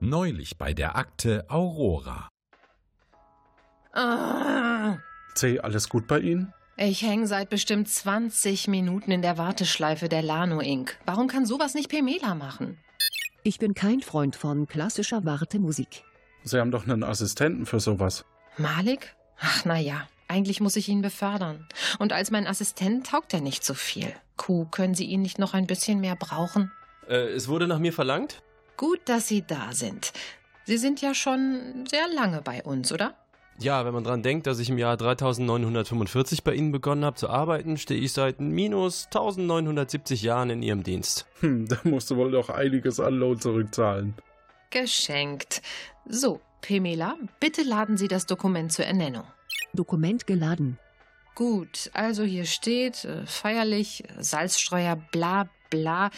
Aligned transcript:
Neulich 0.00 0.56
bei 0.58 0.74
der 0.74 0.96
Akte 0.96 1.44
Aurora. 1.48 2.28
Ah, 3.92 4.98
C, 5.34 5.58
alles 5.58 5.88
gut 5.88 6.06
bei 6.06 6.20
Ihnen? 6.20 6.52
ich 6.76 7.02
hänge 7.02 7.26
seit 7.26 7.50
bestimmt 7.50 7.88
20 7.88 8.68
Minuten 8.68 9.10
in 9.10 9.22
der 9.22 9.36
Warteschleife 9.36 10.08
der 10.08 10.22
Lano 10.22 10.60
Inc. 10.60 10.96
Warum 11.04 11.26
kann 11.26 11.44
sowas 11.44 11.74
nicht 11.74 11.88
Pemela 11.88 12.36
machen? 12.36 12.78
Ich 13.42 13.58
bin 13.58 13.74
kein 13.74 14.00
Freund 14.00 14.36
von 14.36 14.68
klassischer 14.68 15.24
Wartemusik. 15.24 16.04
Sie 16.44 16.60
haben 16.60 16.70
doch 16.70 16.84
einen 16.84 17.02
Assistenten 17.02 17.66
für 17.66 17.80
sowas. 17.80 18.24
Malik? 18.56 19.16
Ach, 19.40 19.64
na 19.64 19.78
ja. 19.78 20.06
Eigentlich 20.28 20.60
muss 20.60 20.76
ich 20.76 20.88
ihn 20.88 21.02
befördern. 21.02 21.66
Und 21.98 22.12
als 22.12 22.30
mein 22.30 22.46
Assistent 22.46 23.08
taugt 23.08 23.34
er 23.34 23.40
nicht 23.40 23.64
so 23.64 23.74
viel. 23.74 24.12
Kuh, 24.36 24.66
können 24.66 24.94
Sie 24.94 25.06
ihn 25.06 25.22
nicht 25.22 25.40
noch 25.40 25.54
ein 25.54 25.66
bisschen 25.66 25.98
mehr 26.00 26.14
brauchen? 26.14 26.70
Äh, 27.08 27.32
es 27.32 27.48
wurde 27.48 27.66
nach 27.66 27.78
mir 27.80 27.92
verlangt? 27.92 28.42
Gut, 28.78 29.00
dass 29.06 29.26
Sie 29.26 29.42
da 29.42 29.72
sind. 29.72 30.12
Sie 30.64 30.78
sind 30.78 31.02
ja 31.02 31.12
schon 31.12 31.84
sehr 31.90 32.06
lange 32.08 32.42
bei 32.42 32.62
uns, 32.62 32.92
oder? 32.92 33.14
Ja, 33.58 33.84
wenn 33.84 33.92
man 33.92 34.04
dran 34.04 34.22
denkt, 34.22 34.46
dass 34.46 34.60
ich 34.60 34.70
im 34.70 34.78
Jahr 34.78 34.96
3945 34.96 36.44
bei 36.44 36.54
Ihnen 36.54 36.70
begonnen 36.70 37.04
habe 37.04 37.16
zu 37.16 37.28
arbeiten, 37.28 37.76
stehe 37.76 38.00
ich 38.00 38.12
seit 38.12 38.40
minus 38.40 39.06
1970 39.06 40.22
Jahren 40.22 40.50
in 40.50 40.62
Ihrem 40.62 40.84
Dienst. 40.84 41.26
Hm, 41.40 41.66
da 41.66 41.76
musst 41.82 42.08
du 42.12 42.16
wohl 42.16 42.30
doch 42.30 42.50
einiges 42.50 43.00
an 43.00 43.14
Lohn 43.14 43.40
zurückzahlen. 43.40 44.14
Geschenkt. 44.70 45.60
So, 46.06 46.40
Pemela, 46.60 47.16
bitte 47.40 47.62
laden 47.62 47.96
Sie 47.96 48.06
das 48.06 48.26
Dokument 48.26 48.72
zur 48.72 48.84
Ernennung. 48.84 49.24
Dokument 49.72 50.24
geladen. 50.28 50.78
Gut, 51.34 51.90
also 51.94 52.22
hier 52.22 52.44
steht 52.44 53.04
äh, 53.04 53.26
feierlich, 53.26 54.04
Salzstreuer, 54.20 54.94
bla 55.10 55.48
bla. 55.70 56.10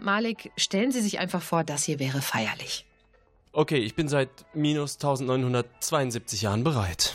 Malik, 0.00 0.52
stellen 0.56 0.92
Sie 0.92 1.00
sich 1.00 1.18
einfach 1.18 1.42
vor, 1.42 1.64
das 1.64 1.84
hier 1.84 1.98
wäre 1.98 2.20
feierlich. 2.22 2.84
Okay, 3.52 3.78
ich 3.78 3.94
bin 3.94 4.08
seit 4.08 4.30
minus 4.54 4.96
1972 4.96 6.42
Jahren 6.42 6.64
bereit. 6.64 7.14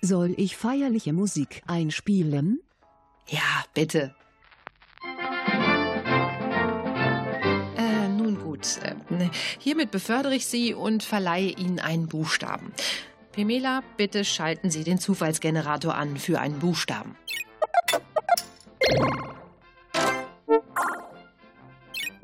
Soll 0.00 0.34
ich 0.36 0.56
feierliche 0.56 1.12
Musik 1.12 1.62
einspielen? 1.66 2.60
Ja, 3.28 3.64
bitte. 3.74 4.14
Äh, 7.76 8.08
nun 8.08 8.38
gut. 8.38 8.78
Äh, 8.82 9.28
hiermit 9.58 9.90
befördere 9.90 10.34
ich 10.34 10.46
Sie 10.46 10.74
und 10.74 11.02
verleihe 11.02 11.50
Ihnen 11.50 11.78
einen 11.78 12.08
Buchstaben. 12.08 12.72
Pemela, 13.32 13.82
bitte 13.96 14.24
schalten 14.24 14.70
Sie 14.70 14.84
den 14.84 14.98
Zufallsgenerator 14.98 15.94
an 15.94 16.16
für 16.16 16.38
einen 16.38 16.58
Buchstaben. 16.58 17.16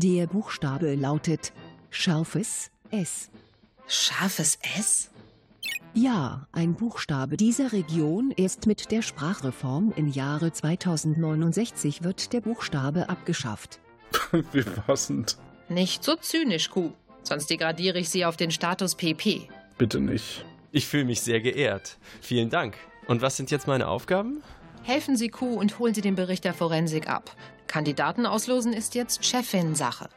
Der 0.01 0.29
Buchstabe 0.29 0.95
lautet 0.95 1.53
scharfes 1.91 2.71
S. 2.93 3.31
Scharfes 3.89 4.57
S? 4.77 5.11
Ja, 5.93 6.47
ein 6.53 6.75
Buchstabe 6.75 7.37
dieser 7.37 7.73
Region 7.73 8.31
ist 8.31 8.69
mit 8.69 8.93
der 8.93 9.03
Sprachreform 9.03 9.93
im 9.97 10.07
Jahre 10.07 10.53
2069 10.53 12.05
wird 12.05 12.33
der 12.33 12.43
Buchstabe 12.43 13.09
abgeschafft. 13.09 13.81
Wie 14.53 14.63
passend. 14.63 15.37
Nicht 15.69 16.05
so 16.05 16.15
zynisch, 16.15 16.71
Kuh. 16.71 16.93
Sonst 17.25 17.51
degradiere 17.51 17.99
ich 17.99 18.09
Sie 18.09 18.25
auf 18.25 18.37
den 18.37 18.53
Status 18.53 18.95
PP. 18.95 19.49
Bitte 19.79 19.99
nicht. 19.99 20.45
Ich 20.71 20.87
fühle 20.87 21.07
mich 21.07 21.23
sehr 21.23 21.41
geehrt. 21.41 21.99
Vielen 22.21 22.51
Dank. 22.51 22.77
Und 23.09 23.21
was 23.21 23.37
sind 23.37 23.51
jetzt 23.51 23.67
meine 23.67 23.89
Aufgaben? 23.89 24.45
Helfen 24.89 25.19
Sie 25.19 25.29
Kuh 25.29 25.53
und 25.53 25.79
holen 25.79 25.93
Sie 25.93 26.01
den 26.01 26.15
Bericht 26.15 26.47
der 26.47 26.55
Forensik 26.55 27.11
ab. 27.11 27.37
Kandidaten 27.67 28.25
auslosen 28.25 28.73
ist 28.73 28.95
jetzt 28.95 29.23
Chefin-Sache. 29.23 30.09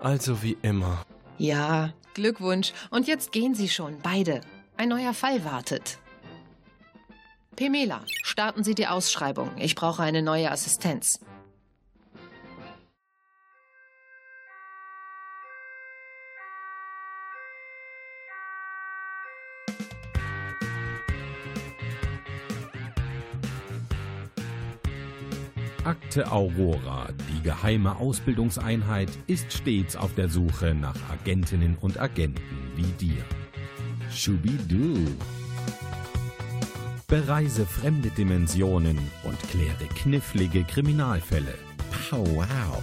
Also 0.00 0.42
wie 0.42 0.58
immer. 0.62 1.06
Ja, 1.38 1.94
Glückwunsch. 2.14 2.72
Und 2.90 3.06
jetzt 3.06 3.30
gehen 3.30 3.54
Sie 3.54 3.68
schon, 3.68 3.98
beide. 4.02 4.40
Ein 4.76 4.88
neuer 4.88 5.14
Fall 5.14 5.44
wartet. 5.44 6.00
Pemela, 7.54 8.00
starten 8.24 8.64
Sie 8.64 8.74
die 8.74 8.88
Ausschreibung. 8.88 9.52
Ich 9.56 9.76
brauche 9.76 10.02
eine 10.02 10.20
neue 10.20 10.50
Assistenz. 10.50 11.20
Akte 26.08 26.32
Aurora, 26.32 27.08
die 27.28 27.42
geheime 27.42 27.96
Ausbildungseinheit, 27.96 29.10
ist 29.26 29.52
stets 29.52 29.94
auf 29.94 30.14
der 30.14 30.30
Suche 30.30 30.74
nach 30.74 30.96
Agentinnen 31.10 31.76
und 31.82 32.00
Agenten 32.00 32.40
wie 32.76 32.90
dir. 32.92 33.22
Schubidu. 34.10 35.06
Bereise 37.08 37.66
fremde 37.66 38.08
Dimensionen 38.08 38.98
und 39.22 39.38
kläre 39.50 39.84
knifflige 39.96 40.64
Kriminalfälle. 40.64 41.54
Pow 42.08 42.26
wow. 42.36 42.82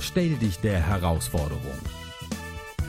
Stell 0.00 0.36
dich 0.36 0.58
der 0.60 0.80
Herausforderung. 0.80 1.78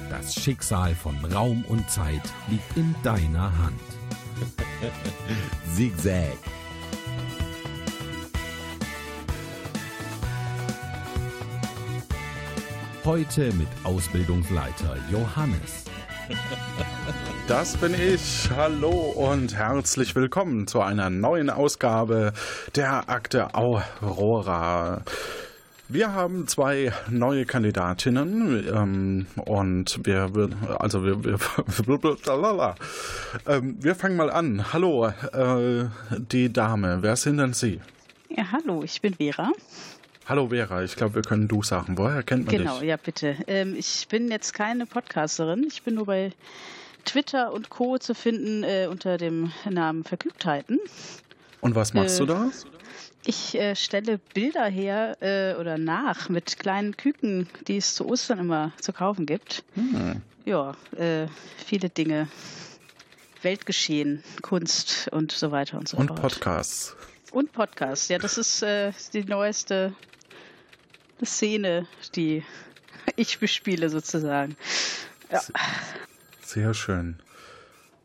Das 0.09 0.33
Schicksal 0.33 0.95
von 0.95 1.17
Raum 1.25 1.65
und 1.67 1.89
Zeit 1.89 2.23
liegt 2.47 2.77
in 2.77 2.95
deiner 3.03 3.51
Hand. 3.57 3.81
Zigzag. 5.75 6.37
Heute 13.05 13.53
mit 13.53 13.67
Ausbildungsleiter 13.83 14.97
Johannes. 15.11 15.85
Das 17.47 17.77
bin 17.77 17.93
ich. 17.93 18.49
Hallo 18.49 18.89
und 18.89 19.55
herzlich 19.55 20.15
willkommen 20.15 20.65
zu 20.65 20.81
einer 20.81 21.11
neuen 21.11 21.51
Ausgabe 21.51 22.33
der 22.75 23.07
Akte 23.07 23.53
Aurora. 23.53 25.03
Wir 25.87 26.13
haben 26.13 26.47
zwei 26.47 26.93
neue 27.07 27.45
Kandidatinnen 27.45 28.67
ähm, 28.73 29.27
und 29.35 29.99
wir, 30.03 30.31
also 30.79 31.03
wir, 31.03 31.23
wir, 31.23 31.37
ähm, 33.47 33.77
wir 33.79 33.93
fangen 33.93 34.17
mal 34.17 34.31
an. 34.31 34.73
Hallo, 34.73 35.05
äh, 35.05 35.85
die 36.17 36.51
Dame, 36.51 37.03
wer 37.03 37.15
sind 37.15 37.37
denn 37.37 37.53
Sie? 37.53 37.79
Ja, 38.29 38.45
hallo, 38.51 38.81
ich 38.83 38.99
bin 38.99 39.13
Vera. 39.13 39.51
Hallo 40.27 40.47
Vera, 40.49 40.83
ich 40.83 40.95
glaube, 40.95 41.15
wir 41.15 41.21
können 41.21 41.47
du 41.47 41.61
sagen. 41.61 41.97
Woher 41.99 42.23
kennt 42.23 42.47
man 42.47 42.57
Genau, 42.57 42.79
dich? 42.79 42.87
ja, 42.89 42.97
bitte. 42.97 43.37
Ähm, 43.45 43.75
ich 43.77 44.07
bin 44.09 44.31
jetzt 44.31 44.53
keine 44.53 44.87
Podcasterin. 44.87 45.63
Ich 45.67 45.83
bin 45.83 45.93
nur 45.95 46.07
bei 46.07 46.31
Twitter 47.05 47.53
und 47.53 47.69
Co. 47.69 47.99
zu 47.99 48.15
finden 48.15 48.63
äh, 48.63 48.87
unter 48.89 49.17
dem 49.17 49.51
Namen 49.69 50.03
Vergnügtheiten. 50.03 50.79
Und 51.61 51.75
was 51.75 51.93
machst 51.93 52.15
äh, 52.15 52.19
du 52.19 52.25
da? 52.25 52.49
Ich 53.23 53.53
äh, 53.53 53.75
stelle 53.75 54.17
Bilder 54.33 54.65
her 54.65 55.17
äh, 55.21 55.59
oder 55.59 55.77
nach 55.77 56.27
mit 56.29 56.57
kleinen 56.57 56.97
Küken, 56.97 57.47
die 57.67 57.77
es 57.77 57.93
zu 57.93 58.07
Ostern 58.07 58.39
immer 58.39 58.71
zu 58.81 58.93
kaufen 58.93 59.27
gibt. 59.27 59.63
Hm. 59.75 60.23
Ja, 60.45 60.75
äh, 60.97 61.27
viele 61.63 61.89
Dinge. 61.89 62.27
Weltgeschehen, 63.43 64.23
Kunst 64.41 65.07
und 65.11 65.31
so 65.31 65.51
weiter 65.51 65.77
und 65.77 65.87
so 65.87 65.97
Und 65.97 66.07
fort. 66.07 66.21
Podcasts. 66.21 66.95
Und 67.31 67.51
Podcast. 67.51 68.09
Ja, 68.09 68.17
das 68.17 68.39
ist 68.39 68.63
äh, 68.63 68.91
die 69.13 69.23
neueste 69.23 69.93
Szene, 71.23 71.87
die 72.15 72.43
ich 73.15 73.39
bespiele 73.39 73.89
sozusagen. 73.89 74.55
Ja. 75.31 75.41
Sehr 76.41 76.73
schön. 76.73 77.19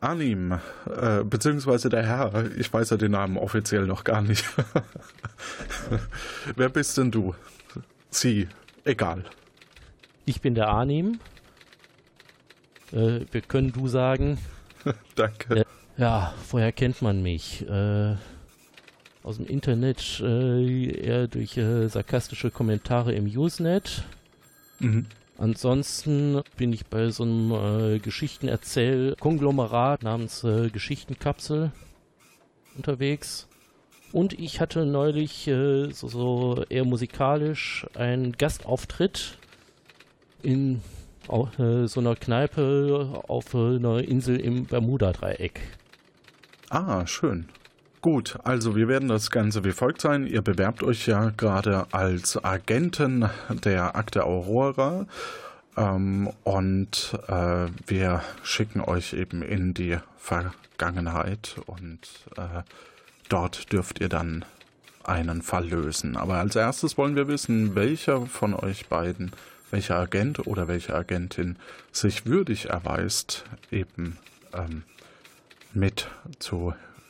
Anim, 0.00 0.53
äh, 0.87 1.22
beziehungsweise 1.25 1.91
der 1.91 2.06
Herr, 2.06 2.50
ich 2.56 2.72
weiß 2.72 2.91
ja 2.91 2.97
den 2.97 3.12
Namen 3.12 3.37
offiziell 3.37 3.87
noch 3.87 4.03
gar 4.03 4.22
nicht. 4.22 4.44
Wer 6.56 6.70
bist 6.70 6.97
denn 6.97 7.10
du? 7.10 7.34
Sie, 8.09 8.49
egal. 8.84 9.25
Ich 10.25 10.41
bin 10.41 10.54
der 10.54 10.69
Arnim. 10.69 11.20
Äh, 12.93 13.26
wir 13.31 13.43
können 13.43 13.73
du 13.73 13.88
sagen. 13.88 14.38
Danke. 15.17 15.61
Äh, 15.61 15.64
ja, 15.99 16.32
woher 16.50 16.73
kennt 16.73 17.02
man 17.02 17.23
mich? 17.23 17.69
Äh, 17.69 18.17
aus 19.22 19.37
dem 19.37 19.46
Internet 19.46 20.20
äh, 20.25 20.90
eher 20.90 21.28
durch 21.28 21.56
äh, 21.56 21.87
sarkastische 21.88 22.50
Kommentare 22.50 23.12
im 23.12 23.26
Usenet. 23.26 24.02
Mhm. 24.78 25.06
Ansonsten 25.38 26.40
bin 26.56 26.72
ich 26.72 26.87
bei 26.87 27.11
so 27.11 27.22
einem 27.25 27.52
äh, 27.52 27.99
Geschichtenerzähl-Konglomerat 27.99 30.02
namens 30.02 30.43
äh, 30.44 30.70
Geschichtenkapsel 30.70 31.72
unterwegs. 32.76 33.46
Und 34.12 34.38
ich 34.38 34.61
hatte 34.61 34.84
neulich 34.84 35.49
äh, 35.49 35.90
so, 35.93 36.08
so 36.08 36.64
eher 36.69 36.84
musikalisch 36.84 37.87
einen 37.94 38.32
Gastauftritt 38.32 39.38
in 40.43 40.82
au- 41.28 41.49
äh, 41.58 41.87
so 41.87 42.00
einer 42.00 42.17
Kneipe 42.17 43.22
auf 43.28 43.55
äh, 43.55 43.76
einer 43.76 44.02
Insel 44.02 44.40
im 44.40 44.67
Bermuda-Dreieck. 44.67 45.61
Ah, 46.70 47.06
schön. 47.06 47.49
Gut, 48.02 48.38
also 48.44 48.76
wir 48.76 48.88
werden 48.88 49.11
das 49.11 49.31
Ganze 49.31 49.62
wie 49.62 49.73
folgt 49.73 50.00
sein. 50.00 50.26
Ihr 50.26 50.41
bewerbt 50.41 50.82
euch 50.82 51.06
ja 51.06 51.32
gerade 51.37 51.87
als 51.93 52.43
Agenten 52.43 53.29
der 53.62 53.94
Akte 53.94 54.25
Aurora. 54.25 55.05
Ähm, 55.76 56.31
und 56.43 57.19
äh, 57.29 57.67
wir 57.87 58.23
schicken 58.43 58.81
euch 58.81 59.12
eben 59.12 59.43
in 59.43 59.75
die 59.75 59.99
Vergangenheit 60.17 61.56
und 61.67 62.00
äh, 62.38 62.62
dort 63.29 63.70
dürft 63.70 64.00
ihr 64.00 64.08
dann 64.08 64.46
einen 65.05 65.43
Fall 65.43 65.69
lösen. 65.69 66.17
Aber 66.17 66.37
als 66.37 66.56
erstes 66.56 66.96
wollen 66.96 67.17
wir 67.17 67.29
wissen, 67.29 67.75
welcher 67.75 68.25
von 68.25 68.55
euch 68.55 68.87
beiden, 68.87 69.32
welcher 69.70 69.96
Agent 69.96 70.46
oder 70.46 70.69
welche 70.69 70.94
Agentin 70.94 71.56
sich 71.93 72.25
würdig 72.25 72.70
erweist, 72.70 73.44
eben 73.70 74.17
ähm, 74.55 74.85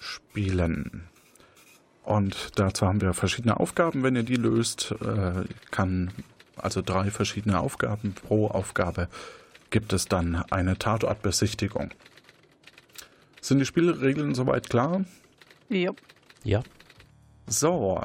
mitzuspielen. 0.00 1.08
Und 2.02 2.58
dazu 2.58 2.86
haben 2.86 3.00
wir 3.00 3.12
verschiedene 3.12 3.60
Aufgaben. 3.60 4.02
Wenn 4.02 4.16
ihr 4.16 4.22
die 4.22 4.36
löst, 4.36 4.94
äh, 5.00 5.44
kann 5.70 6.10
also 6.56 6.82
drei 6.82 7.10
verschiedene 7.10 7.60
Aufgaben. 7.60 8.14
Pro 8.14 8.48
Aufgabe 8.48 9.08
gibt 9.70 9.92
es 9.92 10.06
dann 10.06 10.36
eine 10.50 10.78
Tatortbesichtigung. 10.78 11.90
Sind 13.40 13.60
die 13.60 13.66
Spielregeln 13.66 14.34
soweit 14.34 14.68
klar? 14.68 15.04
Ja. 15.68 15.92
Ja. 16.42 16.62
So, 17.46 18.02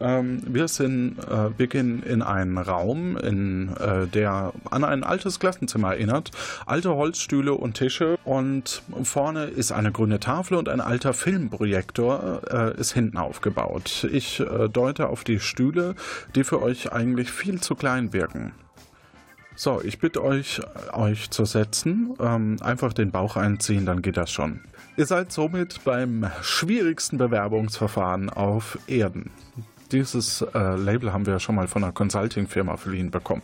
ähm, 0.00 0.42
wir 0.46 0.68
sind, 0.68 1.18
äh, 1.18 1.58
wir 1.58 1.66
gehen 1.66 2.02
in 2.02 2.22
einen 2.22 2.58
Raum, 2.58 3.16
in 3.16 3.74
äh, 3.76 4.06
der 4.06 4.52
an 4.70 4.84
ein 4.84 5.04
altes 5.04 5.38
Klassenzimmer 5.38 5.94
erinnert. 5.94 6.30
Alte 6.66 6.94
Holzstühle 6.94 7.54
und 7.54 7.74
Tische 7.74 8.18
und 8.24 8.82
vorne 9.02 9.44
ist 9.44 9.72
eine 9.72 9.92
grüne 9.92 10.20
Tafel 10.20 10.56
und 10.56 10.68
ein 10.68 10.80
alter 10.80 11.12
Filmprojektor 11.12 12.42
äh, 12.50 12.80
ist 12.80 12.92
hinten 12.92 13.18
aufgebaut. 13.18 14.08
Ich 14.10 14.40
äh, 14.40 14.68
deute 14.68 15.08
auf 15.08 15.24
die 15.24 15.38
Stühle, 15.38 15.94
die 16.34 16.44
für 16.44 16.62
euch 16.62 16.92
eigentlich 16.92 17.30
viel 17.30 17.60
zu 17.60 17.74
klein 17.74 18.12
wirken. 18.12 18.52
So, 19.56 19.80
ich 19.82 19.98
bitte 19.98 20.22
euch, 20.24 20.60
euch 20.92 21.30
zu 21.30 21.44
setzen. 21.44 22.14
Ähm, 22.20 22.56
einfach 22.60 22.92
den 22.92 23.10
Bauch 23.10 23.36
einziehen, 23.36 23.84
dann 23.86 24.02
geht 24.02 24.16
das 24.16 24.30
schon. 24.30 24.60
Ihr 24.96 25.06
seid 25.06 25.32
somit 25.32 25.84
beim 25.84 26.30
schwierigsten 26.42 27.18
Bewerbungsverfahren 27.18 28.30
auf 28.30 28.78
Erden. 28.86 29.30
Dieses 29.92 30.42
äh, 30.54 30.76
Label 30.76 31.12
haben 31.12 31.26
wir 31.26 31.38
schon 31.40 31.56
mal 31.56 31.68
von 31.68 31.82
einer 31.82 31.92
Consulting-Firma 31.92 32.76
verliehen 32.76 33.10
bekommen. 33.10 33.42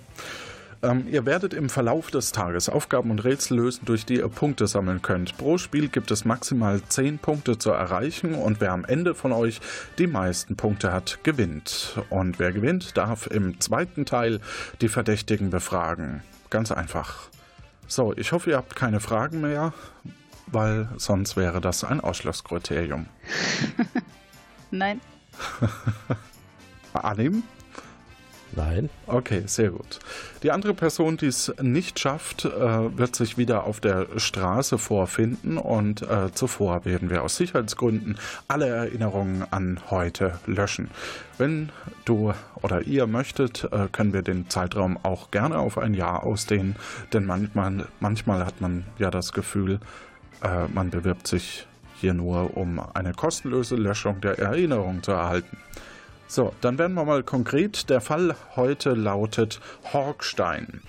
Ähm, 0.83 1.07
ihr 1.11 1.27
werdet 1.27 1.55
im 1.55 1.69
Verlauf 1.69 2.11
des 2.11 2.33
Tages 2.33 2.69
Aufgaben 2.69 3.11
und 3.11 3.25
Rätsel 3.25 3.57
lösen, 3.59 3.85
durch 3.85 4.05
die 4.05 4.17
ihr 4.17 4.29
Punkte 4.29 4.67
sammeln 4.67 5.03
könnt. 5.03 5.37
Pro 5.39 5.59
Spiel 5.59 5.89
gibt 5.89 6.11
es 6.11 6.25
maximal 6.25 6.81
10 6.89 7.19
Punkte 7.19 7.59
zu 7.59 7.71
erreichen 7.71 8.35
und 8.35 8.61
wer 8.61 8.73
am 8.73 8.85
Ende 8.85 9.15
von 9.15 9.33
euch 9.33 9.61
die 9.99 10.07
meisten 10.07 10.57
Punkte 10.57 10.93
hat, 10.93 11.21
gewinnt. 11.23 11.99
Und 12.11 12.39
wer 12.39 12.53
gewinnt, 12.53 12.97
darf 12.97 13.27
im 13.27 13.61
zweiten 13.61 14.07
Teil 14.07 14.41
die 14.81 14.89
Verdächtigen 14.89 15.51
befragen. 15.51 16.23
Ganz 16.51 16.73
einfach. 16.73 17.29
So, 17.89 18.13
ich 18.17 18.33
hoffe, 18.33 18.51
ihr 18.51 18.57
habt 18.57 18.77
keine 18.77 19.01
Fragen 19.01 19.41
mehr 19.41 19.73
weil 20.47 20.89
sonst 20.97 21.37
wäre 21.37 21.61
das 21.61 21.85
ein 21.85 22.01
Ausschlusskriterium. 22.01 23.07
Nein. 24.71 25.01
Annehmen? 26.93 27.43
Nein. 28.57 28.89
Okay, 29.07 29.43
sehr 29.45 29.69
gut. 29.69 29.99
Die 30.43 30.51
andere 30.51 30.73
Person, 30.73 31.19
die 31.19 31.27
es 31.27 31.53
nicht 31.61 32.01
schafft, 32.01 32.47
äh, 32.47 32.97
wird 32.97 33.15
sich 33.15 33.37
wieder 33.37 33.65
auf 33.65 33.81
der 33.81 34.07
Straße 34.17 34.79
vorfinden 34.79 35.59
und 35.59 36.01
äh, 36.01 36.33
zuvor 36.33 36.87
werden 36.87 37.11
wir 37.11 37.23
aus 37.23 37.37
Sicherheitsgründen 37.37 38.19
alle 38.49 38.67
Erinnerungen 38.69 39.45
an 39.51 39.79
heute 39.91 40.41
löschen. 40.47 40.91
Wenn 41.37 41.69
du 42.07 42.33
oder 42.63 42.81
ihr 42.81 43.07
möchtet, 43.07 43.69
äh, 43.71 43.89
können 43.93 44.15
wir 44.15 44.23
den 44.23 44.49
Zeitraum 44.49 44.99
auch 45.03 45.31
gerne 45.31 45.59
auf 45.59 45.77
ein 45.77 45.93
Jahr 45.93 46.25
ausdehnen, 46.25 46.77
denn 47.13 47.27
manchmal, 47.27 47.87
manchmal 48.01 48.47
hat 48.47 48.63
man 48.63 48.87
ja 48.99 49.11
das 49.11 49.33
Gefühl, 49.33 49.81
man 50.75 50.91
bewirbt 50.91 51.27
sich 51.27 51.67
hier 51.99 52.13
nur, 52.13 52.57
um 52.59 52.79
eine 52.95 53.15
kostenlose 53.15 53.75
Löschung 53.75 54.21
der 54.21 54.39
Erinnerung 54.39 55.03
zu 55.03 55.13
erhalten. 55.13 55.57
So, 56.29 56.53
dann 56.61 56.79
werden 56.79 56.95
wir 56.95 57.05
mal 57.05 57.23
konkret. 57.23 57.89
Der 57.89 58.01
Fall 58.01 58.35
heute 58.57 58.95
lautet 58.95 59.61
Horkstein. 59.93 60.83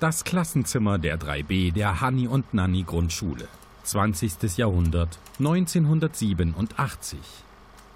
Das 0.00 0.24
Klassenzimmer 0.24 0.98
der 0.98 1.18
3b 1.18 1.72
der 1.72 2.00
Hanni 2.00 2.28
und 2.28 2.54
Nanni 2.54 2.84
Grundschule. 2.84 3.48
20. 3.82 4.56
Jahrhundert, 4.56 5.18
1987. 5.38 7.18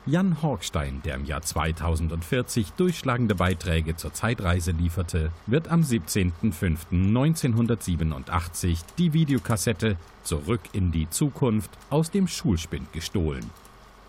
Jan 0.04 0.42
Horkstein, 0.42 1.00
der 1.04 1.14
im 1.14 1.26
Jahr 1.26 1.42
2040 1.42 2.72
durchschlagende 2.72 3.36
Beiträge 3.36 3.94
zur 3.94 4.12
Zeitreise 4.12 4.72
lieferte, 4.72 5.30
wird 5.46 5.68
am 5.68 5.82
17.05.1987 5.82 8.78
die 8.98 9.12
Videokassette 9.12 9.96
Zurück 10.24 10.62
in 10.72 10.90
die 10.90 11.08
Zukunft 11.08 11.70
aus 11.88 12.10
dem 12.10 12.26
Schulspind 12.26 12.92
gestohlen. 12.92 13.48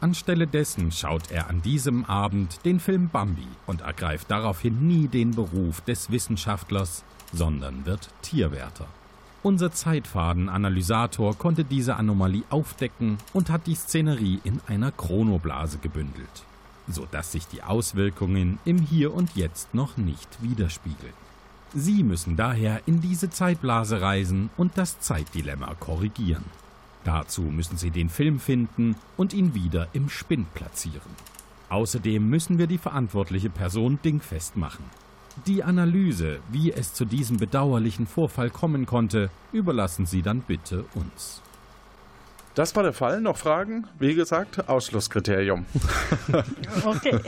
Anstelle 0.04 0.48
dessen 0.48 0.92
schaut 0.92 1.32
er 1.32 1.50
an 1.50 1.62
diesem 1.62 2.04
Abend 2.04 2.66
den 2.66 2.82
Film 2.82 3.08
Bambi 3.08 3.48
und 3.66 3.82
ergreift 3.82 4.30
daraufhin 4.30 4.86
nie 4.86 5.08
den 5.08 5.32
Beruf 5.32 5.80
des 5.80 6.12
Wissenschaftlers, 6.12 7.06
sondern 7.32 7.86
wird 7.86 8.10
Tierwärter. 8.22 8.86
Unser 9.44 9.72
Zeitfaden-Analysator 9.72 11.38
konnte 11.38 11.64
diese 11.64 11.96
Anomalie 11.96 12.44
aufdecken 12.50 13.18
und 13.32 13.50
hat 13.50 13.66
die 13.66 13.76
Szenerie 13.76 14.42
in 14.44 14.60
einer 14.68 14.92
Chronoblase 14.92 15.78
gebündelt, 15.78 16.44
sodass 16.90 17.32
sich 17.32 17.48
die 17.48 17.64
Auswirkungen 17.64 18.60
im 18.66 18.80
Hier 18.80 19.14
und 19.14 19.38
Jetzt 19.38 19.74
noch 19.74 19.96
nicht 19.96 20.30
widerspiegeln. 20.42 21.14
Sie 21.74 22.04
müssen 22.04 22.36
daher 22.36 22.82
in 22.86 23.00
diese 23.00 23.30
Zeitblase 23.30 24.02
reisen 24.02 24.50
und 24.58 24.78
das 24.78 25.00
Zeitdilemma 25.00 25.76
korrigieren. 25.80 26.44
Dazu 27.04 27.42
müssen 27.42 27.78
Sie 27.78 27.92
den 27.92 28.10
Film 28.10 28.40
finden 28.40 28.96
und 29.18 29.34
ihn 29.34 29.54
wieder 29.54 29.88
im 29.94 30.10
Spind 30.10 30.54
platzieren. 30.54 31.12
Außerdem 31.70 32.30
müssen 32.30 32.58
wir 32.58 32.68
die 32.68 32.78
verantwortliche 32.78 33.50
Person 33.50 34.00
dingfest 34.04 34.56
machen. 34.56 34.86
Die 35.48 35.64
Analyse, 35.64 36.40
wie 36.52 36.72
es 36.72 36.94
zu 36.94 37.06
diesem 37.06 37.38
bedauerlichen 37.38 38.06
Vorfall 38.06 38.52
kommen 38.52 38.86
konnte, 38.86 39.32
überlassen 39.52 40.06
Sie 40.06 40.22
dann 40.22 40.42
bitte 40.42 40.86
uns. 40.94 41.42
Das 42.54 42.76
war 42.76 42.84
der 42.84 42.94
Fall. 42.94 43.20
Noch 43.20 43.38
Fragen? 43.38 43.88
Wie 43.98 44.14
gesagt, 44.14 44.70
Ausschlusskriterium. 44.70 45.66
Okay. 46.86 47.20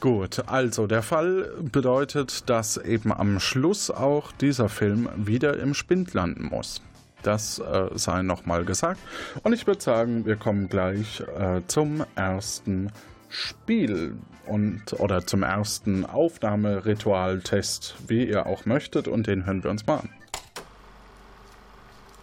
Gut, 0.00 0.44
also 0.46 0.86
der 0.86 1.02
Fall 1.02 1.52
bedeutet, 1.60 2.48
dass 2.48 2.76
eben 2.76 3.12
am 3.12 3.40
Schluss 3.40 3.90
auch 3.90 4.30
dieser 4.32 4.68
Film 4.68 5.08
wieder 5.16 5.58
im 5.58 5.74
Spind 5.74 6.14
landen 6.14 6.44
muss. 6.44 6.80
Das 7.22 7.58
äh, 7.58 7.88
sei 7.94 8.22
nochmal 8.22 8.64
gesagt. 8.64 9.00
Und 9.42 9.52
ich 9.52 9.66
würde 9.66 9.80
sagen, 9.80 10.24
wir 10.24 10.36
kommen 10.36 10.68
gleich 10.68 11.20
äh, 11.20 11.62
zum 11.66 12.04
ersten 12.14 12.92
Spiel 13.28 14.16
und 14.46 14.94
oder 14.94 15.26
zum 15.26 15.42
ersten 15.42 16.06
Aufnahmeritualtest, 16.06 17.96
wie 18.06 18.24
ihr 18.26 18.46
auch 18.46 18.64
möchtet, 18.64 19.08
und 19.08 19.26
den 19.26 19.46
hören 19.46 19.62
wir 19.62 19.70
uns 19.70 19.86
mal 19.86 19.98
an. 19.98 20.10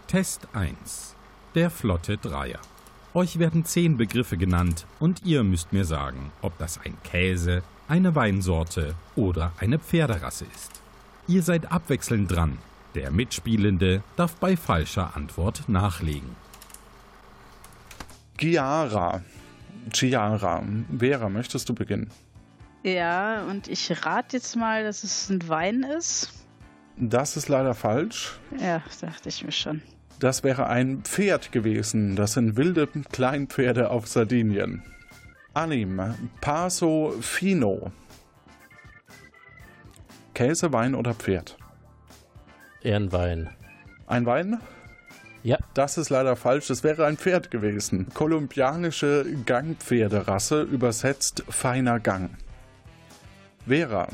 Test 0.07 0.47
1. 0.53 1.15
Der 1.55 1.69
flotte 1.69 2.17
Dreier. 2.17 2.59
Euch 3.13 3.39
werden 3.39 3.63
zehn 3.63 3.97
Begriffe 3.97 4.37
genannt 4.37 4.85
und 4.99 5.23
ihr 5.23 5.43
müsst 5.43 5.71
mir 5.71 5.85
sagen, 5.85 6.31
ob 6.41 6.57
das 6.57 6.79
ein 6.83 6.97
Käse, 7.03 7.63
eine 7.87 8.13
Weinsorte 8.13 8.95
oder 9.15 9.53
eine 9.57 9.79
Pferderasse 9.79 10.45
ist. 10.53 10.81
Ihr 11.27 11.41
seid 11.41 11.71
abwechselnd 11.71 12.31
dran. 12.31 12.57
Der 12.95 13.11
Mitspielende 13.11 14.03
darf 14.15 14.35
bei 14.37 14.55
falscher 14.55 15.17
Antwort 15.17 15.67
nachlegen. 15.67 16.35
Giara. 18.37 19.21
Giara. 19.91 20.63
Vera, 20.97 21.27
möchtest 21.27 21.67
du 21.67 21.75
beginnen? 21.75 22.09
Ja, 22.83 23.43
und 23.43 23.67
ich 23.67 24.05
rate 24.05 24.37
jetzt 24.37 24.55
mal, 24.55 24.85
dass 24.85 25.03
es 25.03 25.29
ein 25.29 25.45
Wein 25.49 25.83
ist. 25.83 26.31
Das 26.95 27.35
ist 27.35 27.49
leider 27.49 27.73
falsch. 27.73 28.39
Ja, 28.57 28.81
dachte 29.01 29.27
ich 29.27 29.43
mir 29.43 29.51
schon. 29.51 29.81
Das 30.19 30.45
wäre 30.45 30.67
ein 30.67 31.01
Pferd 31.01 31.51
gewesen. 31.51 32.15
Das 32.15 32.33
sind 32.33 32.55
wilde 32.55 32.87
Kleinpferde 33.11 33.89
auf 33.89 34.07
Sardinien. 34.07 34.83
Anim, 35.53 36.01
Paso 36.39 37.13
Fino. 37.19 37.91
Käse, 40.33 40.71
Wein 40.71 40.95
oder 40.95 41.13
Pferd? 41.13 41.57
Ehrenwein. 42.85 43.49
Ein 44.07 44.25
Wein? 44.25 44.59
Ja. 45.43 45.57
Das 45.73 45.97
ist 45.97 46.09
leider 46.09 46.35
falsch. 46.35 46.67
Das 46.67 46.83
wäre 46.83 47.05
ein 47.05 47.17
Pferd 47.17 47.51
gewesen. 47.51 48.07
Kolumbianische 48.13 49.25
Gangpferderasse, 49.45 50.61
übersetzt 50.63 51.43
feiner 51.49 51.99
Gang. 51.99 52.29
Vera. 53.67 54.07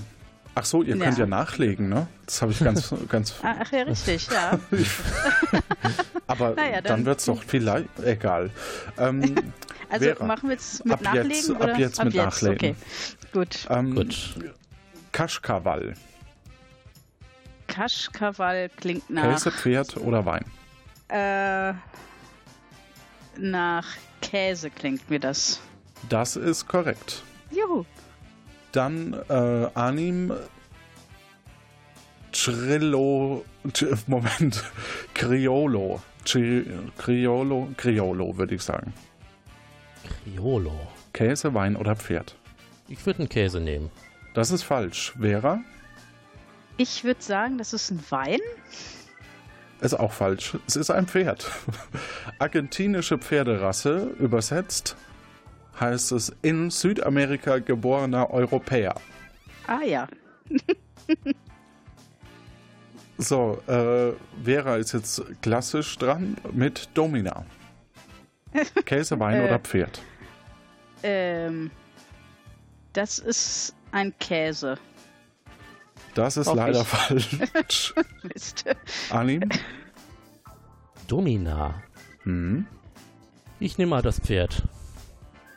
Ach 0.55 0.65
so, 0.65 0.83
ihr 0.83 0.97
Ja. 0.97 1.05
könnt 1.05 1.17
ja 1.17 1.25
nachlegen, 1.25 1.87
ne? 1.89 2.07
Das 2.25 2.41
habe 2.41 2.51
ich 2.51 2.59
ganz, 2.59 2.93
ganz. 3.09 3.35
Ah, 3.43 3.55
Ach 3.61 3.71
ja, 3.71 3.83
richtig, 3.83 4.27
ja. 4.29 4.59
Aber 6.27 6.51
Naja, 6.55 6.81
dann, 6.81 6.83
dann- 6.83 7.05
wird 7.05 7.19
es 7.19 7.25
doch 7.25 7.41
vielleicht 7.43 7.87
egal. 8.03 8.49
Ähm, 8.97 9.35
Also 9.89 10.05
Vera, 10.05 10.25
machen 10.25 10.47
wir 10.47 10.53
jetzt 10.55 10.85
mit 10.85 10.93
ab 10.93 11.01
Nachlegen? 11.01 11.31
jetzt- 11.31 11.51
ab 11.51 11.61
oder? 11.61 11.77
jetzt 11.77 12.03
mit 12.05 12.15
Nachlegen. 12.15 12.55
Okay, 12.55 12.75
gut. 13.33 13.67
ähm, 13.69 13.93
Gut. 13.95 14.35
Kaschkawal. 15.11 15.95
Kaschkawal 17.71 18.69
klingt 18.69 19.09
nach. 19.09 19.23
Käse, 19.33 19.51
Pferd 19.51 19.97
oder 19.97 20.25
Wein? 20.25 20.45
Äh, 21.09 21.73
nach 23.37 23.87
Käse 24.21 24.69
klingt 24.69 25.09
mir 25.09 25.19
das. 25.19 25.59
Das 26.09 26.35
ist 26.35 26.67
korrekt. 26.67 27.23
Juhu. 27.51 27.85
Dann 28.71 29.13
äh, 29.29 29.67
Anim 29.73 30.31
Trillo. 32.31 33.45
Moment. 34.07 34.63
Criollo. 35.13 36.01
Chi- 36.25 36.65
Criollo. 36.97 37.69
Criollo, 37.77 38.37
würde 38.37 38.55
ich 38.55 38.61
sagen. 38.63 38.93
Criollo. 40.23 40.87
Käse, 41.13 41.53
Wein 41.53 41.75
oder 41.75 41.95
Pferd? 41.95 42.35
Ich 42.87 43.05
würde 43.05 43.19
einen 43.19 43.29
Käse 43.29 43.59
nehmen. 43.59 43.89
Das 44.33 44.51
ist 44.51 44.63
falsch. 44.63 45.13
Vera? 45.19 45.59
Ich 46.77 47.03
würde 47.03 47.21
sagen, 47.21 47.57
das 47.57 47.73
ist 47.73 47.91
ein 47.91 48.03
Wein. 48.09 48.39
Ist 49.81 49.93
auch 49.99 50.11
falsch. 50.11 50.57
Es 50.67 50.75
ist 50.75 50.89
ein 50.91 51.07
Pferd. 51.07 51.49
Argentinische 52.39 53.17
Pferderasse, 53.17 54.11
übersetzt 54.19 54.95
heißt 55.79 56.11
es 56.11 56.31
in 56.43 56.69
Südamerika 56.69 57.57
geborener 57.59 58.29
Europäer. 58.29 58.95
Ah 59.67 59.81
ja. 59.83 60.07
So, 63.17 63.61
äh, 63.67 64.13
Vera 64.43 64.77
ist 64.77 64.93
jetzt 64.93 65.21
klassisch 65.43 65.95
dran 65.99 66.37
mit 66.51 66.89
Domina. 66.95 67.45
Käse, 68.85 69.19
Wein 69.19 69.41
Äh. 69.41 69.45
oder 69.45 69.59
Pferd? 69.59 70.01
Ähm, 71.03 71.69
das 72.93 73.19
ist 73.19 73.75
ein 73.91 74.17
Käse. 74.17 74.75
Das 76.13 76.37
ist 76.37 76.47
Hoff 76.47 76.55
leider 76.55 76.81
ich. 76.81 76.87
falsch. 76.87 77.93
Mist. 78.23 78.65
Anim? 79.09 79.49
Domina. 81.07 81.75
Hm. 82.23 82.65
Ich 83.59 83.77
nehme 83.77 83.91
mal 83.91 84.01
das 84.01 84.19
Pferd. 84.19 84.63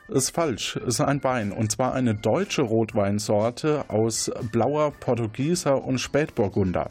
Ist 0.09 0.31
falsch. 0.31 0.77
Ist 0.77 1.01
ein 1.01 1.25
Wein. 1.25 1.53
Und 1.53 1.73
zwar 1.73 1.95
eine 1.95 2.15
deutsche 2.15 2.63
Rotweinsorte 2.63 3.87
aus 3.89 4.31
blauer 4.53 4.91
Portugieser 4.93 5.83
und 5.83 5.99
Spätburgunder. 5.99 6.91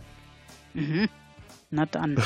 Na 1.70 1.86
dann. 1.86 2.18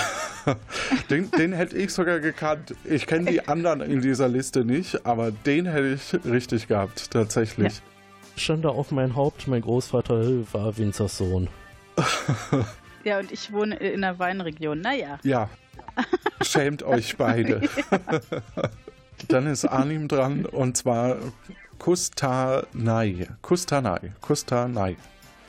Den, 1.10 1.30
den 1.32 1.52
hätte 1.52 1.78
ich 1.78 1.92
sogar 1.92 2.22
gekannt. 2.22 2.74
Ich 2.86 3.06
kenne 3.06 3.30
die 3.30 3.50
anderen 3.50 3.82
in 3.82 4.02
dieser 4.02 4.30
Liste 4.30 4.64
nicht, 4.64 5.06
aber 5.06 5.32
den 5.32 5.66
hätte 5.66 5.90
ich 5.96 6.26
richtig 6.26 6.70
gehabt, 6.70 7.12
tatsächlich. 7.12 7.82
Schande 8.38 8.70
auf 8.70 8.92
mein 8.92 9.16
Haupt, 9.16 9.48
mein 9.48 9.62
Großvater 9.62 10.54
war 10.54 10.78
Winzers 10.78 11.18
Sohn. 11.18 11.50
Ja, 13.04 13.20
und 13.20 13.32
ich 13.32 13.54
wohne 13.54 13.76
in 13.78 14.04
einer 14.04 14.20
Weinregion. 14.20 14.82
Naja. 14.82 15.18
Ja. 15.24 15.50
Schämt 16.42 16.84
euch 16.84 17.16
beide. 17.16 17.62
Dann 19.30 19.48
ist 19.48 19.64
Arnim 19.64 20.10
dran 20.10 20.46
und 20.46 20.76
zwar 20.76 21.16
Kustanai. 21.80 23.28
Kustanai. 23.42 24.12
Kustanai. 24.20 24.98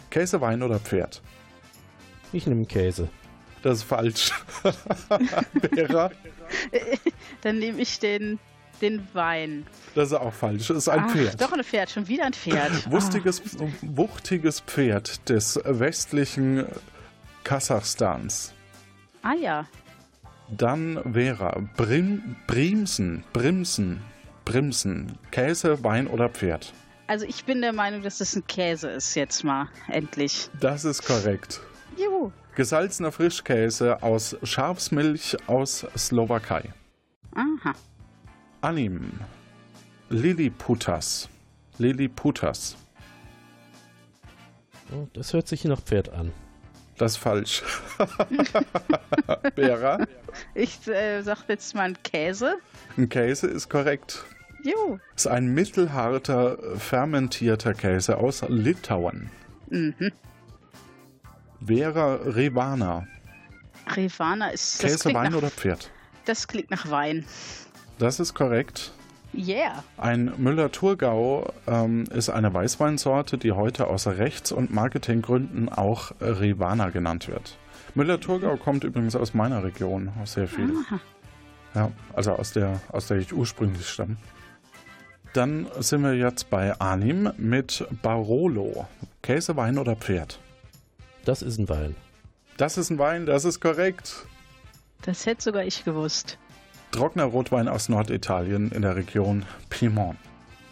Käse, 0.09 0.41
Wein 0.41 0.63
oder 0.63 0.79
Pferd? 0.79 1.21
Ich 2.33 2.47
nehme 2.47 2.65
Käse. 2.65 3.09
Das 3.63 3.79
ist 3.79 3.85
falsch. 3.85 4.31
Vera, 5.75 6.13
Dann 7.43 7.59
nehme 7.59 7.81
ich 7.81 7.99
den, 7.99 8.39
den 8.81 9.07
Wein. 9.13 9.67
das 9.95 10.09
ist 10.09 10.15
auch 10.15 10.33
falsch. 10.33 10.69
Das 10.69 10.77
ist 10.77 10.89
ein 10.89 11.05
Ach, 11.07 11.11
Pferd. 11.11 11.41
Doch 11.41 11.53
ein 11.53 11.63
Pferd, 11.65 11.91
schon 11.91 12.09
wieder 12.09 12.25
ein 12.25 12.33
Pferd. 12.33 12.91
Wuchtiges, 12.91 13.43
wuchtiges 13.83 14.61
Pferd 14.61 15.29
des 15.29 15.61
westlichen 15.65 16.67
Kasachstans. 17.45 18.53
Ah 19.23 19.35
ja. 19.35 19.67
Dann 20.51 21.01
Vera, 21.13 21.61
Brim, 21.77 22.37
Brimsen, 22.47 23.25
Brimsen, 23.33 24.01
Brimsen. 24.45 25.19
Käse, 25.31 25.83
Wein 25.85 26.07
oder 26.07 26.29
Pferd? 26.29 26.73
Also 27.07 27.25
ich 27.27 27.45
bin 27.45 27.61
der 27.63 27.73
Meinung, 27.73 28.03
dass 28.03 28.19
das 28.19 28.37
ein 28.37 28.47
Käse 28.47 28.91
ist 28.91 29.15
jetzt 29.15 29.45
mal. 29.45 29.69
Endlich. 29.89 30.51
Das 30.61 30.85
ist 30.85 31.05
korrekt. 31.07 31.61
Juhu. 31.97 32.33
Gesalzener 32.55 33.13
Frischkäse 33.13 34.03
aus 34.03 34.37
Schafsmilch 34.43 35.37
aus 35.47 35.87
Slowakei. 35.97 36.73
Aha. 37.35 37.73
Anim. 38.61 39.13
Liliputas. 40.11 41.29
Liliputas. 41.79 42.77
Oh, 44.93 45.07
Das 45.13 45.33
hört 45.33 45.49
sich 45.49 45.65
nach 45.65 45.81
Pferd 45.81 46.09
an. 46.11 46.33
Das 46.97 47.13
ist 47.13 47.19
falsch. 47.19 47.63
Vera, 49.55 50.05
Ich 50.55 50.87
äh, 50.89 51.23
sag 51.23 51.49
jetzt 51.49 51.75
mal 51.75 51.83
ein 51.83 52.03
Käse. 52.03 52.57
ein 52.97 53.09
Käse 53.09 53.47
ist 53.47 53.69
korrekt. 53.69 54.25
Juhu. 54.65 54.99
ist 55.15 55.29
ein 55.29 55.55
mittelharter, 55.55 56.59
fermentierter 56.79 57.75
Käse 57.75 58.17
aus 58.17 58.43
Litauen. 58.49 59.31
Mhm. 59.71 60.11
Vera 61.65 62.15
Revana. 62.17 63.07
Rivana 63.95 64.49
ist. 64.49 64.81
Käse, 64.81 65.15
Wein 65.15 65.31
nach, 65.33 65.39
oder 65.39 65.51
Pferd? 65.51 65.91
das 66.25 66.49
klingt 66.49 66.71
nach 66.73 66.91
Wein. 66.91 67.25
Das 67.99 68.21
ist 68.21 68.35
korrekt. 68.35 68.93
Yeah. 69.35 69.85
Ein 69.97 70.33
Müller-Thurgau 70.39 71.53
ähm, 71.67 72.05
ist 72.15 72.31
eine 72.31 72.55
Weißweinsorte, 72.55 73.39
die 73.39 73.53
heute 73.53 73.89
aus 73.89 74.07
Rechts- 74.07 74.53
und 74.53 74.73
Marketinggründen 74.73 75.69
auch 75.69 76.13
Rivana 76.21 76.91
genannt 76.91 77.29
wird. 77.29 77.59
Müller-Thurgau 77.95 78.57
kommt 78.57 78.85
übrigens 78.85 79.17
aus 79.17 79.35
meiner 79.35 79.65
Region, 79.65 80.11
auch 80.23 80.27
sehr 80.27 80.47
viel. 80.47 80.73
Ja, 81.75 81.91
also 82.15 82.33
aus 82.33 82.53
der, 82.53 82.81
aus 82.91 83.09
der 83.09 83.19
ich 83.19 83.33
ursprünglich 83.33 83.87
stamme. 83.87 84.17
Dann 85.35 85.67
sind 85.81 86.03
wir 86.03 86.15
jetzt 86.15 86.49
bei 86.49 86.81
Anim 86.81 87.31
mit 87.37 87.87
Barolo. 88.03 88.87
Käse, 89.23 89.57
Wein 89.57 89.77
oder 89.77 89.95
Pferd? 89.95 90.41
Das 91.25 91.43
ist 91.43 91.59
ein 91.59 91.69
Wein. 91.69 91.95
Das 92.57 92.79
ist 92.79 92.91
ein 92.91 92.99
Wein, 92.99 93.27
das 93.27 93.45
ist 93.45 93.61
korrekt. 93.61 94.27
Das 95.03 95.27
hätte 95.27 95.43
sogar 95.43 95.65
ich 95.65 95.85
gewusst. 95.85 96.39
Trockener 96.91 97.25
Rotwein 97.25 97.69
aus 97.69 97.89
Norditalien 97.89 98.71
in 98.73 98.83
der 98.83 98.97
Region 98.97 99.45
Piemont. 99.71 100.17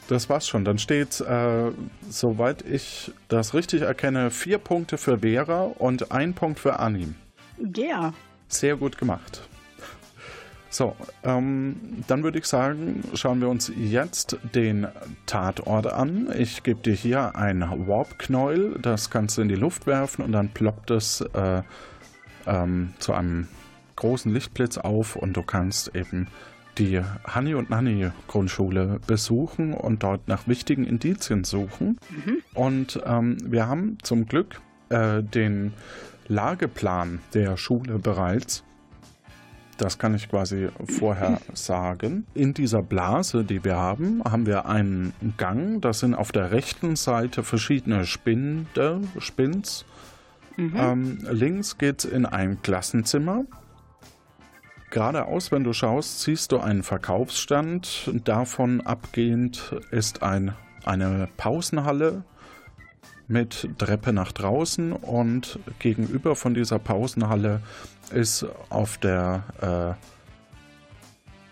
Das 0.09 0.29
war's 0.29 0.47
schon. 0.47 0.65
Dann 0.65 0.79
steht, 0.79 1.21
äh, 1.21 1.73
soweit 2.09 2.63
ich 2.63 3.13
das 3.29 3.55
richtig 3.55 3.83
erkenne, 3.83 4.31
vier 4.31 4.59
Punkte 4.59 4.99
für 4.99 5.19
Vera 5.19 5.63
und 5.63 6.13
ein 6.13 6.35
Punkt 6.35 6.61
für 6.61 6.79
Anim. 6.79 7.17
Yeah. 7.77 8.13
Sehr 8.49 8.77
gut 8.77 8.99
gemacht. 8.99 9.49
So, 10.69 10.95
ähm, 11.25 12.03
dann 12.07 12.23
würde 12.23 12.39
ich 12.39 12.45
sagen, 12.45 13.03
schauen 13.15 13.41
wir 13.41 13.49
uns 13.49 13.73
jetzt 13.75 14.37
den 14.55 14.87
Tatort 15.25 15.87
an. 15.87 16.29
Ich 16.37 16.63
gebe 16.63 16.81
dir 16.81 16.93
hier 16.93 17.35
ein 17.35 17.61
Warp-Knäuel, 17.61 18.79
das 18.83 19.11
kannst 19.11 19.39
du 19.39 19.43
in 19.43 19.49
die 19.49 19.55
Luft 19.55 19.87
werfen 19.87 20.23
und 20.23 20.33
dann 20.33 20.51
ploppt 20.51 20.91
es 20.91 21.23
äh, 21.33 21.63
ähm, 22.47 22.93
zu 22.99 23.15
einem 23.15 23.49
großen 23.97 24.33
Lichtblitz 24.33 24.79
auf 24.79 25.17
und 25.17 25.35
du 25.35 25.43
kannst 25.43 25.95
eben 25.95 26.29
die 26.79 27.01
Hanni 27.25 27.55
und 27.55 27.71
Nanni 27.71 28.11
Grundschule 28.29 29.01
besuchen 29.07 29.73
und 29.73 30.03
dort 30.03 30.29
nach 30.29 30.47
wichtigen 30.47 30.85
Indizien 30.85 31.45
suchen. 31.45 31.99
Und 32.55 33.01
ähm, 33.07 33.39
wir 33.43 33.67
haben 33.67 33.99
zum 34.03 34.27
Glück 34.27 34.61
äh, 34.91 35.23
den 35.23 35.73
Lageplan 36.29 37.21
der 37.35 37.57
Schule 37.57 37.99
bereits. 37.99 38.63
Das 39.79 39.99
kann 39.99 40.15
ich 40.15 40.29
quasi 40.29 40.69
vorher 40.99 41.41
sagen. 41.55 42.27
In 42.35 42.55
dieser 42.55 42.83
Blase, 42.83 43.45
die 43.45 43.65
wir 43.65 43.77
haben, 43.77 44.23
haben 44.25 44.47
wir 44.47 44.67
einen 44.67 45.13
Gang. 45.37 45.81
Das 45.81 46.01
sind 46.01 46.15
auf 46.15 46.33
der 46.33 46.51
rechten 46.51 46.97
Seite 46.97 47.43
verschiedene 47.43 48.07
Spinde, 48.07 49.01
Spins. 49.19 49.85
Ähm, 50.59 51.19
links 51.31 51.77
geht 51.77 51.99
es 51.99 52.05
in 52.11 52.25
ein 52.25 52.63
Klassenzimmer. 52.63 53.45
Geradeaus, 54.91 55.51
wenn 55.53 55.65
du 55.65 55.73
schaust, 55.73 56.21
siehst 56.23 56.53
du 56.53 56.59
einen 56.59 56.83
Verkaufsstand. 56.83 58.11
Davon 58.25 58.81
abgehend 58.81 59.75
ist 59.91 60.23
ein, 60.23 60.55
eine 60.85 61.29
Pausenhalle 61.37 62.25
mit 63.29 63.69
Treppe 63.79 64.13
nach 64.13 64.33
draußen 64.33 64.93
und 64.93 65.59
gegenüber 65.79 66.37
von 66.37 66.55
dieser 66.55 66.79
Pausenhalle 66.79 67.61
ist 68.13 68.47
auf 68.69 68.99
der 68.99 69.97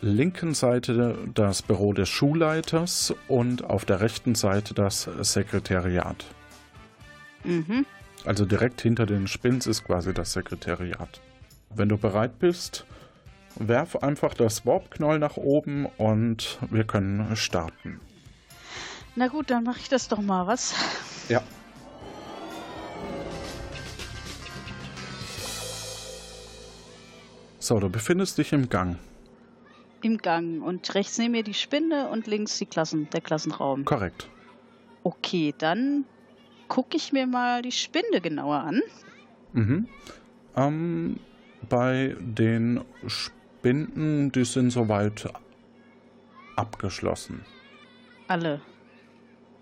äh, 0.03 0.05
linken 0.05 0.55
Seite 0.55 1.19
das 1.35 1.63
Büro 1.63 1.93
des 1.93 2.09
Schulleiters 2.09 3.15
und 3.27 3.65
auf 3.65 3.85
der 3.85 4.01
rechten 4.01 4.35
Seite 4.35 4.75
das 4.75 5.09
Sekretariat. 5.21 6.25
Mhm. 7.43 7.87
Also 8.25 8.45
direkt 8.45 8.81
hinter 8.81 9.07
den 9.07 9.27
Spins 9.27 9.67
ist 9.67 9.85
quasi 9.85 10.15
das 10.15 10.33
Sekretariat. 10.33 11.21
Wenn 11.75 11.89
du 11.89 11.99
bereit 11.99 12.39
bist, 12.39 12.87
werf 13.57 13.97
einfach 13.97 14.35
das 14.35 14.67
Warp-Knoll 14.67 15.19
nach 15.19 15.37
oben 15.37 15.87
und 15.99 16.59
wir 16.71 16.85
können 16.85 17.37
starten. 17.37 18.01
Na 19.17 19.29
gut, 19.29 19.51
dann 19.51 19.65
mache 19.65 19.79
ich 19.79 19.89
das 19.89 20.09
doch 20.09 20.21
mal, 20.21 20.47
was? 20.47 20.75
Ja. 21.29 21.43
So, 27.59 27.79
du 27.79 27.89
befindest 27.89 28.37
dich 28.39 28.53
im 28.53 28.69
Gang. 28.69 28.99
Im 30.03 30.19
Gang. 30.19 30.63
Und 30.63 30.95
rechts 30.95 31.17
neben 31.17 31.33
mir 31.33 31.43
die 31.43 31.55
Spinde 31.55 32.09
und 32.09 32.27
links 32.27 32.59
die 32.59 32.67
Klassen, 32.67 33.09
der 33.11 33.23
Klassenraum. 33.23 33.85
Korrekt. 33.85 34.29
Okay, 35.03 35.55
dann 35.57 36.05
gucke 36.69 36.97
ich 36.97 37.13
mir 37.13 37.27
mal 37.27 37.63
die 37.63 37.73
Spinde 37.73 38.21
genauer 38.21 38.57
an. 38.57 38.83
Mhm. 39.53 39.89
Ähm, 40.57 41.21
bei 41.69 42.17
den 42.21 42.85
Spinden, 43.65 44.31
die 44.31 44.45
sind 44.45 44.69
soweit 44.73 45.27
abgeschlossen. 46.55 47.47
Alle. 48.29 48.61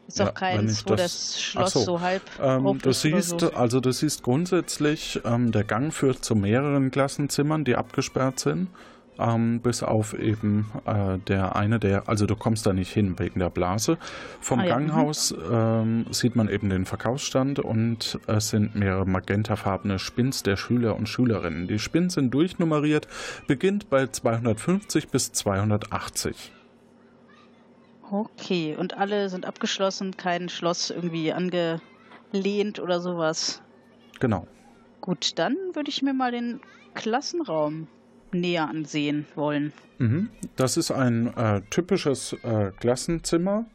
Ist 0.08 0.18
Ja, 0.18 0.30
auch 0.30 0.34
keins, 0.34 0.84
wo 0.84 0.96
das- 0.96 1.34
das 1.34 1.40
Schloss 1.40 1.72
so. 1.74 1.80
so. 1.84 2.00
halb 2.00 2.22
Ähm, 2.42 2.66
ist 2.66 2.84
oder 2.84 2.92
siehst, 2.94 3.38
so. 3.40 3.52
also 3.52 3.78
du 3.78 3.92
siehst 3.92 4.24
grundsätzlich, 4.24 5.20
ähm, 5.24 5.52
der 5.52 5.62
Gang 5.62 5.94
führt 5.94 6.24
zu 6.24 6.34
mehreren 6.34 6.90
Klassenzimmern, 6.90 7.64
die 7.64 7.76
abgesperrt 7.76 8.40
sind. 8.40 8.66
Ähm, 9.18 9.60
bis 9.60 9.82
auf 9.82 10.18
eben 10.18 10.70
äh, 10.86 11.18
der 11.18 11.54
eine, 11.54 11.78
der, 11.78 12.08
also 12.08 12.24
du 12.24 12.34
kommst 12.34 12.64
da 12.64 12.72
nicht 12.72 12.90
hin 12.90 13.18
wegen 13.18 13.40
der 13.40 13.50
Blase. 13.50 13.98
Vom 14.40 14.60
Ah 14.60 14.64
ja, 14.64 14.78
mhm. 14.78 14.86
Ganghaus 14.86 15.34
ähm, 15.50 16.06
sieht 16.10 16.34
man 16.34 16.48
eben 16.48 16.70
den 16.70 16.86
Verkaufsstand 16.86 17.58
und 17.58 18.18
es 18.26 18.48
sind 18.48 18.74
mehrere 18.74 19.04
magentafarbene 19.04 19.98
Spins 19.98 20.42
der 20.42 20.56
Schüler 20.56 20.96
und 20.96 21.10
Schülerinnen. 21.10 21.68
Die 21.68 21.78
Spins 21.78 22.14
sind 22.14 22.32
durchnummeriert, 22.32 23.06
beginnt 23.46 23.90
bei 23.90 24.06
250 24.06 25.08
bis 25.08 25.32
280. 25.32 26.52
Okay, 28.10 28.76
und 28.78 28.96
alle 28.96 29.28
sind 29.28 29.46
abgeschlossen, 29.46 30.16
kein 30.16 30.48
Schloss 30.48 30.90
irgendwie 30.90 31.32
angelehnt 31.32 32.78
oder 32.78 33.00
sowas. 33.00 33.62
Genau. 34.20 34.46
Gut, 35.00 35.38
dann 35.38 35.56
würde 35.74 35.90
ich 35.90 36.02
mir 36.02 36.14
mal 36.14 36.30
den 36.30 36.60
Klassenraum 36.94 37.88
näher 38.34 38.68
ansehen 38.68 39.26
wollen. 39.34 39.72
Mhm. 39.98 40.30
Das 40.56 40.76
ist 40.76 40.90
ein 40.90 41.34
äh, 41.36 41.62
typisches 41.70 42.32
äh, 42.42 42.70
Klassenzimmer. 42.80 43.66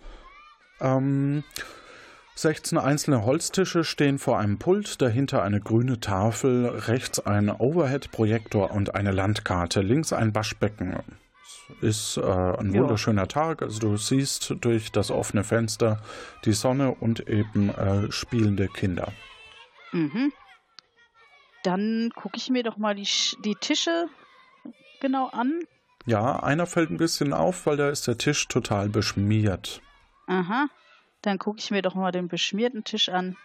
Ähm, 0.80 1.44
16 2.36 2.78
einzelne 2.78 3.26
Holztische 3.26 3.84
stehen 3.84 4.20
vor 4.20 4.38
einem 4.38 4.60
Pult, 4.60 5.02
dahinter 5.02 5.42
eine 5.42 5.60
grüne 5.60 6.00
Tafel, 6.00 6.68
rechts 6.68 7.20
ein 7.20 7.50
Overhead-Projektor 7.50 8.70
und 8.72 8.94
eine 8.94 9.12
Landkarte, 9.12 9.82
links 9.82 10.14
ein 10.14 10.36
Waschbecken. 10.36 10.98
Es 11.82 12.16
ist 12.16 12.18
äh, 12.18 12.22
ein 12.22 12.74
Ja. 12.74 12.82
wunderschöner 12.82 13.28
Tag, 13.28 13.64
also 13.64 13.80
du 13.80 13.98
siehst 13.98 14.54
durch 14.62 14.92
das 14.92 15.10
offene 15.10 15.44
Fenster 15.44 16.00
die 16.46 16.54
Sonne 16.54 16.94
und 16.94 17.28
eben 17.28 17.70
äh, 17.70 18.12
spielende 18.12 18.68
Kinder. 18.68 19.12
Mhm. 19.92 20.32
Dann 21.64 22.12
gucke 22.16 22.38
ich 22.38 22.50
mir 22.50 22.62
doch 22.64 22.78
mal 22.78 22.94
die, 22.94 23.08
die 23.44 23.56
Tische 23.56 24.08
genau 25.00 25.28
an. 25.30 25.60
Ja, 26.06 26.42
einer 26.42 26.66
fällt 26.66 26.90
ein 26.90 26.98
bisschen 26.98 27.34
auf, 27.34 27.66
weil 27.66 27.78
da 27.78 27.90
ist 27.90 28.08
der 28.08 28.18
Tisch 28.18 28.48
total 28.48 28.90
beschmiert. 28.90 29.82
Aha. 30.28 30.68
Dann 31.22 31.38
gucke 31.38 31.60
ich 31.60 31.72
mir 31.72 31.82
doch 31.82 31.96
mal 31.96 32.12
den 32.12 32.28
beschmierten 32.28 32.84
Tisch 32.84 33.10
an. 33.10 33.36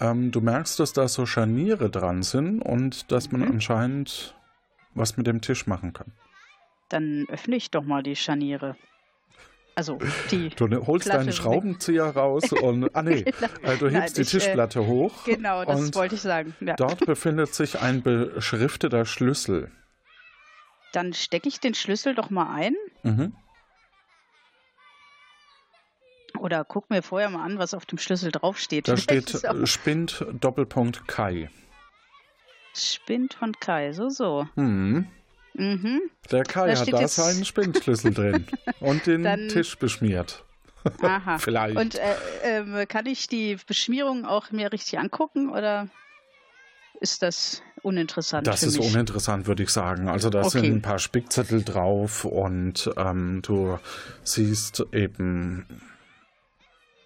Ähm, 0.00 0.30
du 0.30 0.40
merkst, 0.40 0.78
dass 0.80 0.92
da 0.92 1.08
so 1.08 1.26
Scharniere 1.26 1.90
dran 1.90 2.22
sind 2.22 2.60
und 2.62 3.10
dass 3.12 3.30
man 3.32 3.42
Mhm. 3.42 3.48
anscheinend 3.52 4.34
was 4.94 5.16
mit 5.16 5.26
dem 5.26 5.40
Tisch 5.40 5.66
machen 5.66 5.92
kann. 5.92 6.12
Dann 6.88 7.26
öffne 7.28 7.56
ich 7.56 7.70
doch 7.70 7.84
mal 7.84 8.02
die 8.02 8.16
Scharniere. 8.16 8.76
Also 9.74 9.98
die. 10.32 10.48
Du 10.50 10.66
ne- 10.66 10.84
holst 10.86 11.04
Platte 11.06 11.18
deinen 11.18 11.26
weg. 11.28 11.34
Schraubenzieher 11.34 12.04
raus 12.06 12.50
und. 12.52 12.94
Ah, 12.96 13.02
nee. 13.02 13.24
Äh, 13.62 13.76
du 13.76 13.84
Nein, 13.86 14.02
hebst 14.02 14.16
die 14.16 14.22
ich, 14.22 14.28
äh, 14.34 14.38
Tischplatte 14.38 14.84
hoch. 14.86 15.24
Genau, 15.24 15.64
das 15.64 15.94
wollte 15.94 16.16
ich 16.16 16.20
sagen. 16.22 16.54
Ja. 16.60 16.74
Dort 16.74 17.04
befindet 17.06 17.54
sich 17.54 17.80
ein 17.80 18.02
beschrifteter 18.02 19.04
Schlüssel. 19.04 19.70
Dann 20.92 21.12
stecke 21.12 21.48
ich 21.48 21.60
den 21.60 21.74
Schlüssel 21.74 22.14
doch 22.14 22.30
mal 22.30 22.52
ein 22.54 22.74
Mhm. 23.02 23.34
oder 26.38 26.64
guck 26.64 26.88
mir 26.90 27.02
vorher 27.02 27.30
mal 27.30 27.44
an, 27.44 27.58
was 27.58 27.74
auf 27.74 27.84
dem 27.86 27.98
Schlüssel 27.98 28.30
draufsteht. 28.30 28.88
Da 28.88 28.96
Vielleicht 28.96 29.28
steht 29.30 29.44
äh, 29.44 29.66
Spind 29.66 30.24
Doppelpunkt 30.40 31.06
Kai. 31.08 31.50
Spind 32.74 33.34
von 33.34 33.52
Kai, 33.58 33.92
so, 33.92 34.08
so. 34.08 34.46
Hm. 34.54 35.06
Mhm. 35.54 36.00
Der 36.30 36.44
Kai 36.44 36.72
Da 36.74 36.80
hat 36.80 36.92
da 36.92 37.08
seinen 37.08 37.44
Spindschlüssel 37.44 38.14
drin 38.14 38.46
und 38.80 39.06
den 39.06 39.22
Dann- 39.24 39.48
Tisch 39.48 39.76
beschmiert. 39.78 40.44
Aha. 41.02 41.38
Vielleicht. 41.38 41.76
Und 41.76 41.96
äh, 41.96 42.14
ähm, 42.44 42.86
kann 42.88 43.06
ich 43.06 43.26
die 43.26 43.58
Beschmierung 43.66 44.24
auch 44.24 44.52
mir 44.52 44.72
richtig 44.72 44.98
angucken 44.98 45.50
oder 45.50 45.88
ist 47.00 47.22
das 47.22 47.62
uninteressant 47.82 48.46
Das 48.46 48.62
ist 48.62 48.78
mich? 48.78 48.92
uninteressant, 48.94 49.46
würde 49.46 49.62
ich 49.62 49.70
sagen. 49.70 50.08
Also 50.08 50.30
da 50.30 50.40
Okay. 50.40 50.50
sind 50.60 50.64
ein 50.64 50.82
paar 50.82 50.98
Spickzettel 50.98 51.62
drauf 51.64 52.24
und 52.24 52.90
ähm, 52.96 53.40
du 53.42 53.78
siehst 54.24 54.84
eben 54.92 55.66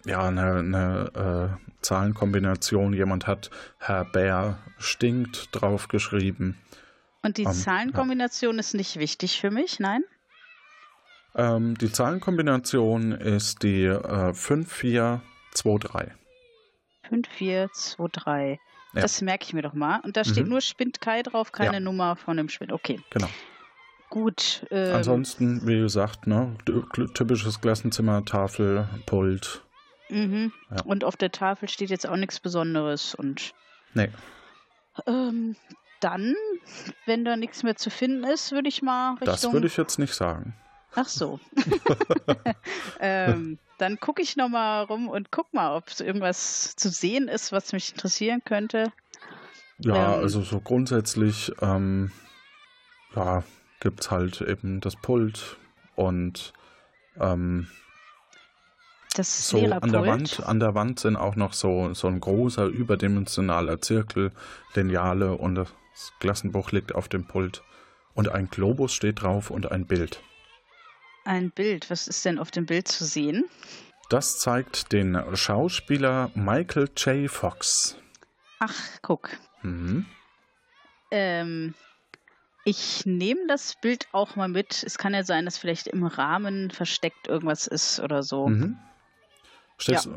ja 0.05 0.23
eine, 0.27 0.57
eine 0.59 1.57
äh, 1.59 1.71
Zahlenkombination. 1.81 2.93
Jemand 2.93 3.27
hat 3.27 3.49
Herr 3.79 4.05
Bär 4.05 4.57
stinkt 4.79 5.49
draufgeschrieben. 5.51 6.57
Und 7.21 7.37
die 7.37 7.43
Ähm, 7.43 7.53
Zahlenkombination 7.53 8.59
ist 8.59 8.73
nicht 8.73 8.97
wichtig 8.97 9.39
für 9.39 9.51
mich, 9.51 9.79
nein? 9.79 10.03
Ähm, 11.35 11.77
die 11.77 11.91
Zahlenkombination 11.91 13.11
ist 13.13 13.63
die 13.63 13.85
äh, 13.85 14.33
5423. 14.33 16.11
5, 17.09 17.27
4, 17.29 17.69
2, 17.73 18.07
3. 18.11 18.59
Ja. 18.93 19.01
Das 19.01 19.21
merke 19.21 19.45
ich 19.45 19.53
mir 19.53 19.61
doch 19.63 19.73
mal. 19.73 19.99
Und 20.01 20.17
da 20.17 20.23
steht 20.23 20.43
Mhm. 20.45 20.49
nur 20.51 20.61
Spind 20.61 21.01
Kai 21.01 21.23
drauf, 21.23 21.51
keine 21.51 21.73
Ja. 21.75 21.79
Nummer 21.79 22.15
von 22.15 22.37
dem 22.37 22.47
Spind. 22.49 22.71
Okay, 22.71 22.99
Genau. 23.09 23.27
gut. 24.09 24.65
Ähm, 24.69 24.95
Ansonsten, 24.95 25.67
wie 25.67 25.79
gesagt, 25.79 26.27
ne, 26.27 26.55
ty- 26.65 27.07
typisches 27.13 27.59
Klassenzimmer, 27.59 28.23
Tafel, 28.23 28.87
Pult. 29.07 29.61
mhm. 30.09 30.51
Ja. 30.69 30.83
Und 30.83 31.03
auf 31.03 31.15
der 31.17 31.31
Tafel 31.31 31.69
steht 31.69 31.89
jetzt 31.89 32.07
auch 32.07 32.15
nichts 32.17 32.39
Besonderes. 32.39 33.15
Und 33.15 33.53
Nee. 33.95 34.09
ähm, 35.07 35.55
dann, 35.99 36.35
wenn 37.07 37.25
da 37.25 37.35
nichts 37.35 37.63
mehr 37.63 37.75
zu 37.75 37.89
finden 37.89 38.23
ist, 38.25 38.51
würde 38.51 38.67
ich 38.69 38.81
mal 38.83 39.11
Richtung... 39.13 39.25
Das 39.27 39.51
würde 39.53 39.67
ich 39.67 39.77
jetzt 39.77 39.97
nicht 39.97 40.13
sagen. 40.13 40.53
Ach 40.95 41.07
so. 41.07 41.39
ähm, 42.99 43.57
dann 43.77 43.99
gucke 43.99 44.21
ich 44.21 44.35
nochmal 44.35 44.83
rum 44.83 45.09
und 45.09 45.31
guck 45.31 45.53
mal, 45.53 45.75
ob 45.75 45.85
irgendwas 45.99 46.75
zu 46.75 46.89
sehen 46.89 47.27
ist, 47.27 47.51
was 47.51 47.73
mich 47.73 47.91
interessieren 47.91 48.41
könnte. 48.45 48.91
Ja, 49.79 50.15
Ähm. 50.15 50.21
also 50.21 50.41
so 50.41 50.59
grundsätzlich, 50.59 51.51
ähm, 51.61 52.11
ja, 53.15 53.43
gibt's 53.79 54.11
halt 54.11 54.41
eben 54.41 54.79
das 54.81 54.95
Pult 54.95 55.57
und 55.95 56.53
ähm, 57.19 57.67
Das 59.15 59.49
so 59.49 59.57
an 59.57 59.91
der. 59.91 60.05
Wand, 60.05 60.43
an 60.45 60.59
der 60.59 60.75
Wand 60.75 60.99
sind 60.99 61.15
auch 61.15 61.35
noch 61.35 61.53
so, 61.53 61.93
so 61.93 62.07
ein 62.07 62.19
großer 62.19 62.65
überdimensionaler 62.65 63.81
Zirkel, 63.81 64.31
Lineale 64.75 65.33
und 65.33 65.55
das 65.55 65.69
Klassenbuch 66.19 66.71
liegt 66.71 66.95
auf 66.95 67.07
dem 67.07 67.25
Pult. 67.25 67.63
Und 68.15 68.29
ein 68.29 68.47
Globus 68.49 68.93
steht 68.93 69.23
drauf 69.23 69.49
und 69.49 69.71
ein 69.71 69.87
Bild. 69.87 70.21
Ein 71.25 71.51
Bild. 71.51 71.89
Was 71.89 72.07
ist 72.07 72.25
denn 72.25 72.39
auf 72.39 72.51
dem 72.51 72.65
Bild 72.65 72.87
zu 72.87 73.05
sehen? 73.05 73.45
Das 74.09 74.39
zeigt 74.39 74.91
den 74.91 75.17
Schauspieler 75.33 76.31
Michael 76.35 76.89
J. 76.97 77.29
Fox. 77.29 77.97
Ach, 78.59 78.75
guck. 79.01 79.29
Mhm. 79.61 80.05
Ähm, 81.11 81.73
ich 82.65 83.05
nehme 83.05 83.41
das 83.47 83.75
Bild 83.81 84.07
auch 84.11 84.35
mal 84.35 84.47
mit. 84.47 84.83
Es 84.83 84.97
kann 84.97 85.13
ja 85.13 85.23
sein, 85.23 85.45
dass 85.45 85.57
vielleicht 85.57 85.87
im 85.87 86.05
Rahmen 86.05 86.71
versteckt 86.71 87.27
irgendwas 87.27 87.67
ist 87.67 87.99
oder 87.99 88.23
so. 88.23 88.47
Mhm. 88.47 88.77
Steckst, 89.77 90.09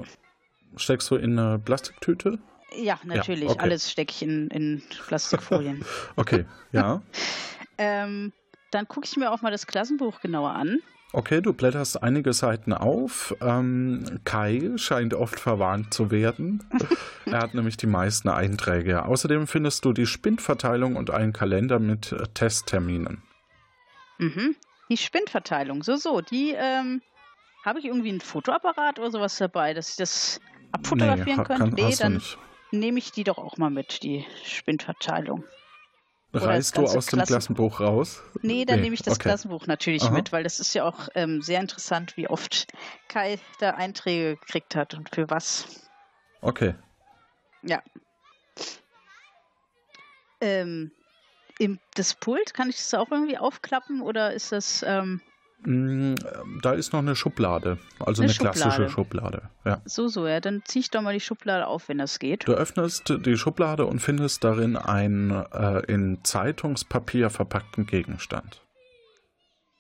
steckst 0.77 1.11
du 1.11 1.17
in 1.17 1.39
eine 1.39 1.59
Plastiktüte? 1.59 2.39
Ja, 2.77 2.99
natürlich. 3.05 3.49
okay. 3.51 3.61
Alles 3.61 3.91
stecke 3.91 4.13
ich 4.13 4.23
in, 4.23 4.49
in 4.49 4.83
Plastikfolien. 5.07 5.85
Okay, 6.17 6.45
ja. 6.73 7.03
ähm, 7.79 8.33
dann 8.71 8.89
gucke 8.89 9.07
ich 9.07 9.17
mir 9.17 9.33
auch 9.33 9.43
mal 9.43 9.51
das 9.51 9.67
Klassenbuch 9.67 10.21
genauer 10.21 10.51
an. 10.51 10.81
Okay, 11.13 11.41
du 11.41 11.53
blätterst 11.53 12.03
einige 12.03 12.33
Seiten 12.33 12.73
auf. 12.73 13.35
Ähm, 13.41 14.21
Kai 14.25 14.73
scheint 14.77 15.15
oft 15.15 15.41
verwarnt 15.41 15.95
zu 15.95 16.11
werden. 16.11 16.63
er 17.27 17.39
hat 17.39 17.55
nämlich 17.55 17.77
die 17.77 17.87
meisten 17.87 18.29
Einträge. 18.29 19.05
Außerdem 19.05 19.47
findest 19.47 19.85
du 19.85 19.93
die 19.93 20.07
Spindverteilung 20.07 20.97
und 20.97 21.11
einen 21.11 21.33
Kalender 21.33 21.79
mit 21.79 22.13
äh, 22.13 22.25
Testterminen. 22.35 23.23
Mhm. 24.19 24.57
Die 24.91 24.97
Spindverteilung, 24.97 25.83
so, 25.83 25.97
so. 25.97 26.21
Die, 26.21 26.55
ähm, 26.57 27.03
habe 27.65 27.81
ich 27.81 27.85
irgendwie 27.85 28.11
einen 28.11 28.21
Fotoapparat 28.21 28.99
oder 28.99 29.11
sowas 29.11 29.37
dabei, 29.39 29.75
dass 29.75 29.91
ich 29.91 29.97
das 29.97 30.41
abfotografieren 30.73 31.45
könnte? 31.45 31.65
kann- 31.65 31.71
nee, 31.75 31.83
hast 31.85 32.01
du 32.01 32.05
dann 32.05 32.23
nehme 32.73 32.99
ich 32.99 33.11
die 33.13 33.25
doch 33.25 33.39
auch 33.39 33.57
mal 33.57 33.71
mit, 33.71 34.03
die 34.03 34.25
Spindverteilung. 34.45 35.45
Reißt 36.37 36.77
du 36.77 36.83
aus 36.83 37.07
dem 37.07 37.17
Klassen- 37.19 37.27
Klassenbuch 37.27 37.81
raus? 37.81 38.23
Nee, 38.43 38.65
dann 38.65 38.77
Nee, 38.77 38.83
nehme 38.83 38.95
ich 38.95 39.03
das 39.03 39.15
okay. 39.15 39.29
Klassenbuch 39.29 39.67
natürlich 39.67 40.03
Aha. 40.05 40.11
mit, 40.13 40.33
weil 40.33 40.43
das 40.45 40.61
ist 40.61 40.75
ja 40.75 40.85
auch 40.85 41.09
ähm, 41.15 41.41
sehr 41.43 41.61
interessant, 41.61 42.17
wie 42.17 42.29
oft 42.29 42.67
Kai 43.09 43.39
da 43.61 43.71
Einträge 43.71 44.37
gekriegt 44.37 44.75
hat 44.77 44.95
und 44.95 45.15
für 45.15 45.31
was. 45.31 45.91
Okay. 46.43 46.75
Ja. 47.63 47.83
Ähm, 50.41 50.93
im, 51.59 51.81
das 51.95 52.15
Pult, 52.15 52.53
kann 52.53 52.69
ich 52.69 52.77
das 52.77 52.93
auch 52.95 53.11
irgendwie 53.11 53.39
aufklappen 53.39 54.03
oder 54.03 54.33
ist 54.33 54.53
das. 54.53 54.83
Ähm, 54.87 55.21
Da 55.67 56.73
ist 56.75 56.93
noch 56.93 57.01
eine 57.01 57.17
Schublade, 57.17 57.79
also 57.99 58.23
Eine 58.23 58.31
eine, 58.31 58.39
klassische 58.39 58.89
Schublade. 58.89 59.43
Schublade. 59.43 59.51
Ja. 59.65 59.83
so, 59.85 60.07
so, 60.07 60.29
ja, 60.29 60.39
dann 60.41 60.63
zieh 60.65 60.79
ich 60.79 60.91
doch 60.91 61.03
mal 61.03 61.13
die 61.13 61.21
Schublade 61.21 61.67
auf, 61.67 61.89
wenn 61.89 61.99
das 61.99 62.21
geht. 62.21 62.47
Du 62.47 62.53
öffnest 62.53 63.13
die 63.27 63.37
Schublade 63.37 63.85
und 63.85 63.99
findest 63.99 64.45
darin 64.45 64.77
einen 64.77 65.31
äh, 65.33 65.81
in 65.93 66.23
Zeitungspapier 66.23 67.31
verpackten 67.31 67.87
Gegenstand. 67.87 68.63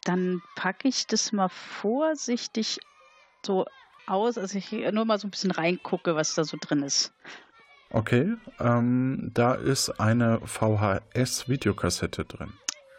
Dann 0.02 0.42
packe 0.56 0.88
ich 0.88 1.06
das 1.06 1.32
mal 1.32 1.48
vorsichtig 1.48 2.80
so 3.44 3.66
aus, 4.08 4.38
also 4.38 4.58
ich 4.58 4.72
nur 4.72 5.04
mal 5.04 5.18
so 5.18 5.28
ein 5.28 5.30
bisschen 5.30 5.52
reingucke, 5.52 6.16
was 6.16 6.34
da 6.34 6.42
so 6.42 6.56
drin 6.60 6.82
ist. 6.82 7.12
Okay, 7.90 8.34
ähm, 8.58 9.30
da 9.32 9.54
ist 9.54 10.00
eine 10.00 10.40
VHS-Videokassette 10.44 12.24
drin. 12.24 12.52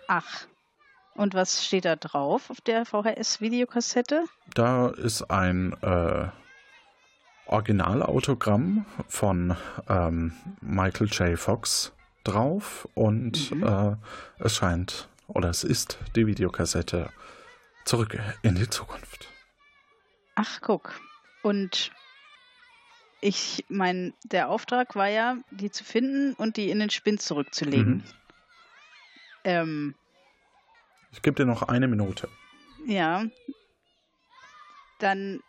Ach. 0.08 0.47
Und 1.17 1.34
was 1.34 1.65
steht 1.65 1.86
da 1.86 1.95
drauf 1.95 2.49
auf 2.49 2.62
der 2.62 2.86
VHS-Videokassette? 2.86 4.25
Da 4.53 4.89
ist 4.89 5.23
ein 5.32 5.73
äh, 5.82 6.27
Originalautogramm 7.47 8.86
von 9.08 9.56
ähm, 9.89 10.34
Michael 10.62 11.08
J. 11.08 11.39
Fox 11.39 11.91
drauf 12.23 12.88
und 12.93 13.51
Mhm. 13.51 13.63
äh, 13.63 13.95
es 14.39 14.56
scheint, 14.56 15.10
oder 15.27 15.49
es 15.49 15.63
ist 15.63 15.97
die 16.15 16.27
Videokassette 16.27 17.10
zurück 17.86 18.17
in 18.43 18.56
die 18.56 18.69
Zukunft. 18.69 19.27
Ach, 20.36 20.60
guck. 20.62 20.99
Und 21.41 21.91
ich 23.21 23.65
mein, 23.69 24.13
der 24.23 24.49
Auftrag 24.49 24.95
war 24.95 25.08
ja, 25.08 25.38
die 25.49 25.71
zu 25.71 25.84
finden 25.84 26.34
und 26.34 26.58
die 26.58 26.69
in 26.69 26.80
den 26.80 26.89
Spind 26.89 27.21
zurückzulegen. 27.21 27.93
Mhm. 27.97 28.03
Ähm, 29.45 29.95
Ich 31.17 31.21
gebe 31.23 31.36
dir 31.36 31.45
noch 31.45 31.63
eine 31.63 31.88
Minute. 31.88 32.30
ja. 32.86 33.25
Dann 34.99 35.41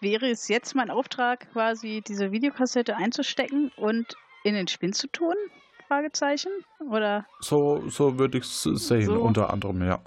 wäre 0.00 0.28
es 0.30 0.46
jetzt 0.46 0.74
mein 0.76 0.88
Auftrag, 0.90 1.50
quasi 1.52 2.02
diese 2.06 2.30
Videokassette 2.30 2.96
einzustecken 2.96 3.72
und 3.76 4.16
in 4.44 4.54
den 4.54 4.68
Spind 4.68 4.94
zu 4.94 5.08
tun? 5.08 5.34
Fragezeichen. 5.88 6.52
Oder 6.88 7.26
So, 7.40 7.88
so 7.88 8.16
würde 8.18 8.38
ich 8.38 8.44
es 8.44 8.62
sehen, 8.62 9.06
So. 9.06 9.20
unter 9.20 9.50
anderem, 9.52 9.82
ja. 9.84 10.00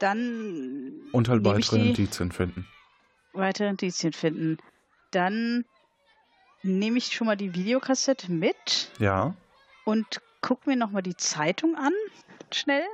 dann 0.00 0.92
Und 1.12 1.28
halt 1.30 1.44
weitere 1.46 1.78
Indizien 1.80 2.30
finden. 2.30 2.66
weitere 3.32 3.68
Indizien 3.68 4.12
finden. 4.12 4.58
Dann 5.12 5.64
nehme 6.62 6.98
ich 6.98 7.06
schon 7.14 7.26
mal 7.26 7.36
die 7.36 7.54
Videokassette 7.54 8.30
mit 8.30 8.90
Ja. 8.98 9.34
und 9.86 10.20
guck 10.42 10.66
mir 10.66 10.76
nochmal 10.76 11.02
die 11.02 11.16
Zeitung 11.16 11.74
an, 11.76 11.92
schnell, 12.52 12.84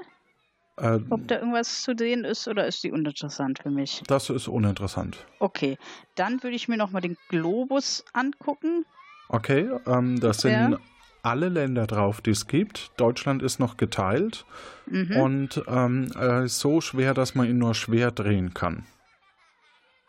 Äh, 0.76 0.98
ob 1.10 1.28
da 1.28 1.36
irgendwas 1.38 1.82
zu 1.82 1.94
sehen 1.96 2.24
ist 2.24 2.48
oder 2.48 2.66
ist 2.66 2.82
die 2.82 2.90
uninteressant 2.90 3.60
für 3.62 3.70
mich. 3.70 4.02
das 4.08 4.28
ist 4.30 4.48
uninteressant. 4.48 5.24
Okay, 5.38 5.78
dann 6.16 6.42
würde 6.42 6.56
ich 6.56 6.66
mir 6.68 6.76
nochmal 6.76 7.02
den 7.02 7.16
Globus 7.28 8.04
angucken. 8.12 8.84
Okay, 9.28 9.70
ähm, 9.86 10.18
das 10.20 10.38
sind 10.38 10.72
Ja. 10.72 10.78
alle 11.22 11.48
Länder 11.48 11.86
drauf, 11.86 12.20
die 12.20 12.30
es 12.30 12.46
gibt. 12.48 12.90
Deutschland 12.96 13.42
ist 13.42 13.58
noch 13.60 13.76
geteilt 13.76 14.44
Mhm. 14.86 15.16
und 15.16 15.62
ähm, 15.68 16.04
ist 16.44 16.58
so 16.58 16.80
schwer, 16.80 17.14
dass 17.14 17.34
man 17.36 17.48
ihn 17.48 17.58
nur 17.58 17.74
schwer 17.74 18.10
drehen 18.10 18.52
kann. 18.52 18.84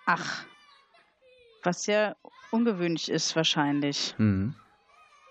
Ach, 0.08 0.46
was 1.64 1.86
ja 1.86 2.16
ungewöhnlich 2.52 3.10
ist 3.10 3.36
wahrscheinlich. 3.36 4.16
Mhm. 4.18 4.56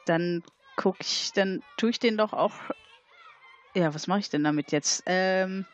Dann 0.07 0.43
gucke 0.77 0.99
ich, 1.01 1.33
dann 1.35 1.63
tue 1.77 1.91
ich 1.91 1.99
den 1.99 2.17
doch 2.17 2.33
auch. 2.33 2.53
Ja, 3.75 3.93
was 3.95 4.07
mache 4.07 4.21
ich 4.21 4.31
denn 4.31 4.45
damit 4.45 4.71
jetzt? 4.73 5.03
Ähm, 5.07 5.65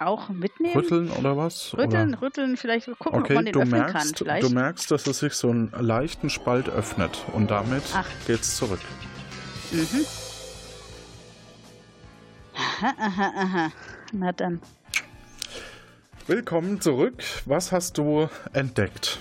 auch 0.00 0.28
mitnehmen? 0.28 0.74
Rütteln 0.76 1.10
oder 1.10 1.36
was? 1.36 1.74
Rütteln, 1.76 2.10
Oder? 2.10 2.22
rütteln, 2.22 2.56
vielleicht 2.56 2.86
gucken, 2.98 3.18
ob 3.18 3.24
Okay, 3.24 3.34
man 3.34 3.44
den 3.44 3.52
du 3.52 3.60
öffnen 3.60 3.80
kann. 3.86 3.92
merkst, 3.92 4.18
Vielleicht. 4.18 4.48
du 4.48 4.54
merkst, 4.54 4.90
dass 4.90 5.06
es 5.06 5.18
sich 5.20 5.34
so 5.34 5.50
einen 5.50 5.70
leichten 5.72 6.30
Spalt 6.30 6.68
öffnet 6.68 7.24
und 7.32 7.50
damit 7.50 7.82
Ach. 7.94 8.06
geht's 8.26 8.56
zurück. 8.56 8.80
Mhm. 9.72 10.06
Aha, 12.54 12.94
aha, 12.98 13.32
aha. 13.36 13.72
Na 14.12 14.32
dann. 14.32 14.60
Willkommen 16.26 16.80
zurück. 16.80 17.22
Was 17.44 17.72
hast 17.72 17.98
du 17.98 18.28
entdeckt? 18.52 19.18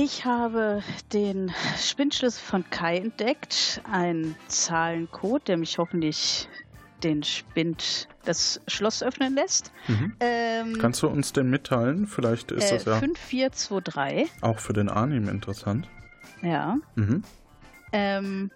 Ich 0.00 0.24
habe 0.24 0.80
den 1.12 1.52
Spinnschlüssel 1.76 2.40
von 2.40 2.70
Kai 2.70 2.98
entdeckt. 2.98 3.80
Ein 3.90 4.36
Zahlencode, 4.46 5.48
der 5.48 5.56
mich 5.56 5.76
hoffentlich 5.78 6.48
den 7.02 7.24
Spind, 7.24 8.06
das 8.24 8.60
Schloss 8.68 9.02
öffnen 9.02 9.34
lässt. 9.34 9.72
Mhm. 9.88 10.14
Ähm, 10.20 10.78
Kannst 10.78 11.02
du 11.02 11.08
uns 11.08 11.32
den 11.32 11.50
mitteilen? 11.50 12.06
Vielleicht 12.06 12.52
ist 12.52 12.70
äh, 12.70 12.74
das 12.76 12.84
ja 12.84 13.00
5423. 13.00 14.40
auch 14.40 14.60
für 14.60 14.72
den 14.72 14.88
Arnim 14.88 15.28
interessant. 15.28 15.88
Ja. 16.42 16.78
Mhm. 16.94 17.24
Ähm, 17.92 18.52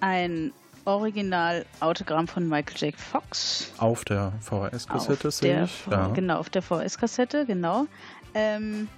ein 0.00 0.54
Original-Autogramm 0.86 2.26
von 2.26 2.48
Michael 2.48 2.88
J. 2.88 2.96
Fox. 2.96 3.70
Auf 3.76 4.06
der 4.06 4.32
VHS-Kassette 4.40 5.30
sehe 5.30 5.64
ich. 5.64 5.86
Ja. 5.90 6.08
Genau, 6.08 6.38
auf 6.38 6.48
der 6.48 6.62
VS-Kassette, 6.62 7.44
genau. 7.44 7.84
Ähm, 8.32 8.88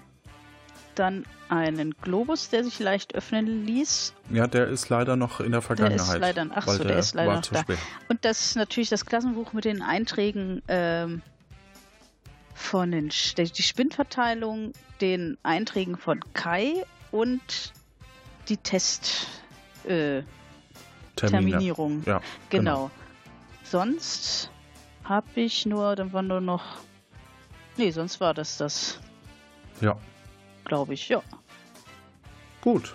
dann 1.00 1.24
einen 1.48 1.94
Globus, 2.00 2.48
der 2.50 2.62
sich 2.62 2.78
leicht 2.78 3.14
öffnen 3.14 3.66
ließ. 3.66 4.14
ja, 4.30 4.46
der 4.46 4.68
ist 4.68 4.88
leider 4.88 5.16
noch 5.16 5.40
in 5.40 5.50
der 5.52 5.62
Vergangenheit. 5.62 6.20
leider- 6.20 6.46
ach 6.54 6.68
so, 6.68 6.84
der 6.84 6.98
ist 6.98 7.14
leider 7.14 7.36
noch 7.36 7.42
da. 7.42 7.64
Und 8.08 8.24
das 8.24 8.40
ist 8.46 8.56
natürlich 8.56 8.88
das 8.90 9.04
Klassenbuch 9.06 9.52
mit 9.52 9.64
den 9.64 9.82
Einträgen 9.82 10.62
ähm, 10.68 11.22
von 12.54 12.90
den 12.92 13.10
der- 13.36 13.46
die 13.46 13.62
Spindverteilung, 13.62 14.72
den 15.00 15.38
Einträgen 15.42 15.96
von 15.96 16.20
Kai 16.34 16.84
und 17.10 17.72
die 18.48 18.56
Test 18.58 19.26
äh. 19.88 20.22
Ja, 22.06 22.20
Genau. 22.50 22.90
Sonst 23.64 24.50
habe 25.04 25.28
ich 25.40 25.66
nur, 25.66 25.96
dann 25.96 26.12
war 26.12 26.22
nur 26.22 26.40
noch. 26.40 26.62
Nee, 27.76 27.90
sonst 27.90 28.20
war 28.20 28.32
das 28.34 28.56
das, 28.58 29.00
Ja, 29.80 29.96
glaube 30.70 30.94
ich, 30.94 31.08
ja. 31.08 31.20
gut. 32.60 32.94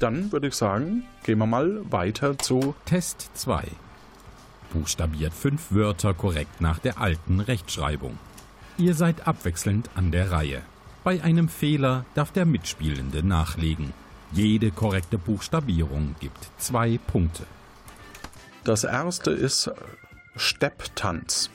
Dann 0.00 0.30
würde 0.32 0.48
ich 0.48 0.54
sagen, 0.54 1.04
gehen 1.24 1.38
wir 1.38 1.46
mal 1.46 1.80
weiter 1.90 2.38
zu. 2.38 2.74
Test 2.84 3.30
2. 3.32 3.64
Buchstabiert 4.70 5.32
fünf 5.32 5.72
Wörter 5.72 6.12
korrekt 6.12 6.60
nach 6.60 6.78
der 6.78 7.00
alten 7.00 7.40
Rechtschreibung. 7.40 8.18
Ihr 8.76 8.94
seid 8.94 9.26
abwechselnd 9.26 9.88
an 9.94 10.12
der 10.12 10.30
Reihe. 10.30 10.60
Bei 11.04 11.22
einem 11.22 11.48
Fehler 11.48 12.04
darf 12.14 12.32
der 12.32 12.44
Mitspielende 12.44 13.26
nachlegen. 13.26 13.94
Jede 14.32 14.70
korrekte 14.70 15.16
Buchstabierung 15.16 16.16
gibt 16.20 16.50
zwei 16.58 16.98
Punkte. 17.06 17.44
Das 18.64 18.84
erste 18.84 19.30
ist 19.30 19.70
Stepptanz. 20.34 21.48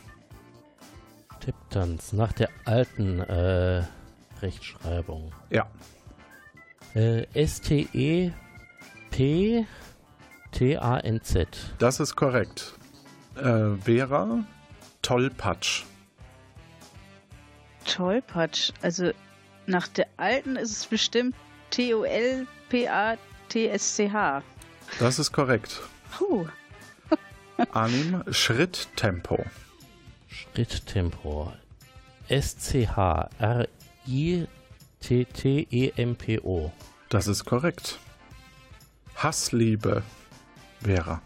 Tipptanz 1.39 2.13
nach 2.13 2.33
der 2.33 2.49
alten 2.65 3.19
äh, 3.19 3.83
Rechtschreibung. 4.41 5.31
Ja, 5.49 5.67
Äh, 6.95 7.25
S-T-E-P-T-A-N-Z. 10.51 11.47
das 11.79 11.99
ist 11.99 12.15
korrekt. 12.15 12.73
Äh, 13.35 13.75
Vera, 13.83 14.43
Tollpatsch. 15.01 15.83
Tollpatsch. 17.85 18.71
Also 18.81 19.11
nach 19.67 19.87
der 19.87 20.07
alten 20.17 20.55
ist 20.57 20.71
es 20.71 20.85
bestimmt 20.85 21.35
T-O-L-P-A-T-S-C-H. 21.71 22.47
Das 24.99 25.17
ist 25.19 25.31
korrekt. 25.31 25.79
Puh. 26.17 26.45
Arnim, 27.71 28.23
Schritttempo. 28.31 29.45
Schritttempo. 30.27 31.53
S-C-H-R-I-T-T-E-M-P-O. 32.27 33.80
Das 37.09 37.27
ist 37.27 37.45
korrekt. 37.45 37.99
Hassliebe, 39.15 40.03
Vera. 40.81 41.21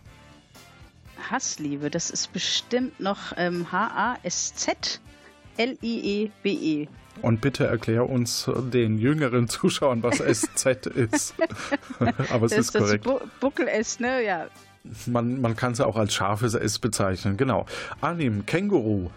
Hassliebe, 1.30 1.90
das 1.90 2.10
ist 2.10 2.32
bestimmt 2.34 3.00
noch 3.00 3.34
ähm, 3.38 3.72
H-A-S-Z-L-I-E-B-E. 3.72 5.00
Und 7.22 7.42
bitte 7.42 7.66
erklär 7.66 8.10
uns 8.10 8.50
den 8.72 8.98
jüngeren 9.00 9.48
Zuschauern, 9.48 10.04
was 10.04 10.18
SZ 10.18 10.66
ist. 10.88 11.34
Aber 12.30 12.46
es 12.46 12.52
Das 12.52 12.52
ist 12.52 12.58
ist 12.58 12.76
das 12.76 12.84
korrekt. 12.84 13.04
Bu 13.06 13.20
Buckel-S, 13.40 14.00
ne? 14.00 14.24
Ja. 14.24 14.48
Man, 15.08 15.42
man 15.42 15.56
kann 15.56 15.72
es 15.72 15.82
auch 15.82 15.96
als 15.96 16.14
scharfes 16.14 16.54
S 16.54 16.78
bezeichnen. 16.78 17.38
Genau. 17.38 17.66
Arnim, 18.02 18.46
Känguru. 18.46 19.10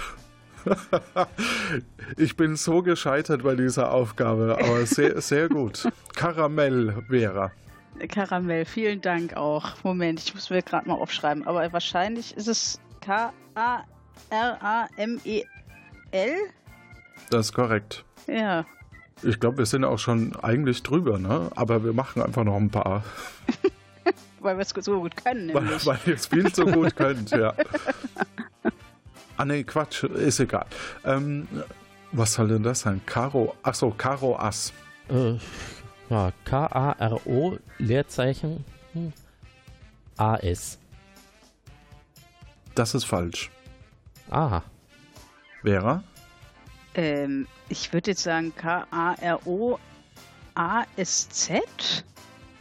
ich 2.18 2.36
bin 2.36 2.56
so 2.56 2.82
gescheitert 2.82 3.42
bei 3.42 3.54
dieser 3.54 3.90
Aufgabe, 3.90 4.58
aber 4.60 4.84
sehr, 4.84 5.18
sehr 5.22 5.48
gut. 5.48 5.88
Karamell, 6.14 7.02
Vera. 7.08 7.52
Karamell, 8.08 8.66
vielen 8.66 9.00
Dank 9.00 9.34
auch. 9.34 9.82
Moment, 9.82 10.20
ich 10.20 10.34
muss 10.34 10.50
mir 10.50 10.60
gerade 10.60 10.86
mal 10.86 10.96
aufschreiben. 10.96 11.46
Aber 11.46 11.72
wahrscheinlich 11.72 12.36
ist 12.36 12.48
es 12.48 12.78
K-A-R-A-M-E-L? 13.00 13.86
Das 17.30 17.46
ist 17.46 17.54
korrekt. 17.54 18.04
Ja. 18.26 18.66
Ich 19.22 19.40
glaube, 19.40 19.56
wir 19.58 19.66
sind 19.66 19.84
auch 19.84 19.98
schon 19.98 20.36
eigentlich 20.42 20.82
drüber, 20.82 21.18
ne? 21.18 21.50
Aber 21.54 21.82
wir 21.82 21.94
machen 21.94 22.20
einfach 22.20 22.44
noch 22.44 22.56
ein 22.56 22.68
paar. 22.70 23.04
weil 24.42 24.56
wir 24.56 24.62
es 24.62 24.70
so 24.70 25.00
gut 25.00 25.16
können, 25.16 25.52
Weil, 25.54 25.62
nämlich. 25.62 25.86
weil 25.86 25.98
ihr 26.06 26.14
es 26.14 26.26
viel 26.26 26.52
so 26.54 26.64
gut 26.64 26.94
könnt, 26.96 27.30
ja. 27.30 27.54
Ah, 29.36 29.44
nee, 29.44 29.64
Quatsch, 29.64 30.04
ist 30.04 30.40
egal. 30.40 30.66
Ähm, 31.04 31.48
was 32.12 32.34
soll 32.34 32.48
denn 32.48 32.62
das 32.62 32.80
sein? 32.80 33.00
Karo, 33.06 33.56
achso, 33.62 33.90
Karo 33.90 34.36
Ass. 34.36 34.72
Äh, 35.08 35.36
ja, 36.10 36.32
K-A-R-O, 36.44 37.56
Leerzeichen 37.78 38.64
hm, 38.92 39.12
A-S. 40.16 40.78
Das 42.74 42.94
ist 42.94 43.04
falsch. 43.04 43.50
Aha. 44.30 44.62
Vera? 45.62 46.02
Ähm, 46.94 47.46
ich 47.68 47.92
würde 47.92 48.10
jetzt 48.10 48.22
sagen 48.22 48.52
K-A-R-O-A-S-Z? 48.56 49.82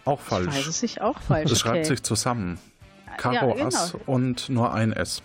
Auch 0.06 0.20
Ich 0.26 0.32
weiß 0.32 0.46
falsch. 0.46 0.68
es 0.68 0.82
nicht, 0.82 1.02
auch 1.02 1.20
falsch. 1.22 1.50
Das 1.50 1.60
schreibt 1.60 1.78
okay. 1.78 1.86
sich 1.86 2.04
zusammen. 2.04 2.60
ja, 3.08 3.16
Karo 3.18 3.54
genau. 3.54 3.68
Ass 3.68 3.96
und 4.06 4.50
nur 4.50 4.74
ein 4.74 4.92
S. 4.94 5.22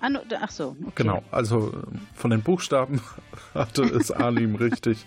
Ah, 0.00 0.08
no, 0.10 0.20
ach 0.40 0.50
so, 0.50 0.76
okay. 0.82 0.92
Genau, 0.96 1.22
also 1.30 1.70
äh, 1.72 1.96
von 2.14 2.30
den 2.30 2.42
Buchstaben 2.42 3.00
hatte 3.54 3.82
es 3.82 4.10
Alim 4.10 4.54
richtig. 4.56 5.04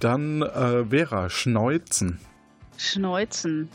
Dann 0.00 0.42
äh, 0.42 0.84
Vera, 0.86 1.28
Schneuzen. 1.30 2.18
Schneuzen. 2.78 3.68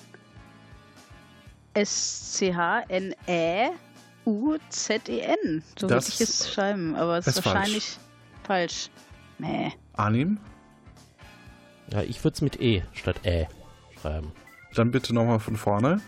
S-C-H-N-E-U-Z-E-N. 4.26 5.64
So 5.80 5.90
würde 5.90 6.06
ich 6.08 6.22
es 6.22 6.52
schreiben, 6.52 6.96
aber 6.96 7.18
es 7.18 7.28
ist 7.28 7.38
ist 7.38 7.44
falsch. 7.44 7.56
wahrscheinlich 7.56 7.98
falsch. 8.44 8.90
Nee. 9.38 9.72
Anim, 9.94 10.40
Ja, 11.92 12.02
ich 12.02 12.24
würde 12.24 12.34
es 12.36 12.42
mit 12.42 12.60
E 12.60 12.84
statt 12.94 13.18
Ä 13.26 13.48
schreiben. 14.02 14.32
dann 14.76 14.92
bitte 14.92 15.14
nochmal 15.14 15.40
von 15.40 15.56
vorne. 15.56 16.02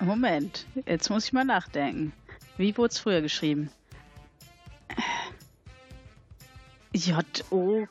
Moment, 0.00 0.66
jetzt 0.86 1.10
muss 1.10 1.26
ich 1.26 1.32
mal 1.32 1.44
nachdenken. 1.44 2.12
Wie 2.56 2.76
wurde 2.76 2.90
es 2.92 2.98
früher 2.98 3.20
geschrieben? 3.22 3.70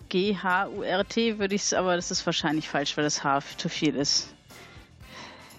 J-O-G-H-U-R-T 0.01 1.39
würde 1.39 1.55
ich 1.55 1.61
es, 1.63 1.73
aber 1.73 1.95
das 1.95 2.11
ist 2.11 2.25
wahrscheinlich 2.25 2.67
falsch, 2.69 2.95
weil 2.97 3.03
das 3.05 3.23
H 3.23 3.41
zu 3.57 3.69
viel 3.69 3.95
ist. 3.95 4.33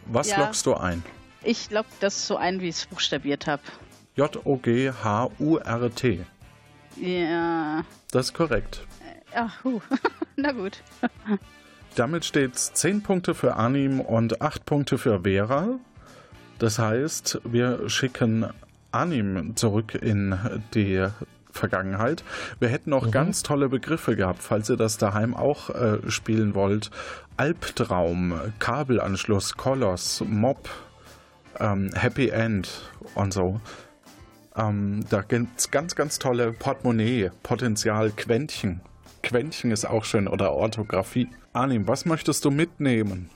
Was 0.06 0.28
Ja. 0.28 0.40
loggst 0.44 0.66
du 0.66 0.74
ein? 0.74 1.02
Ich 1.42 1.70
logge 1.70 1.88
das 2.00 2.26
so 2.26 2.36
ein, 2.36 2.60
wie 2.60 2.68
ich 2.68 2.76
es 2.76 2.86
buchstabiert 2.86 3.46
habe. 3.46 3.62
J-O-G-H-U-R-T. 4.16 4.94
Ja. 6.96 7.84
Das 8.10 8.26
ist 8.26 8.34
korrekt. 8.34 8.82
Ach, 9.34 9.64
huh. 9.64 9.80
Na 10.36 10.52
gut. 10.52 10.82
Damit 11.94 12.24
steht 12.24 12.54
es 12.56 12.72
10 12.72 13.02
Punkte 13.02 13.34
für 13.34 13.56
Anim 13.56 14.00
und 14.00 14.40
8 14.40 14.64
Punkte 14.64 14.96
für 14.96 15.20
Vera. 15.24 15.78
Das 16.58 16.78
heißt, 16.78 17.40
wir 17.44 17.88
schicken 17.90 18.46
Anim 18.92 19.56
zurück 19.56 19.94
in 19.94 20.38
die 20.74 21.06
Vergangenheit. 21.50 22.24
Wir 22.60 22.68
hätten 22.68 22.90
noch 22.90 23.10
ganz 23.10 23.42
tolle 23.42 23.68
Begriffe 23.68 24.16
gehabt, 24.16 24.42
falls 24.42 24.70
ihr 24.70 24.76
das 24.76 24.96
daheim 24.96 25.34
auch 25.34 25.70
äh, 25.70 25.98
spielen 26.10 26.54
wollt. 26.54 26.90
Albtraum, 27.36 28.40
Kabelanschluss, 28.58 29.56
Koloss, 29.56 30.22
Mob, 30.26 30.70
ähm, 31.60 31.90
Happy 31.94 32.28
End 32.28 32.70
und 33.14 33.34
so. 33.34 33.60
Ähm, 34.56 35.04
da 35.10 35.22
gibt 35.22 35.58
es 35.58 35.70
ganz, 35.70 35.94
ganz 35.94 36.18
tolle 36.18 36.52
Portemonnaie, 36.52 37.30
Potenzial, 37.42 38.10
Quäntchen. 38.10 38.80
Quäntchen 39.22 39.70
ist 39.70 39.84
auch 39.84 40.04
schön 40.04 40.28
oder 40.28 40.52
Orthographie. 40.52 41.28
Arnim, 41.52 41.86
was 41.88 42.04
möchtest 42.04 42.44
du 42.44 42.50
mitnehmen? 42.50 43.30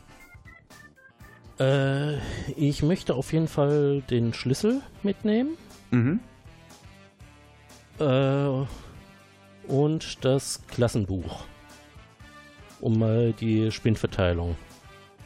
Äh, 1.59 2.16
ich 2.57 2.83
möchte 2.83 3.14
auf 3.14 3.33
jeden 3.33 3.49
Fall 3.49 4.03
den 4.11 4.35
Schlüssel 4.35 4.83
mitnehmen. 5.03 5.57
Mhm. 5.90 6.20
Äh, 7.99 8.66
und 9.68 10.25
das 10.25 10.62
Klassenbuch. 10.68 11.44
Um 12.81 12.99
mal 12.99 13.33
die 13.33 13.72
Spinnverteilung 13.72 14.57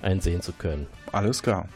einsehen 0.03 0.41
zu 0.41 0.53
können. 0.53 0.87
Alles 1.13 1.43
klar. 1.43 1.69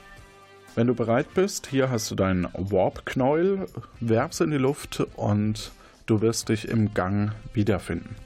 Wenn 0.75 0.87
du 0.87 0.95
bereit 0.95 1.35
bist, 1.35 1.67
hier 1.69 1.91
hast 1.91 2.11
du 2.11 2.15
deinen 2.15 2.49
Warp-Knäuel, 2.53 3.67
werf's 4.01 4.41
in 4.41 4.51
die 4.51 4.57
Luft 4.57 5.07
und 5.17 5.71
du 6.07 6.21
wirst 6.21 6.49
dich 6.49 6.69
im 6.69 6.95
Gang 6.95 7.33
wiederfinden. 7.53 8.17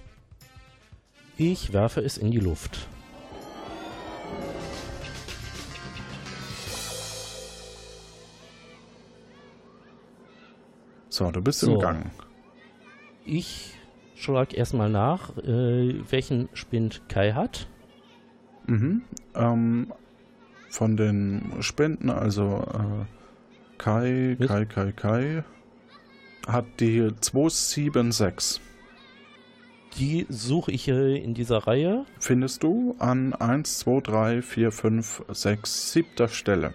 Ich 1.39 1.73
werfe 1.73 2.01
es 2.03 2.19
in 2.19 2.31
die 2.31 2.41
Luft. 2.41 2.87
So, 11.09 11.31
du 11.31 11.41
bist 11.41 11.61
So. 11.61 11.75
im 11.75 11.81
Gang. 11.81 12.11
Ich 13.25 13.75
schlag 14.15 14.55
erstmal 14.55 14.91
nach, 14.91 15.37
äh, 15.39 15.95
welchen 16.11 16.49
Spind 16.53 17.03
Kai 17.09 17.33
hat. 17.33 17.67
Mhm. 18.67 19.03
Ähm, 19.35 19.93
von 20.71 20.97
den 20.97 21.55
Spenden, 21.61 22.11
also 22.11 22.65
äh, 22.73 23.05
Kai, 23.79 24.37
Mit- 24.39 24.49
Kai, 24.49 24.65
Kai, 24.67 24.93
Kai, 24.93 25.45
hat 26.47 26.67
die 26.81 27.11
276. 27.21 28.61
Die 29.99 30.27
suche 30.29 30.71
ich 30.71 30.87
in 30.87 31.35
dieser 31.35 31.59
Reihe. 31.67 32.05
Findest 32.21 32.63
du 32.63 32.95
an 32.99 33.33
1, 33.33 33.81
2, 33.81 34.01
3, 34.01 34.43
4, 34.43 34.73
5, 34.73 35.25
6, 35.29 35.93
7. 35.93 36.29
Stelle. 36.29 36.75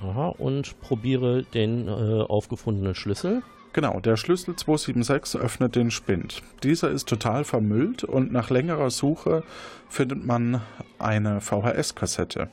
Aha, 0.00 0.28
und 0.28 0.78
probiere 0.80 1.42
den 1.42 1.88
äh, 1.88 1.90
aufgefundenen 2.22 2.94
Schlüssel. 2.94 3.42
Genau, 3.72 4.00
der 4.00 4.16
Schlüssel 4.16 4.56
276 4.56 5.40
öffnet 5.40 5.76
den 5.76 5.90
Spind. 5.90 6.42
Dieser 6.62 6.90
ist 6.90 7.08
total 7.08 7.44
vermüllt 7.44 8.04
und 8.04 8.32
nach 8.32 8.50
längerer 8.50 8.90
Suche 8.90 9.42
findet 9.88 10.24
man 10.24 10.60
eine 10.98 11.40
VHS-Kassette. 11.40 12.48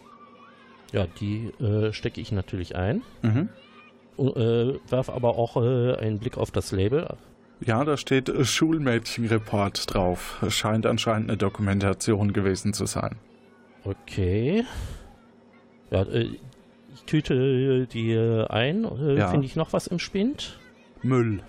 Ja, 0.91 1.07
die 1.19 1.47
äh, 1.59 1.91
stecke 1.91 2.21
ich 2.21 2.31
natürlich 2.31 2.75
ein. 2.75 3.01
Mhm. 3.23 3.49
Und, 4.15 4.37
äh, 4.37 4.79
werfe 4.89 5.13
aber 5.13 5.37
auch 5.37 5.57
äh, 5.57 5.95
einen 5.95 6.19
Blick 6.19 6.37
auf 6.37 6.51
das 6.51 6.71
Label. 6.71 7.17
Ja, 7.59 7.83
da 7.83 7.97
steht 7.97 8.31
Schulmädchenreport 8.45 9.93
drauf. 9.93 10.43
Scheint 10.49 10.85
anscheinend 10.85 11.29
eine 11.29 11.37
Dokumentation 11.37 12.33
gewesen 12.33 12.73
zu 12.73 12.85
sein. 12.85 13.15
Okay. 13.83 14.63
Ja, 15.89 16.03
äh, 16.03 16.29
ich 16.93 17.03
tüte 17.05 17.87
die 17.87 18.15
ein. 18.49 18.83
Äh, 18.85 19.17
Ja. 19.17 19.29
Finde 19.29 19.45
ich 19.45 19.55
noch 19.55 19.73
was 19.73 19.87
im 19.87 19.99
Spind? 19.99 20.59
Müll. 21.01 21.41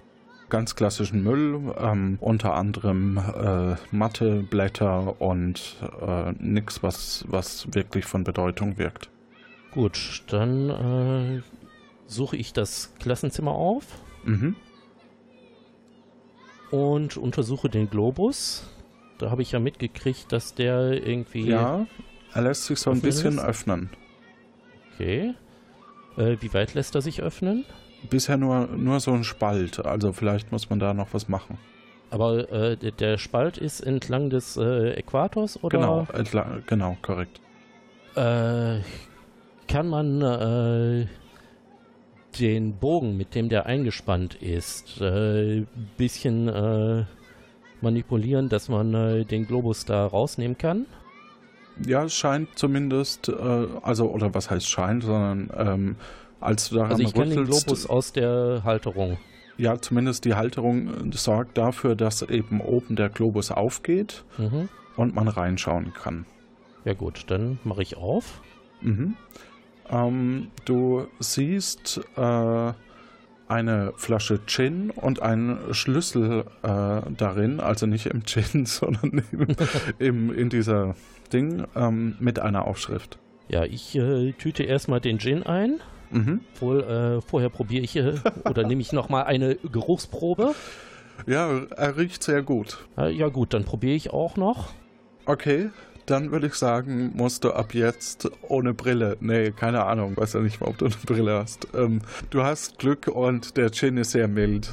Ganz 0.51 0.77
klassischen 0.77 1.23
Müll, 1.23 1.75
ähm, 1.79 2.17
unter 2.23 2.55
anderem 2.55 3.19
äh, 3.19 3.77
Matte, 3.95 4.43
Blätter 4.49 5.21
und 5.21 5.77
äh, 6.01 6.33
nichts, 6.39 6.83
was, 6.83 7.27
was 7.29 7.69
wirklich 7.75 8.07
von 8.07 8.25
Bedeutung 8.25 8.79
wirkt. 8.79 9.11
Gut, 9.73 10.23
dann 10.29 10.71
äh, 10.71 11.43
suche 12.07 12.37
ich 12.37 12.55
das 12.55 12.95
Klassenzimmer 12.99 13.53
auf 13.53 13.85
Mhm. 14.25 14.57
Und 16.71 17.17
untersuche 17.17 17.69
den 17.69 17.91
Globus. 17.91 18.69
Da 19.19 19.31
habe 19.31 19.43
ich 19.43 19.53
ja 19.53 19.59
mitgekriegt, 19.59 20.31
dass 20.33 20.55
der 20.55 21.05
irgendwie. 21.07 21.49
Ja, 21.49 21.87
er 22.33 22.43
lässt 22.43 22.67
sich 22.67 22.79
so 22.79 22.91
ein 22.91 23.01
bisschen 23.01 23.39
ist? 23.39 23.45
öffnen. 23.45 23.91
Okay. 24.95 25.35
Äh, 26.17 26.37
wie 26.41 26.53
weit 26.53 26.75
lässt 26.75 26.95
er 26.95 27.03
sich 27.03 27.23
öffnen? 27.23 27.65
Bisher 28.11 28.37
nur, 28.37 28.67
nur 28.69 29.01
so 29.01 29.13
ein 29.13 29.25
Spalt, 29.25 29.85
also 29.85 30.13
vielleicht 30.13 30.53
muss 30.53 30.71
man 30.71 30.79
da 30.79 30.95
noch 30.95 31.15
was 31.15 31.29
machen. 31.29 31.59
Aber 32.11 32.51
äh, 32.51 32.77
der, 32.77 32.93
der 32.93 33.19
Spalt 33.19 33.59
ist 33.59 33.81
entlang 33.81 34.31
des 34.31 34.57
äh, 34.57 34.93
Äquators, 34.93 35.63
oder? 35.63 35.79
Genau, 35.79 36.07
entlang, 36.13 36.63
genau, 36.67 36.97
korrekt. 37.03 37.41
Äh, 38.15 38.81
kann 39.69 39.89
man 39.89 40.23
äh, 40.23 41.07
den 42.39 42.75
Bogen, 42.75 43.17
mit 43.17 43.35
dem 43.35 43.49
der 43.49 43.67
eingespannt 43.67 44.35
ist, 44.37 45.01
ein 45.01 45.63
äh, 45.63 45.67
bisschen 45.97 46.49
äh, 46.49 47.05
manipulieren, 47.81 48.49
dass 48.49 48.69
man 48.69 48.95
äh, 48.95 49.25
den 49.25 49.47
Globus 49.47 49.85
da 49.85 50.07
rausnehmen 50.07 50.59
kann? 50.59 50.87
Ja, 51.87 52.05
es 52.05 52.15
scheint 52.15 52.59
zumindest, 52.59 53.29
äh, 53.29 53.33
also, 53.83 54.11
oder 54.11 54.35
was 54.35 54.51
heißt 54.51 54.69
scheint, 54.69 55.05
sondern 55.05 55.51
ähm, 55.57 55.97
als 56.41 56.69
du 56.69 56.77
daran 56.77 56.93
Also 56.93 57.03
ich 57.05 57.15
kenne 57.15 57.35
den 57.35 57.45
Globus 57.47 57.87
aus 57.87 58.13
der 58.13 58.63
Halterung. 58.65 59.17
ja, 59.57 59.81
zumindest 59.81 60.25
die 60.25 60.35
Halterung 60.35 61.11
äh, 61.13 61.17
sorgt 61.17 61.57
dafür, 61.59 61.95
dass 61.97 62.23
eben 62.23 62.61
oben 62.61 62.97
der 62.97 63.09
Globus 63.09 63.51
aufgeht 63.51 64.25
Mhm. 64.39 64.69
und 64.97 65.15
man 65.15 65.29
reinschauen 65.29 65.93
kann. 65.95 66.27
Ja 66.85 66.95
gut, 66.95 67.25
dann 67.29 67.59
mache 67.65 67.83
ich 67.83 67.97
auf. 67.97 68.41
Mhm. 68.81 69.15
Ähm, 69.91 70.49
du 70.65 71.07
siehst 71.19 72.01
äh, 72.17 72.73
eine 73.49 73.93
Flasche 73.97 74.41
Gin 74.47 74.91
und 74.91 75.23
einen 75.23 75.73
Schlüssel 75.73 76.45
äh, 76.63 77.01
darin, 77.17 77.61
also 77.61 77.87
nicht 77.87 78.07
im 78.07 78.25
Gin, 78.25 78.67
sondern 78.67 79.23
im, 79.33 79.47
im, 79.99 80.35
in 80.35 80.51
dieser 80.51 80.95
Ding 81.33 81.65
ähm, 81.75 82.17
mit 82.21 82.39
einer 82.39 82.67
Aufschrift. 82.67 83.19
Ja, 83.49 83.65
ich 83.65 83.97
äh, 83.97 84.33
tüte 84.33 84.63
erstmal 84.63 85.01
den 85.01 85.19
Gin 85.19 85.43
ein. 85.43 85.81
Mhm. 86.11 86.41
Wohl, 86.61 86.83
äh, 86.83 87.21
vorher 87.21 87.51
probiere 87.51 87.85
ich 87.85 87.97
äh, 87.97 88.15
oder 88.49 88.67
nehme 88.67 88.81
ich 88.81 88.93
nochmal 88.93 89.25
eine 89.25 89.57
Geruchsprobe. 89.57 90.55
Ja, 91.27 91.63
er 91.77 91.97
riecht 91.97 92.23
sehr 92.23 92.43
gut. 92.43 92.79
Ja 92.97 93.29
gut, 93.29 93.53
dann 93.53 93.65
probiere 93.65 93.95
ich 93.95 94.11
auch 94.11 94.37
noch. 94.37 94.73
Okay, 95.27 95.71
dann 96.11 96.31
würde 96.33 96.47
ich 96.49 96.55
sagen, 96.55 97.13
musst 97.15 97.45
du 97.45 97.53
ab 97.53 97.75
jetzt 97.75 98.31
ohne 98.43 98.75
Brille. 98.75 99.17
Nee, 99.21 99.51
keine 99.53 99.85
Ahnung, 99.85 100.17
weiß 100.17 100.35
ja 100.35 100.41
nicht 100.41 100.61
mal, 100.61 100.69
ob 100.69 100.79
du 100.79 100.87
eine 100.87 100.95
Brille 101.07 101.39
hast. 101.39 101.69
Ähm, 101.75 102.01
du 102.31 102.43
hast 102.43 102.79
Glück 102.79 103.07
und 103.09 103.57
der 103.57 103.71
Gin 103.71 103.97
ist 103.97 104.13
sehr 104.13 104.29
mild. 104.29 104.71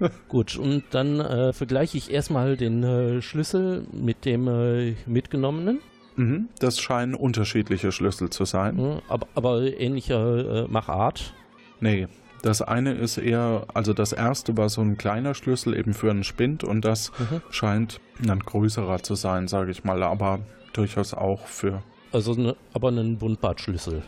Gut, 0.28 0.56
und 0.56 0.82
dann 0.90 1.20
äh, 1.20 1.52
vergleiche 1.52 1.96
ich 1.96 2.10
erstmal 2.10 2.56
den 2.56 2.82
äh, 2.82 3.22
Schlüssel 3.22 3.86
mit 3.92 4.24
dem 4.24 4.48
äh, 4.48 4.94
mitgenommenen. 5.06 5.78
Mhm. 6.16 6.48
Das 6.58 6.80
scheinen 6.80 7.14
unterschiedliche 7.14 7.92
Schlüssel 7.92 8.28
zu 8.30 8.44
sein. 8.44 8.78
Ja, 8.78 9.00
aber, 9.08 9.28
aber 9.34 9.62
ähnlicher 9.62 10.64
äh, 10.64 10.68
Machart. 10.68 11.34
Nee, 11.80 12.08
das 12.42 12.60
eine 12.60 12.92
ist 12.94 13.16
eher, 13.18 13.66
also 13.72 13.92
das 13.92 14.12
erste 14.12 14.56
war 14.56 14.68
so 14.68 14.80
ein 14.80 14.98
kleiner 14.98 15.34
Schlüssel 15.34 15.76
eben 15.76 15.94
für 15.94 16.10
einen 16.10 16.24
Spind 16.24 16.64
und 16.64 16.84
das 16.84 17.12
Mhm. 17.18 17.40
scheint 17.50 18.00
ein 18.28 18.40
größerer 18.40 19.02
zu 19.02 19.14
sein, 19.14 19.46
sage 19.46 19.70
ich 19.70 19.84
mal, 19.84 20.02
aber 20.02 20.40
durchaus 20.72 21.14
auch 21.14 21.46
für, 21.46 21.82
Also 22.12 22.34
ne, 22.34 22.56
aber 22.72 22.88
einen 22.88 23.18
Buntbartschlüssel. 23.18 24.02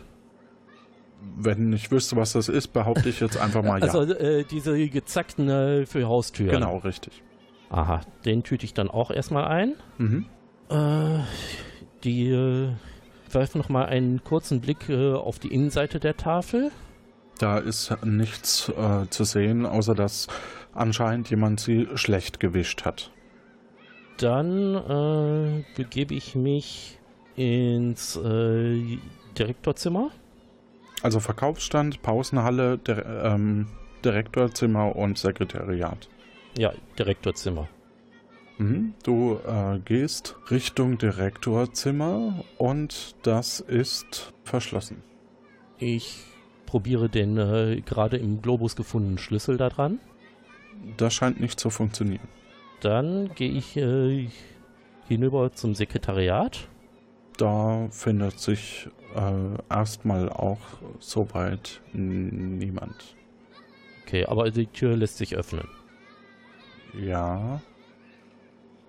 wenn 1.37 1.73
ich 1.73 1.91
wüsste, 1.91 2.15
was 2.15 2.33
das 2.33 2.49
ist, 2.49 2.67
behaupte 2.73 3.09
ich 3.09 3.19
jetzt 3.19 3.37
einfach 3.37 3.63
mal 3.63 3.81
also 3.83 4.03
ja. 4.03 4.13
äh, 4.15 4.43
diese 4.43 4.77
gezackten 4.89 5.49
äh, 5.49 5.85
für 5.85 6.07
Haustüren. 6.07 6.51
Genau, 6.51 6.77
richtig. 6.77 7.23
Aha, 7.69 8.01
den 8.25 8.43
tüte 8.43 8.65
ich 8.65 8.73
dann 8.73 8.89
auch 8.89 9.09
erstmal 9.11 9.45
ein. 9.45 9.73
Mhm. 9.97 10.25
Äh, 10.69 11.19
die 12.03 12.29
äh, 12.29 12.69
werfen 13.31 13.57
nochmal 13.59 13.87
einen 13.87 14.23
kurzen 14.23 14.61
Blick 14.61 14.87
äh, 14.89 15.13
auf 15.13 15.39
die 15.39 15.53
Innenseite 15.53 15.99
der 15.99 16.15
Tafel. 16.15 16.71
Da 17.39 17.57
ist 17.57 17.93
nichts 18.05 18.69
äh, 18.69 19.09
zu 19.09 19.23
sehen, 19.23 19.65
außer 19.65 19.93
dass 19.95 20.27
anscheinend 20.73 21.29
jemand 21.29 21.59
sie 21.59 21.87
schlecht 21.95 22.39
gewischt 22.39 22.85
hat. 22.85 23.11
Dann 24.17 24.75
äh, 24.75 25.63
begebe 25.75 26.13
ich 26.13 26.35
mich 26.35 26.97
ins 27.35 28.15
äh, 28.15 28.97
Direktorzimmer. 29.37 30.11
Also 31.01 31.19
Verkaufsstand, 31.19 32.01
Pausenhalle, 32.01 32.77
der, 32.77 33.05
ähm, 33.25 33.67
Direktorzimmer 34.03 34.95
und 34.95 35.17
Sekretariat. 35.17 36.07
Ja, 36.57 36.73
Direktorzimmer. 36.97 37.67
Mhm. 38.57 38.93
Du 39.03 39.39
äh, 39.45 39.79
gehst 39.79 40.35
Richtung 40.49 40.97
Direktorzimmer 40.97 42.45
und 42.57 43.15
das 43.23 43.59
ist 43.59 44.33
verschlossen. 44.43 45.03
Ich 45.77 46.23
probiere 46.65 47.09
den 47.09 47.37
äh, 47.37 47.81
gerade 47.81 48.17
im 48.17 48.41
Globus 48.41 48.75
gefundenen 48.75 49.17
Schlüssel 49.17 49.57
da 49.57 49.69
dran. 49.69 49.99
Das 50.97 51.13
scheint 51.13 51.39
nicht 51.39 51.59
zu 51.59 51.69
funktionieren. 51.69 52.27
Dann 52.81 53.33
gehe 53.35 53.51
ich 53.51 53.77
äh, 53.77 54.29
hinüber 55.07 55.51
zum 55.53 55.75
Sekretariat. 55.75 56.67
Da 57.37 57.87
findet 57.91 58.39
sich 58.39 58.89
äh, 59.15 59.57
erstmal 59.69 60.29
auch 60.29 60.59
soweit 60.99 61.81
niemand. 61.93 63.15
Okay, 64.03 64.25
aber 64.25 64.51
die 64.51 64.67
Tür 64.67 64.95
lässt 64.95 65.17
sich 65.17 65.35
öffnen. 65.35 65.67
Ja, 66.93 67.61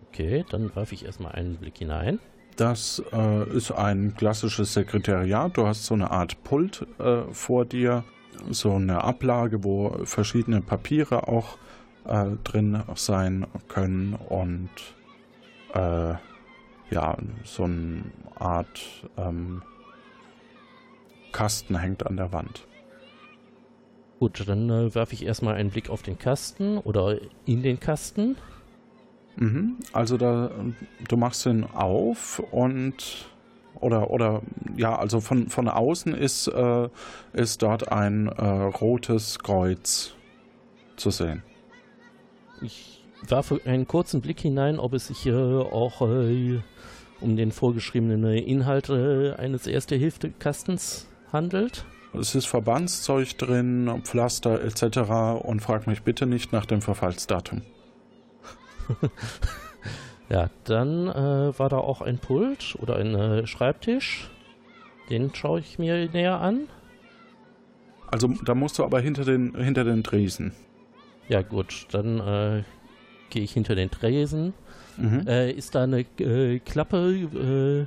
Okay, 0.09 0.46
dann 0.49 0.75
werfe 0.75 0.94
ich 0.94 1.05
erstmal 1.05 1.33
einen 1.33 1.57
Blick 1.57 1.77
hinein. 1.77 2.18
das 2.57 3.03
äh, 3.12 3.51
ist 3.51 3.70
ein 3.70 4.14
klassisches 4.16 4.72
Sekretariat. 4.72 5.55
Du 5.59 5.66
hast 5.66 5.85
so 5.85 5.92
eine 5.92 6.11
Art 6.11 6.42
Pult 6.42 6.87
äh, 6.99 7.22
vor 7.33 7.66
dir, 7.66 8.03
so 8.51 8.72
eine 8.77 9.05
Ablage, 9.05 9.62
wo 9.62 9.94
verschiedene 10.05 10.62
Papiere 10.62 11.29
auch 11.29 11.59
äh, 12.09 12.37
drin 12.45 12.83
sein 12.95 13.47
können 13.69 14.14
und 14.14 14.71
äh, 15.75 16.14
ja, 16.90 17.16
so 17.45 17.64
eine 17.64 18.03
Art 18.37 18.81
ähm, 19.16 19.62
Kasten 21.33 21.79
hängt 21.79 22.07
an 22.07 22.16
der 22.16 22.33
Wand. 22.33 22.66
Gut, 24.19 24.42
dann 24.47 24.71
äh, 24.71 24.95
werfe 24.95 25.12
ich 25.12 25.27
erstmal 25.27 25.55
einen 25.55 25.71
Blick 25.71 25.90
auf 25.90 26.03
den 26.03 26.19
Kasten 26.19 26.79
oder 26.79 27.19
in 27.45 27.62
den 27.62 27.79
Kasten. 27.81 28.37
Mhm. 29.37 29.77
Also 29.92 30.16
da, 30.16 30.51
du 31.07 31.16
machst 31.16 31.45
ihn 31.47 31.64
auf 31.64 32.38
und 32.51 33.27
oder 33.81 34.11
oder 34.11 34.40
ja, 34.77 34.97
also 34.97 35.21
von, 35.21 35.49
von 35.49 35.69
außen 35.69 36.14
ist, 36.14 36.49
äh, 36.49 36.88
ist 37.35 37.62
dort 37.62 37.92
ein 37.92 38.29
äh, 38.29 38.42
rotes 38.42 39.38
Kreuz 39.38 40.14
zu 40.97 41.11
sehen. 41.11 41.42
Ich 42.62 43.05
werfe 43.27 43.61
einen 43.64 43.87
kurzen 43.87 44.21
Blick 44.21 44.40
hinein, 44.40 44.79
ob 44.79 44.92
es 44.95 45.09
sich 45.09 45.27
äh, 45.27 45.33
auch 45.33 46.03
äh, 46.03 46.61
um 47.21 47.37
den 47.37 47.53
vorgeschriebenen 47.53 48.25
Inhalt 48.25 48.88
äh, 48.88 49.33
eines 49.35 49.66
Erste-Hilfe-Kastens 49.66 51.09
handelt. 51.33 51.85
Es 52.19 52.35
ist 52.35 52.47
Verbandszeug 52.47 53.37
drin, 53.37 54.01
Pflaster 54.05 54.62
etc. 54.62 55.45
und 55.45 55.61
frag 55.61 55.87
mich 55.87 56.03
bitte 56.03 56.27
nicht 56.27 56.53
nach 56.53 56.66
dem 56.66 56.81
Verfallsdatum. 56.81 57.62
Ja, 60.29 60.51
dann 60.64 61.09
äh, 61.09 61.59
war 61.59 61.69
da 61.69 61.79
auch 61.79 62.01
ein 62.01 62.19
Pult 62.19 62.77
oder 62.81 62.97
ein 62.97 63.14
äh, 63.14 63.47
Schreibtisch. 63.47 64.29
Den 65.09 65.33
schaue 65.35 65.61
ich 65.61 65.79
mir 65.79 66.11
näher 66.11 66.40
an. 66.40 66.69
Also 68.09 68.29
da 68.45 68.55
musst 68.55 68.79
du 68.79 68.85
aber 68.85 69.01
hinter 69.01 69.25
den 69.25 69.55
hinter 69.55 69.85
den 69.85 70.03
Tresen. 70.03 70.53
Ja 71.29 71.43
gut, 71.43 71.87
dann 71.91 72.21
äh, 72.21 72.62
gehe 73.31 73.43
ich 73.43 73.53
hinter 73.53 73.75
den 73.75 73.91
Tresen. 73.91 74.55
Mhm. 74.97 75.27
Äh, 75.27 75.51
ist 75.51 75.75
da 75.75 75.85
eine 75.85 76.01
äh, 76.19 76.59
Klappe, 76.61 77.87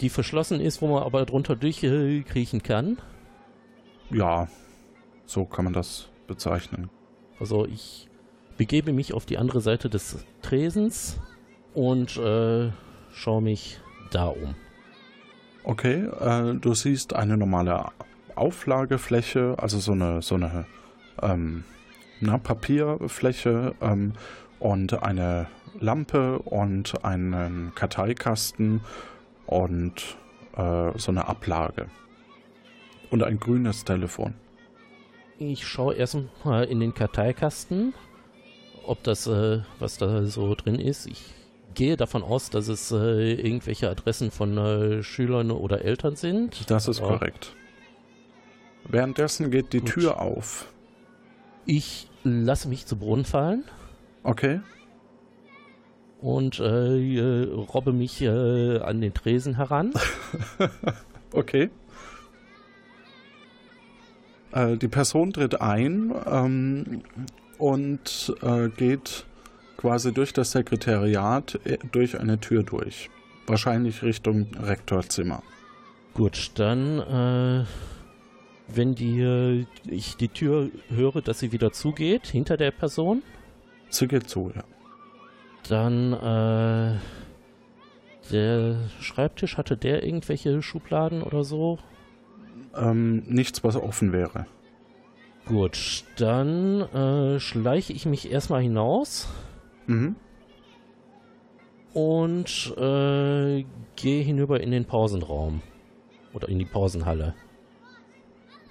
die 0.00 0.08
verschlossen 0.08 0.60
ist, 0.60 0.82
wo 0.82 0.88
man 0.88 1.02
aber 1.02 1.24
drunter 1.24 1.54
durchkriechen 1.54 2.60
äh, 2.60 2.62
kann? 2.62 2.98
Ja, 4.10 4.48
so 5.26 5.44
kann 5.44 5.64
man 5.64 5.74
das 5.74 6.08
bezeichnen. 6.26 6.90
Also 7.38 7.66
ich 7.66 8.08
begebe 8.56 8.92
mich 8.92 9.12
auf 9.12 9.26
die 9.26 9.38
andere 9.38 9.60
Seite 9.60 9.88
des 9.88 10.24
Tresens 10.42 11.18
und 11.74 12.16
äh, 12.16 12.70
schaue 13.12 13.42
mich 13.42 13.80
da 14.10 14.26
um. 14.26 14.54
Okay, 15.64 16.06
äh, 16.20 16.54
du 16.54 16.74
siehst 16.74 17.14
eine 17.14 17.36
normale 17.36 17.86
Auflagefläche, 18.34 19.54
also 19.58 19.78
so 19.78 19.92
eine, 19.92 20.22
so 20.22 20.34
eine 20.34 20.66
ähm, 21.20 21.64
na, 22.22 22.38
Papierfläche 22.38 23.74
ähm, 23.80 24.12
und 24.58 25.02
eine 25.02 25.48
Lampe 25.80 26.38
und 26.38 27.04
einen 27.04 27.72
Karteikasten 27.74 28.80
und 29.46 30.16
äh, 30.56 30.96
so 30.96 31.10
eine 31.10 31.26
Ablage. 31.26 31.86
Und 33.10 33.22
ein 33.22 33.38
grünes 33.38 33.84
Telefon. 33.84 34.34
Ich 35.38 35.66
schaue 35.66 35.94
erstmal 35.94 36.64
in 36.64 36.80
den 36.80 36.94
Karteikasten, 36.94 37.92
ob 38.86 39.02
das, 39.02 39.26
äh, 39.26 39.60
was 39.80 39.98
da 39.98 40.24
so 40.24 40.54
drin 40.54 40.76
ist. 40.76 41.06
Ich 41.06 41.24
gehe 41.74 41.96
davon 41.96 42.22
aus, 42.22 42.50
dass 42.50 42.68
es 42.68 42.92
äh, 42.92 43.32
irgendwelche 43.32 43.90
Adressen 43.90 44.30
von 44.30 44.56
äh, 44.56 45.02
Schülern 45.02 45.50
oder 45.50 45.84
Eltern 45.84 46.16
sind. 46.16 46.70
Das 46.70 46.86
ist 46.86 47.00
Aber 47.00 47.18
korrekt. 47.18 47.54
Währenddessen 48.84 49.50
geht 49.50 49.72
die 49.72 49.80
Gut. 49.80 49.90
Tür 49.90 50.20
auf. 50.20 50.72
Ich 51.66 52.08
lasse 52.24 52.68
mich 52.68 52.86
zu 52.86 52.96
Boden 52.96 53.24
fallen. 53.24 53.64
Okay. 54.24 54.60
und 56.22 56.60
äh, 56.60 57.16
äh, 57.16 57.52
robbe 57.52 57.92
mich 57.92 58.22
äh, 58.22 58.78
an 58.78 59.00
den 59.00 59.12
Tresen 59.12 59.56
heran. 59.56 59.92
okay. 61.32 61.70
Äh, 64.52 64.76
die 64.76 64.88
Person 64.88 65.32
tritt 65.32 65.60
ein 65.60 66.14
ähm, 66.30 67.02
und 67.58 68.32
äh, 68.42 68.68
geht 68.68 69.26
quasi 69.76 70.12
durch 70.12 70.32
das 70.32 70.52
Sekretariat 70.52 71.58
äh, 71.64 71.78
durch 71.90 72.18
eine 72.18 72.38
Tür 72.38 72.62
durch. 72.62 73.10
Wahrscheinlich 73.46 74.02
Richtung 74.04 74.46
Rektorzimmer. 74.62 75.42
Gut, 76.14 76.52
dann, 76.54 76.98
äh, 77.00 77.64
wenn 78.76 78.94
die, 78.94 79.66
ich 79.88 80.16
die 80.16 80.28
Tür 80.28 80.70
höre, 80.88 81.22
dass 81.22 81.38
sie 81.38 81.52
wieder 81.52 81.72
zugeht, 81.72 82.26
hinter 82.26 82.56
der 82.56 82.70
Person. 82.70 83.22
Sie 83.88 84.08
geht 84.08 84.28
zu, 84.28 84.52
ja. 84.54 84.64
Dann, 85.68 86.12
äh, 86.12 86.98
der 88.32 88.76
Schreibtisch, 89.00 89.56
hatte 89.56 89.76
der 89.76 90.04
irgendwelche 90.04 90.62
Schubladen 90.62 91.22
oder 91.22 91.44
so? 91.44 91.78
Ähm, 92.74 93.22
nichts, 93.26 93.62
was 93.62 93.76
offen 93.76 94.12
wäre. 94.12 94.46
Gut, 95.46 96.04
dann 96.16 96.80
äh, 96.80 97.40
schleiche 97.40 97.92
ich 97.92 98.06
mich 98.06 98.30
erstmal 98.30 98.62
hinaus. 98.62 99.28
Mhm. 99.86 100.16
Und 101.92 102.74
äh, 102.78 103.64
gehe 103.96 104.22
hinüber 104.22 104.60
in 104.60 104.70
den 104.70 104.84
Pausenraum. 104.84 105.60
Oder 106.32 106.48
in 106.48 106.58
die 106.58 106.64
Pausenhalle. 106.64 107.34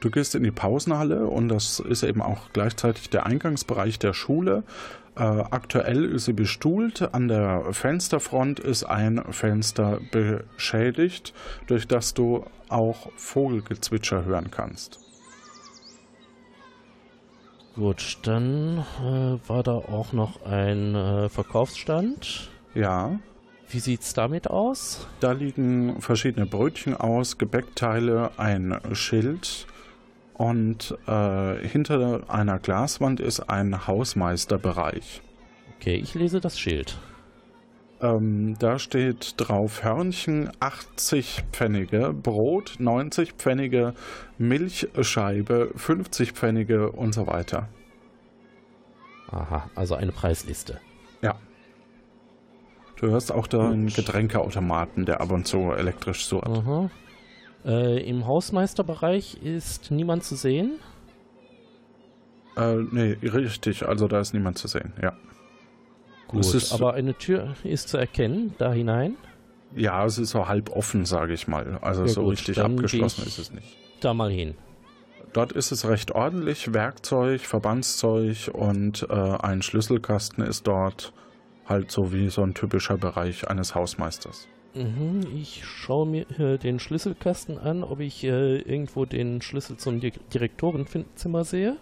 Du 0.01 0.09
gehst 0.09 0.33
in 0.33 0.41
die 0.41 0.51
Pausenhalle 0.51 1.27
und 1.27 1.47
das 1.47 1.79
ist 1.79 2.01
eben 2.01 2.23
auch 2.23 2.49
gleichzeitig 2.53 3.11
der 3.11 3.27
Eingangsbereich 3.27 3.99
der 3.99 4.13
Schule. 4.13 4.63
Äh, 5.15 5.21
aktuell 5.21 6.05
ist 6.05 6.25
sie 6.25 6.33
bestuhlt. 6.33 7.13
An 7.13 7.27
der 7.27 7.71
Fensterfront 7.71 8.59
ist 8.59 8.83
ein 8.83 9.21
Fenster 9.29 9.99
beschädigt, 10.11 11.35
durch 11.67 11.87
das 11.87 12.15
du 12.15 12.45
auch 12.67 13.11
Vogelgezwitscher 13.15 14.25
hören 14.25 14.49
kannst. 14.49 14.99
Gut, 17.75 18.17
dann 18.23 18.79
äh, 19.01 19.47
war 19.47 19.61
da 19.61 19.73
auch 19.73 20.13
noch 20.13 20.43
ein 20.43 20.95
äh, 20.95 21.29
Verkaufsstand. 21.29 22.49
Ja. 22.73 23.19
Wie 23.69 23.79
sieht's 23.79 24.13
damit 24.13 24.49
aus? 24.49 25.07
Da 25.19 25.31
liegen 25.31 26.01
verschiedene 26.01 26.47
Brötchen 26.47 26.95
aus, 26.95 27.37
Gebäckteile, 27.37 28.31
ein 28.37 28.77
Schild 28.93 29.67
und 30.41 30.97
äh, 31.05 31.67
hinter 31.67 32.23
einer 32.27 32.57
Glaswand 32.57 33.19
ist 33.19 33.41
ein 33.41 33.85
Hausmeisterbereich. 33.85 35.21
Okay, 35.75 35.93
ich 35.97 36.15
lese 36.15 36.39
das 36.39 36.59
Schild. 36.59 36.97
Ähm, 38.01 38.55
da 38.57 38.79
steht 38.79 39.35
drauf 39.37 39.83
Hörnchen 39.83 40.49
80 40.59 41.43
Pfennige, 41.51 42.11
Brot 42.11 42.77
90 42.79 43.33
Pfennige, 43.33 43.93
Milchscheibe 44.39 45.73
50 45.75 46.31
Pfennige 46.31 46.91
und 46.91 47.13
so 47.13 47.27
weiter. 47.27 47.69
Aha, 49.29 49.69
also 49.75 49.93
eine 49.93 50.11
Preisliste. 50.11 50.79
Ja. 51.21 51.35
Du 52.99 53.09
hörst 53.11 53.31
auch 53.31 53.45
da 53.45 53.69
einen 53.69 53.87
Getränkeautomaten, 53.89 55.05
der 55.05 55.21
ab 55.21 55.31
und 55.31 55.45
zu 55.45 55.71
elektrisch 55.71 56.25
surrt. 56.25 56.47
Aha. 56.47 56.89
Äh, 57.65 58.03
Im 58.09 58.25
Hausmeisterbereich 58.25 59.37
ist 59.43 59.91
niemand 59.91 60.23
zu 60.23 60.35
sehen. 60.35 60.79
Äh, 62.57 62.75
nee, 62.91 63.17
richtig, 63.21 63.87
also 63.87 64.07
da 64.07 64.19
ist 64.19 64.33
niemand 64.33 64.57
zu 64.57 64.67
sehen, 64.67 64.93
ja. 65.01 65.13
Gut, 66.27 66.53
ist, 66.53 66.73
aber 66.73 66.93
eine 66.93 67.13
Tür 67.13 67.55
ist 67.63 67.89
zu 67.89 67.97
erkennen, 67.97 68.55
da 68.57 68.71
hinein. 68.71 69.17
Ja, 69.75 70.05
es 70.05 70.17
ist 70.17 70.31
so 70.31 70.47
halb 70.47 70.69
offen, 70.69 71.05
sage 71.05 71.33
ich 71.33 71.47
mal. 71.47 71.77
Also 71.81 72.03
Ja, 72.03 72.07
so 72.07 72.21
gut, 72.23 72.31
richtig 72.31 72.59
abgeschlossen 72.59 73.25
ist 73.25 73.37
es 73.37 73.51
nicht. 73.51 73.77
Da 74.01 74.13
mal 74.13 74.31
hin. 74.31 74.55
Dort 75.33 75.53
ist 75.53 75.71
es 75.71 75.87
recht 75.87 76.11
ordentlich. 76.11 76.73
Werkzeug, 76.73 77.41
Verbandszeug 77.41 78.49
und 78.53 79.07
äh, 79.09 79.13
ein 79.13 79.61
Schlüsselkasten 79.61 80.43
ist 80.43 80.67
dort 80.67 81.13
halt 81.67 81.91
so 81.91 82.11
wie 82.11 82.29
so 82.29 82.41
ein 82.41 82.53
typischer 82.53 82.97
Bereich 82.97 83.47
eines 83.49 83.75
Hausmeisters. 83.75 84.47
Mhm, 84.73 85.25
ich 85.35 85.65
schaue 85.65 86.05
mir 86.07 86.29
äh, 86.39 86.57
den 86.57 86.79
Schlüsselkasten 86.79 87.57
an, 87.57 87.83
ob 87.83 87.99
ich 87.99 88.23
äh, 88.23 88.57
irgendwo 88.59 89.05
den 89.05 89.41
Schlüssel 89.41 89.77
zum 89.77 89.99
Di 89.99 90.11
Direktorenzimmer 90.33 91.43
sehe. 91.43 91.75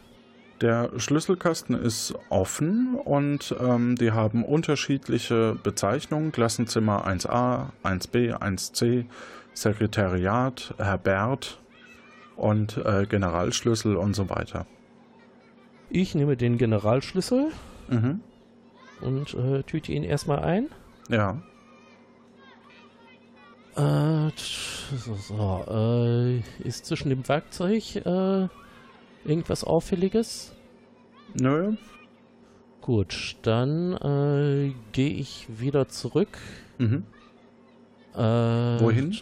Der 0.61 0.91
Schlüsselkasten 0.97 1.75
ist 1.75 2.13
offen 2.29 2.95
und 2.95 3.55
ähm, 3.61 3.95
die 3.95 4.11
haben 4.11 4.43
unterschiedliche 4.43 5.57
Bezeichnungen. 5.63 6.31
Klassenzimmer 6.33 7.07
1a, 7.07 7.67
1b, 7.83 8.33
1c, 8.35 9.05
Sekretariat, 9.53 10.73
Herbert 10.77 11.59
und 12.35 12.75
äh, 12.77 13.05
Generalschlüssel 13.05 13.95
und 13.95 14.15
so 14.15 14.29
weiter. 14.29 14.65
Ich 15.89 16.15
nehme 16.15 16.35
den 16.37 16.57
Generalschlüssel 16.57 17.51
Mhm. 17.89 18.19
und 19.01 19.33
äh, 19.33 19.63
tüte 19.63 19.91
ihn 19.91 20.03
erstmal 20.03 20.39
ein. 20.39 20.67
Ja. 21.09 21.41
Äh, 23.79 24.31
so, 24.97 25.15
so, 25.15 25.65
äh, 25.69 26.39
ist 26.67 26.85
zwischen 26.85 27.09
dem 27.09 27.25
Werkzeug 27.27 27.95
äh, 27.95 28.47
irgendwas 29.23 29.63
Auffälliges? 29.63 30.53
Nö. 31.39 31.77
Gut, 32.81 33.37
dann 33.43 33.93
äh, 33.93 34.73
gehe 34.91 35.11
ich 35.11 35.47
wieder 35.47 35.87
zurück. 35.87 36.37
Mhm. 36.77 37.05
Äh, 38.15 38.19
Wohin? 38.19 39.15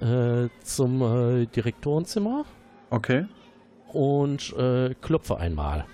äh, 0.00 0.48
zum 0.62 1.02
äh, 1.02 1.46
Direktorenzimmer 1.46 2.44
Okay. 2.90 3.24
und 3.94 4.52
äh, 4.58 4.94
klopfe 5.00 5.38
einmal. 5.38 5.86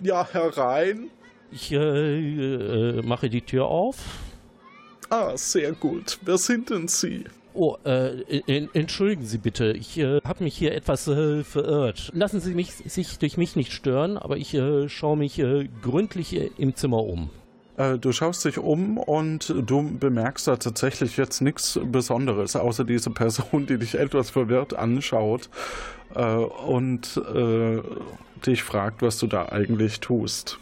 Ja, 0.00 0.26
herein. 0.30 1.10
Ich 1.50 1.72
äh, 1.72 2.98
äh, 2.98 3.02
mache 3.02 3.30
die 3.30 3.40
Tür 3.42 3.66
auf. 3.66 3.96
Ah, 5.10 5.36
sehr 5.36 5.72
gut. 5.72 6.18
Wer 6.22 6.38
sind 6.38 6.70
denn 6.70 6.88
Sie? 6.88 7.24
Oh, 7.52 7.76
äh, 7.84 8.22
en- 8.46 8.68
entschuldigen 8.74 9.24
Sie 9.24 9.38
bitte, 9.38 9.72
ich 9.72 9.98
äh, 9.98 10.20
habe 10.24 10.44
mich 10.44 10.56
hier 10.56 10.72
etwas 10.72 11.08
äh, 11.08 11.42
verirrt. 11.42 12.10
Lassen 12.14 12.40
Sie 12.40 12.54
mich 12.54 12.72
sich 12.74 13.18
durch 13.18 13.36
mich 13.36 13.56
nicht 13.56 13.72
stören, 13.72 14.16
aber 14.16 14.36
ich 14.36 14.54
äh, 14.54 14.88
schaue 14.88 15.16
mich 15.16 15.38
äh, 15.40 15.68
gründlich 15.82 16.34
äh, 16.36 16.50
im 16.58 16.74
Zimmer 16.76 17.02
um. 17.02 17.30
Du 18.02 18.12
schaust 18.12 18.44
dich 18.44 18.58
um 18.58 18.98
und 18.98 19.54
du 19.66 19.96
bemerkst 19.98 20.46
da 20.46 20.56
tatsächlich 20.56 21.16
jetzt 21.16 21.40
nichts 21.40 21.80
Besonderes, 21.82 22.54
außer 22.54 22.84
diese 22.84 23.08
Person, 23.08 23.64
die 23.66 23.78
dich 23.78 23.94
etwas 23.94 24.28
verwirrt 24.28 24.74
anschaut 24.74 25.48
und 26.66 27.18
dich 28.44 28.62
fragt, 28.64 29.00
was 29.00 29.16
du 29.18 29.26
da 29.28 29.46
eigentlich 29.46 30.00
tust. 30.00 30.58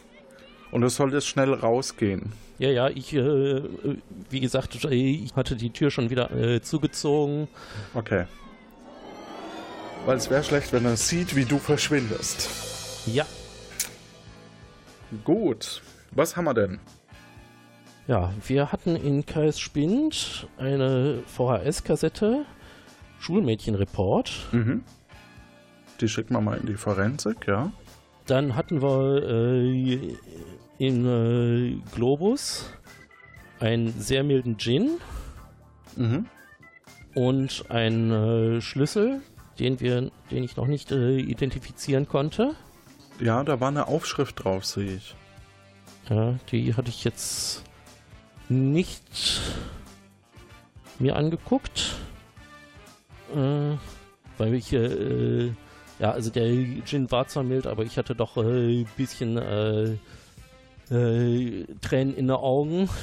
Und 0.70 0.82
du 0.82 0.88
solltest 0.88 1.26
schnell 1.28 1.54
rausgehen. 1.54 2.32
Ja, 2.58 2.70
ja, 2.70 2.88
ich, 2.88 3.14
äh, 3.14 3.62
wie 4.30 4.40
gesagt, 4.40 4.74
ich 4.84 5.36
hatte 5.36 5.56
die 5.56 5.70
Tür 5.70 5.90
schon 5.90 6.10
wieder 6.10 6.30
äh, 6.32 6.60
zugezogen. 6.60 7.48
Okay. 7.94 8.26
Weil 10.04 10.16
es 10.16 10.28
wäre 10.28 10.42
schlecht, 10.42 10.72
wenn 10.72 10.84
er 10.84 10.96
sieht, 10.96 11.36
wie 11.36 11.44
du 11.44 11.58
verschwindest. 11.58 12.50
Ja, 13.06 13.26
Gut. 15.24 15.82
Was 16.10 16.36
haben 16.36 16.44
wir 16.44 16.54
denn? 16.54 16.78
ja, 18.06 18.32
wir 18.46 18.72
hatten 18.72 18.96
in 18.96 19.26
Kais 19.26 19.60
Spind 19.60 20.48
eine 20.56 21.22
VHS-Kassette, 21.26 22.46
Schulmädchenreport. 23.20 24.32
Mhm. 24.52 24.82
Die 26.00 26.08
schicken 26.08 26.32
wir 26.32 26.40
mal 26.40 26.56
in 26.56 26.66
die 26.66 26.76
Forensik, 26.76 27.46
ja. 27.46 27.70
Dann 28.28 28.54
hatten 28.54 28.82
wir 28.82 29.22
äh, 29.22 30.16
in 30.78 31.06
äh, 31.06 31.80
Globus 31.94 32.70
einen 33.58 33.88
sehr 33.98 34.22
milden 34.22 34.58
Gin 34.58 34.90
Mhm. 35.96 36.26
und 37.14 37.64
einen 37.70 38.12
äh, 38.58 38.60
Schlüssel, 38.60 39.20
den 39.58 39.80
wir, 39.80 40.12
den 40.30 40.44
ich 40.44 40.56
noch 40.56 40.68
nicht 40.68 40.92
äh, 40.92 41.18
identifizieren 41.18 42.06
konnte. 42.06 42.54
Ja, 43.18 43.42
da 43.42 43.58
war 43.58 43.68
eine 43.68 43.88
Aufschrift 43.88 44.44
drauf, 44.44 44.64
sehe 44.64 44.96
ich. 44.96 45.16
Ja, 46.08 46.36
die 46.52 46.74
hatte 46.76 46.90
ich 46.90 47.02
jetzt 47.02 47.64
nicht 48.48 49.40
mir 51.00 51.16
angeguckt. 51.16 51.96
Äh, 53.34 53.76
weil 54.38 54.54
ich, 54.54 54.72
äh, 54.72 55.50
ja, 55.98 56.12
also 56.12 56.30
der 56.30 56.46
Gin 56.84 57.10
war 57.10 57.26
zwar 57.26 57.42
mild, 57.42 57.66
aber 57.66 57.82
ich 57.84 57.98
hatte 57.98 58.14
doch 58.14 58.36
ein 58.36 58.82
äh, 58.82 58.86
bisschen 58.96 59.36
äh, 59.36 59.96
äh, 60.90 61.66
Tränen 61.80 62.14
in 62.14 62.28
den 62.28 62.36
Augen. 62.36 62.88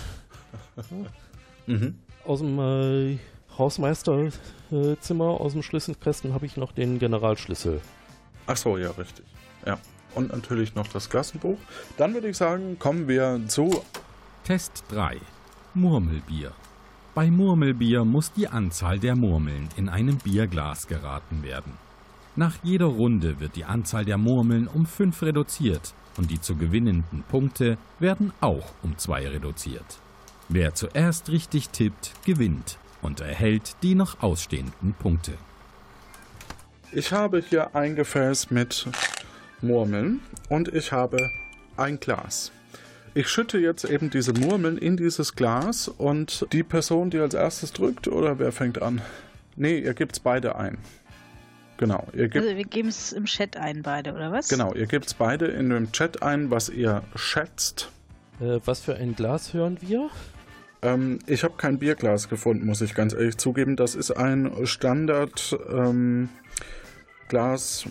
Mhm. 1.67 1.95
Aus 2.25 2.41
dem 2.41 2.59
äh, 2.59 3.17
Hausmeisterzimmer, 3.57 5.25
aus 5.25 5.53
dem 5.53 5.63
Schlüsselkasten 5.63 6.31
habe 6.35 6.45
ich 6.45 6.57
noch 6.57 6.73
den 6.73 6.99
Generalschlüssel. 6.99 7.81
Ach 8.45 8.55
so, 8.55 8.77
ja, 8.77 8.91
richtig. 8.91 9.25
Ja. 9.65 9.79
und 10.13 10.31
natürlich 10.31 10.75
noch 10.75 10.87
das 10.87 11.09
Klassenbuch. 11.09 11.57
Dann 11.97 12.13
würde 12.13 12.29
ich 12.29 12.37
sagen, 12.37 12.77
kommen 12.77 13.07
wir 13.07 13.41
zu 13.47 13.81
Test 14.43 14.83
3. 14.89 15.17
Murmelbier. 15.73 16.51
Bei 17.15 17.31
Murmelbier 17.31 18.05
muss 18.05 18.31
die 18.31 18.47
Anzahl 18.47 18.99
der 18.99 19.15
Murmeln 19.15 19.69
in 19.75 19.89
einem 19.89 20.17
Bierglas 20.17 20.85
geraten 20.87 21.41
werden. 21.41 21.73
Nach 22.38 22.55
jeder 22.63 22.88
Runde 22.88 23.39
wird 23.39 23.55
die 23.55 23.63
Anzahl 23.63 24.03
der 24.03 24.17
Murmeln 24.17 24.67
um 24.67 24.86
5 24.86 25.21
reduziert 25.21 25.93
und 26.17 26.31
die 26.31 26.41
zu 26.41 26.57
gewinnenden 26.57 27.23
Punkte 27.23 27.77
werden 27.99 28.33
auch 28.41 28.73
um 28.83 28.97
2 28.97 29.29
reduziert. 29.29 29.99
Wer 30.49 30.73
zuerst 30.73 31.29
richtig 31.29 31.69
tippt, 31.69 32.11
gewinnt 32.25 32.77
und 33.01 33.21
erhält 33.21 33.77
die 33.83 33.95
noch 33.95 34.21
ausstehenden 34.21 34.93
Punkte. 34.99 35.31
Ich 36.91 37.13
habe 37.13 37.41
hier 37.41 37.73
ein 37.73 37.95
Gefäß 37.95 38.51
mit 38.51 38.86
Murmeln 39.61 40.19
und 40.49 40.67
ich 40.67 40.91
habe 40.91 41.17
ein 41.77 41.99
Glas. 42.01 42.51
Ich 43.13 43.29
schütte 43.29 43.57
jetzt 43.59 43.86
eben 43.86 44.09
diese 44.09 44.33
Murmeln 44.33 44.77
in 44.77 44.97
dieses 44.97 45.36
Glas 45.36 45.88
und 45.88 46.45
die 46.51 46.63
Person, 46.63 47.09
die 47.09 47.19
als 47.19 47.33
erstes 47.33 47.71
drückt, 47.71 48.09
oder 48.09 48.39
wer 48.39 48.51
fängt 48.51 48.81
an? 48.81 49.01
Nee, 49.55 49.79
ihr 49.79 49.93
gebt 49.93 50.17
es 50.17 50.19
beide 50.19 50.57
ein. 50.57 50.77
Genau, 51.78 52.07
ihr 52.13 52.30
gebt, 52.30 52.45
Also 52.45 52.55
wir 52.55 52.63
geben 52.63 52.89
es 52.89 53.11
im 53.11 53.26
Chat 53.26 53.57
ein, 53.57 53.82
beide, 53.82 54.13
oder 54.13 54.32
was? 54.32 54.47
genau, 54.47 54.73
ihr 54.73 54.86
gebt 54.86 55.07
es 55.07 55.13
beide 55.13 55.47
in 55.47 55.69
dem 55.69 55.91
Chat 55.91 56.23
ein, 56.23 56.49
was 56.49 56.69
ihr 56.69 57.03
schätzt. 57.15 57.89
Äh, 58.39 58.59
was 58.65 58.82
für 58.82 58.95
ein 58.95 59.15
Glas 59.15 59.53
hören 59.53 59.78
wir? 59.82 60.09
Ähm, 60.82 61.19
ich 61.26 61.43
habe 61.43 61.55
kein 61.57 61.80
Bierglas 61.80 62.30
gefunden, 62.30 62.65
muss 62.65 62.82
ich 62.82 62.93
ganz 62.93 63.13
ehrlich 63.13 63.38
zugeben. 63.38 63.76
Das 63.76 63.95
ist 63.95 64.11
ein 64.11 64.51
Standard 64.65 65.57
ähm, 65.69 66.30
Glas 67.28 67.86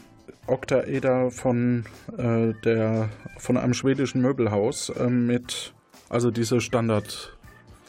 Oktaeder 0.47 1.31
von 1.31 1.85
äh, 2.19 2.53
der 2.65 3.09
von 3.39 3.57
einem 3.57 3.75
schwedischen 3.75 4.21
Möbelhaus 4.21 4.91
äh, 4.91 5.09
mit 5.09 5.73
also 6.09 6.31
diese 6.31 6.61
Standard 6.61 7.37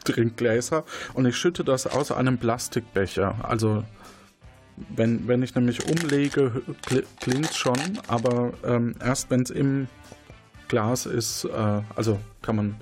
Trinkgläser 0.06 0.86
und 1.14 1.26
ich 1.26 1.36
schütte 1.36 1.64
das 1.64 1.88
aus 1.88 2.12
einem 2.12 2.38
Plastikbecher. 2.38 3.36
Also 3.44 3.84
wenn, 4.96 5.28
wenn 5.28 5.42
ich 5.44 5.56
nämlich 5.56 5.86
umlege, 5.90 6.62
kli- 6.86 7.06
klingt 7.20 7.54
schon, 7.54 7.78
aber 8.08 8.54
ähm, 8.66 8.96
erst 9.04 9.30
wenn 9.30 9.42
es 9.42 9.50
im 9.50 9.88
Glas 10.68 11.06
ist, 11.06 11.46
äh, 11.46 11.82
also 11.96 12.20
kann 12.42 12.56
man 12.58 12.76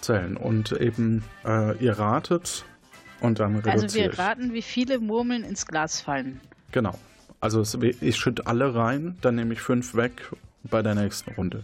zählen 0.00 0.36
und 0.36 0.72
eben 0.72 1.24
äh, 1.44 1.76
ihr 1.82 1.98
ratet 1.98 2.64
und 3.20 3.40
dann 3.40 3.56
reduziere 3.56 3.72
Also 3.82 3.94
wir 3.94 4.18
raten, 4.18 4.52
wie 4.52 4.62
viele 4.62 4.98
Murmeln 5.00 5.44
ins 5.44 5.66
Glas 5.66 6.00
fallen. 6.00 6.40
Genau. 6.72 6.98
Also 7.40 7.60
es, 7.60 7.74
ich 7.74 8.16
schütte 8.16 8.46
alle 8.46 8.74
rein, 8.74 9.16
dann 9.20 9.34
nehme 9.34 9.52
ich 9.54 9.60
fünf 9.60 9.94
weg 9.94 10.30
bei 10.62 10.82
der 10.82 10.94
nächsten 10.94 11.32
Runde. 11.34 11.62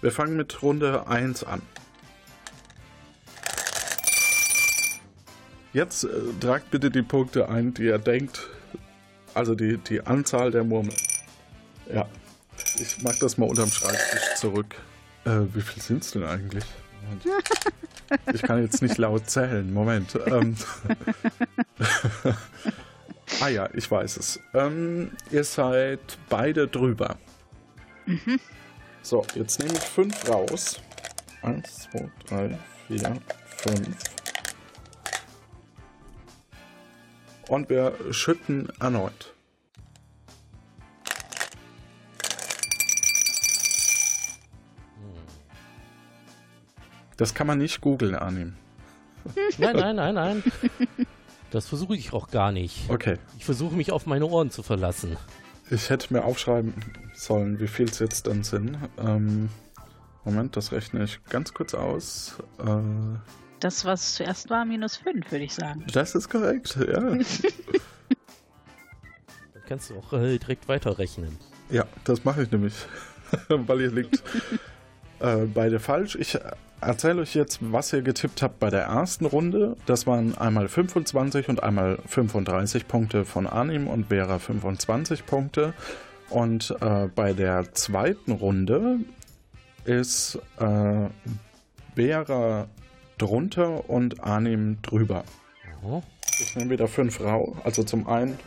Wir 0.00 0.12
fangen 0.12 0.36
mit 0.36 0.62
Runde 0.62 1.08
1 1.08 1.42
an. 1.44 1.62
Jetzt 5.72 6.04
äh, 6.04 6.08
tragt 6.40 6.70
bitte 6.70 6.90
die 6.90 7.02
Punkte 7.02 7.48
ein, 7.48 7.74
die 7.74 7.84
ihr 7.84 7.98
denkt. 7.98 8.48
Also 9.34 9.54
die, 9.54 9.78
die 9.78 10.00
Anzahl 10.06 10.50
der 10.50 10.64
Murmeln. 10.64 10.96
Ja. 11.92 12.06
Ich 12.76 13.02
mach 13.02 13.16
das 13.18 13.38
mal 13.38 13.48
unterm 13.48 13.70
Schreibtisch 13.70 14.34
zurück. 14.36 14.74
Äh, 15.24 15.40
wie 15.52 15.60
viel 15.60 15.82
sind 15.82 16.02
es 16.02 16.12
denn 16.12 16.24
eigentlich? 16.24 16.64
Moment. 17.02 17.44
Ich 18.32 18.42
kann 18.42 18.62
jetzt 18.62 18.82
nicht 18.82 18.98
laut 18.98 19.28
zählen. 19.28 19.72
Moment. 19.72 20.18
Ähm. 20.26 20.56
ah 23.40 23.48
ja, 23.48 23.68
ich 23.74 23.90
weiß 23.90 24.16
es. 24.16 24.40
Ähm, 24.54 25.10
ihr 25.30 25.44
seid 25.44 26.00
beide 26.28 26.66
drüber. 26.66 27.16
So, 29.02 29.24
jetzt 29.34 29.58
nehme 29.58 29.74
ich 29.74 29.80
fünf 29.80 30.28
raus. 30.28 30.80
Eins, 31.42 31.88
zwei, 31.90 32.10
drei, 32.26 32.58
vier, 32.88 33.16
fünf. 33.46 33.96
Und 37.48 37.70
wir 37.70 37.94
schütten 38.10 38.68
erneut. 38.78 39.34
Das 47.16 47.34
kann 47.34 47.48
man 47.48 47.58
nicht 47.58 47.80
googeln, 47.80 48.14
Arnim. 48.14 48.54
Nein, 49.58 49.76
nein, 49.76 49.96
nein, 49.96 50.14
nein. 50.14 50.42
Das 51.50 51.66
versuche 51.66 51.96
ich 51.96 52.12
auch 52.12 52.30
gar 52.30 52.52
nicht. 52.52 52.88
Okay. 52.88 53.16
Ich 53.36 53.44
versuche 53.44 53.74
mich 53.74 53.90
auf 53.90 54.06
meine 54.06 54.26
Ohren 54.26 54.50
zu 54.50 54.62
verlassen. 54.62 55.16
Ich 55.70 55.90
hätte 55.90 56.14
mir 56.14 56.24
aufschreiben 56.24 56.74
sollen, 57.14 57.58
wie 57.60 57.66
viel 57.66 57.86
es 57.86 57.98
jetzt 57.98 58.26
dann 58.26 58.44
sind. 58.44 58.78
Ähm, 58.98 59.50
Moment, 60.24 60.56
das 60.56 60.72
rechne 60.72 61.04
ich 61.04 61.22
ganz 61.24 61.52
kurz 61.52 61.74
aus. 61.74 62.38
Äh, 62.58 63.18
Das, 63.60 63.84
was 63.84 64.14
zuerst 64.14 64.50
war, 64.50 64.64
minus 64.64 64.96
5, 64.98 65.30
würde 65.32 65.44
ich 65.44 65.54
sagen. 65.54 65.84
das 65.92 66.14
ist 66.14 66.28
korrekt, 66.28 66.76
ja. 66.76 67.00
Dann 67.00 67.24
kannst 69.66 69.90
du 69.90 69.96
auch 69.96 70.12
äh, 70.12 70.38
direkt 70.38 70.68
weiterrechnen. 70.68 71.36
ja, 71.70 71.84
das 72.04 72.24
mache 72.24 72.42
ich 72.44 72.50
nämlich. 72.50 72.74
Weil 73.48 73.80
ihr 73.82 73.90
liegt 73.90 74.22
äh, 75.20 75.44
beide 75.46 75.80
falsch. 75.80 76.16
Ich 76.16 76.38
erzähle 76.80 77.22
euch 77.22 77.34
jetzt, 77.34 77.58
was 77.60 77.92
ihr 77.92 78.02
getippt 78.02 78.42
habt 78.42 78.58
bei 78.58 78.70
der 78.70 78.84
ersten 78.84 79.26
Runde. 79.26 79.76
Das 79.86 80.06
waren 80.06 80.38
einmal 80.38 80.68
25 80.68 81.48
und 81.48 81.62
einmal 81.62 81.98
35 82.06 82.86
Punkte 82.88 83.24
von 83.24 83.46
Anim 83.46 83.88
und 83.88 84.06
Vera 84.06 84.38
25 84.38 85.26
Punkte. 85.26 85.74
Und 86.30 86.74
äh, 86.80 87.08
bei 87.14 87.32
der 87.32 87.72
zweiten 87.74 88.32
Runde 88.32 89.00
ist 89.84 90.38
äh, 90.58 91.08
Vera 91.94 92.68
drunter 93.18 93.88
und 93.90 94.20
Anim 94.20 94.80
drüber. 94.82 95.24
Oh. 95.82 96.02
Ich 96.40 96.54
nehme 96.56 96.70
wieder 96.70 96.86
5 96.88 97.20
raus. 97.20 97.56
Also 97.64 97.82
zum 97.82 98.06
einen 98.06 98.38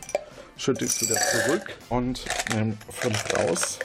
schütte 0.58 0.86
ich 0.86 0.92
es 0.92 1.02
wieder 1.02 1.20
zurück 1.20 1.78
und 1.90 2.26
nehme 2.54 2.78
5 2.90 3.38
raus. 3.38 3.80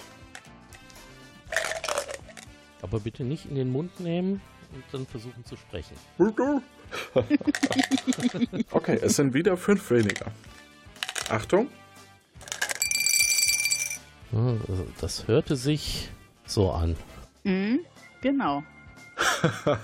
Aber 2.82 3.00
bitte 3.00 3.24
nicht 3.24 3.46
in 3.46 3.56
den 3.56 3.72
Mund 3.72 3.98
nehmen 3.98 4.40
und 4.72 4.84
dann 4.92 5.06
versuchen 5.06 5.44
zu 5.44 5.56
sprechen. 5.56 5.96
okay, 8.70 8.98
es 9.02 9.16
sind 9.16 9.34
wieder 9.34 9.56
5 9.56 9.90
weniger. 9.90 10.26
Achtung. 11.28 11.68
Ja, 14.32 14.56
also 14.68 14.86
Das 15.00 15.26
hörte 15.26 15.56
sich 15.56 16.10
so 16.46 16.70
an. 16.70 16.96
Mhm, 17.44 17.80
genau. 18.20 18.62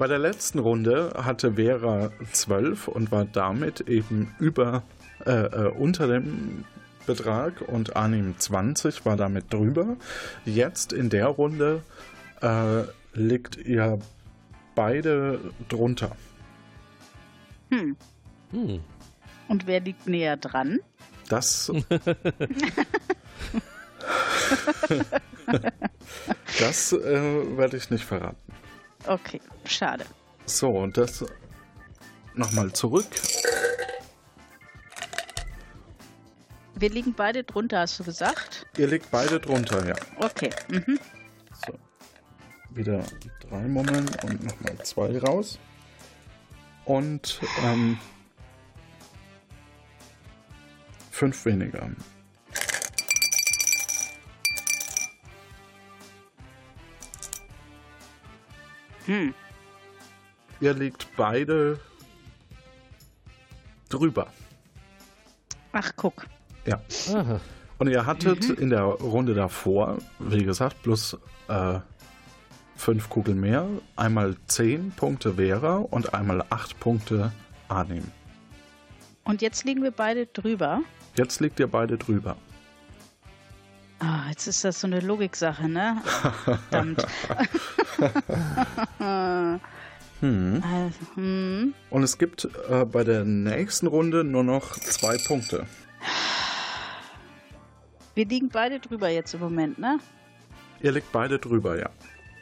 Bei 0.00 0.06
der 0.06 0.18
letzten 0.18 0.58
Runde 0.60 1.12
hatte 1.14 1.56
Vera 1.56 2.10
12 2.32 2.88
und 2.88 3.12
war 3.12 3.26
damit 3.26 3.82
eben 3.82 4.34
über 4.38 4.82
äh, 5.26 5.30
äh, 5.30 5.70
unter 5.72 6.06
dem 6.06 6.64
Betrag 7.04 7.60
und 7.60 7.96
Anim 7.96 8.34
20 8.38 9.04
war 9.04 9.18
damit 9.18 9.52
drüber. 9.52 9.98
Jetzt 10.46 10.94
in 10.94 11.10
der 11.10 11.26
Runde 11.26 11.82
äh, 12.40 12.84
liegt 13.12 13.58
ihr 13.58 13.98
beide 14.74 15.38
drunter. 15.68 16.16
Hm. 17.68 17.94
Hm. 18.52 18.80
Und 19.48 19.66
wer 19.66 19.80
liegt 19.80 20.06
näher 20.06 20.38
dran? 20.38 20.80
Das. 21.28 21.70
das 26.58 26.92
äh, 26.94 27.58
werde 27.58 27.76
ich 27.76 27.90
nicht 27.90 28.06
verraten. 28.06 28.50
Okay, 29.06 29.40
schade. 29.64 30.04
So, 30.46 30.68
und 30.68 30.96
das 30.96 31.24
nochmal 32.34 32.72
zurück. 32.72 33.06
Wir 36.74 36.88
liegen 36.88 37.12
beide 37.12 37.44
drunter, 37.44 37.80
hast 37.80 38.00
du 38.00 38.04
gesagt? 38.04 38.66
Ihr 38.78 38.86
liegt 38.86 39.10
beide 39.10 39.38
drunter, 39.38 39.86
ja. 39.86 39.96
Okay. 40.16 40.50
Mhm. 40.68 40.98
So. 41.66 41.74
Wieder 42.70 43.04
drei 43.40 43.68
Mummeln 43.68 44.08
und 44.22 44.42
nochmal 44.44 44.78
zwei 44.84 45.18
raus. 45.18 45.58
Und 46.86 47.40
ähm, 47.62 47.98
fünf 51.10 51.44
weniger. 51.44 51.90
Hm. 59.10 59.34
Ihr 60.60 60.72
liegt 60.72 61.08
beide 61.16 61.80
drüber. 63.88 64.28
Ach, 65.72 65.90
guck. 65.96 66.26
Ja. 66.64 66.80
Aha. 67.12 67.40
Und 67.78 67.88
ihr 67.88 68.06
hattet 68.06 68.50
in 68.50 68.70
der 68.70 68.82
Runde 68.82 69.34
davor, 69.34 69.98
wie 70.20 70.44
gesagt, 70.44 70.80
plus 70.84 71.18
äh, 71.48 71.80
fünf 72.76 73.10
Kugeln 73.10 73.40
mehr, 73.40 73.66
einmal 73.96 74.36
zehn 74.46 74.92
Punkte 74.92 75.34
Vera 75.34 75.78
und 75.78 76.14
einmal 76.14 76.44
acht 76.48 76.78
Punkte 76.78 77.32
Arnim. 77.66 78.04
Und 79.24 79.42
jetzt 79.42 79.64
liegen 79.64 79.82
wir 79.82 79.90
beide 79.90 80.26
drüber. 80.26 80.82
Jetzt 81.16 81.40
liegt 81.40 81.58
ihr 81.58 81.66
beide 81.66 81.98
drüber. 81.98 82.36
Ah, 84.00 84.28
jetzt 84.30 84.46
ist 84.46 84.64
das 84.64 84.80
so 84.80 84.86
eine 84.86 85.00
Logiksache, 85.00 85.68
ne? 85.68 86.00
Verdammt. 86.44 87.06
Hm. 90.20 90.62
Also, 90.62 90.98
hm. 91.14 91.74
Und 91.88 92.02
es 92.02 92.18
gibt 92.18 92.46
äh, 92.68 92.84
bei 92.84 93.04
der 93.04 93.24
nächsten 93.24 93.86
Runde 93.86 94.22
nur 94.22 94.44
noch 94.44 94.78
zwei 94.78 95.16
Punkte. 95.16 95.66
Wir 98.14 98.26
liegen 98.26 98.50
beide 98.50 98.80
drüber 98.80 99.08
jetzt 99.08 99.32
im 99.32 99.40
Moment, 99.40 99.78
ne? 99.78 99.98
Ihr 100.82 100.92
liegt 100.92 101.10
beide 101.12 101.38
drüber, 101.38 101.78
ja. 101.78 101.88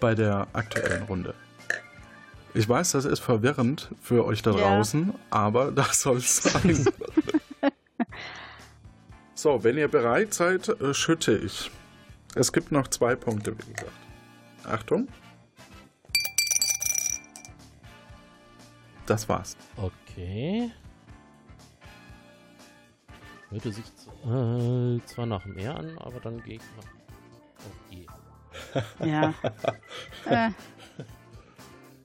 Bei 0.00 0.16
der 0.16 0.48
aktuellen 0.54 1.04
Runde. 1.04 1.34
Ich 2.54 2.68
weiß, 2.68 2.92
das 2.92 3.04
ist 3.04 3.20
verwirrend 3.20 3.90
für 4.00 4.24
euch 4.24 4.42
da 4.42 4.50
Ja. 4.52 4.56
draußen, 4.58 5.14
aber 5.30 5.70
das 5.76 6.00
soll 6.02 6.16
es 6.16 6.36
sein. 6.42 6.84
so, 9.38 9.62
wenn 9.62 9.78
ihr 9.78 9.86
bereit 9.86 10.34
seid, 10.34 10.68
äh, 10.68 10.92
schütte 10.92 11.36
ich. 11.36 11.70
Es 12.34 12.52
gibt 12.52 12.72
noch 12.72 12.88
zwei 12.88 13.14
Punkte, 13.14 13.56
wie 13.56 13.72
gesagt. 13.72 13.92
Achtung. 14.64 15.06
Das 19.06 19.28
war's. 19.28 19.56
Okay. 19.76 20.72
Hörte 23.50 23.72
sich 23.72 23.84
äh, 24.24 25.00
zwar 25.06 25.26
nach 25.26 25.46
mehr 25.46 25.76
an, 25.76 25.96
aber 25.98 26.18
dann 26.18 26.42
gehe 26.42 26.56
ich 26.56 26.62
nach. 26.76 26.90
Oh 27.64 27.94
je. 29.00 29.08
Ja. 29.08 29.32
äh, 30.26 30.50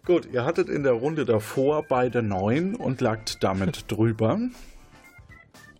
Gut, 0.05 0.27
ihr 0.31 0.45
hattet 0.45 0.69
in 0.69 0.83
der 0.83 0.93
Runde 0.93 1.25
davor 1.25 1.83
beide 1.83 2.21
neun 2.21 2.75
und 2.75 3.01
lagt 3.01 3.43
damit 3.43 3.91
drüber. 3.91 4.37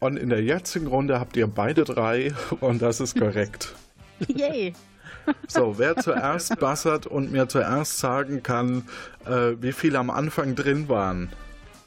Und 0.04 0.18
in 0.18 0.28
der 0.28 0.44
jetzigen 0.44 0.88
Runde 0.88 1.18
habt 1.18 1.38
ihr 1.38 1.48
beide 1.48 1.86
drei 1.86 2.34
und 2.60 2.82
das 2.82 3.00
ist 3.00 3.18
korrekt. 3.18 3.74
yay. 4.28 4.74
So, 5.48 5.80
wer 5.80 5.96
zuerst 5.96 6.60
bassert 6.60 7.08
und 7.08 7.32
mir 7.32 7.48
zuerst 7.48 8.00
sagen 8.00 8.44
kann, 8.44 8.84
äh, 9.26 9.54
wie 9.62 9.72
viele 9.72 10.00
am 10.00 10.10
Anfang 10.10 10.56
drin 10.56 10.90
waren. 10.90 11.30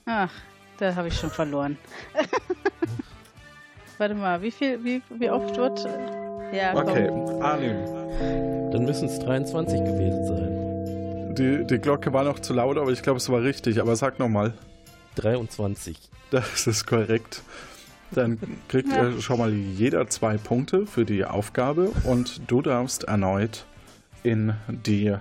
Ach, 0.06 0.30
da 0.78 0.94
habe 0.94 1.08
ich 1.08 1.20
schon 1.20 1.28
verloren. 1.28 1.76
Warte 3.98 4.14
mal, 4.14 4.40
wie 4.40 4.50
viel, 4.50 4.82
wie, 4.82 5.02
wie 5.10 5.28
oft 5.28 5.54
wird. 5.54 5.84
Ja, 6.54 6.72
komm. 6.72 6.88
Okay, 6.88 7.10
Arnim. 7.42 7.84
Dann 8.72 8.86
müssen 8.86 9.10
es 9.10 9.18
23 9.18 9.78
gewesen 9.80 10.26
sein. 10.26 11.34
Die, 11.34 11.66
die 11.66 11.78
Glocke 11.78 12.14
war 12.14 12.24
noch 12.24 12.38
zu 12.38 12.54
laut, 12.54 12.78
aber 12.78 12.92
ich 12.92 13.02
glaube, 13.02 13.18
es 13.18 13.28
war 13.28 13.42
richtig. 13.42 13.78
Aber 13.78 13.94
sag 13.94 14.18
nochmal, 14.18 14.54
23. 15.16 15.98
das 16.30 16.66
ist 16.66 16.86
korrekt. 16.86 17.42
Dann 18.12 18.38
kriegt 18.68 18.88
Ja. 18.90 19.08
ihr 19.10 19.20
schon 19.20 19.38
mal 19.38 19.52
jeder 19.52 20.06
zwei 20.08 20.36
Punkte 20.36 20.86
für 20.86 21.04
die 21.04 21.24
Aufgabe 21.24 21.90
und 22.04 22.40
du 22.46 22.62
darfst 22.62 23.04
erneut 23.04 23.66
in 24.22 24.54
die 24.68 25.14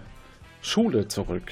Schule 0.62 1.08
zurück. 1.08 1.52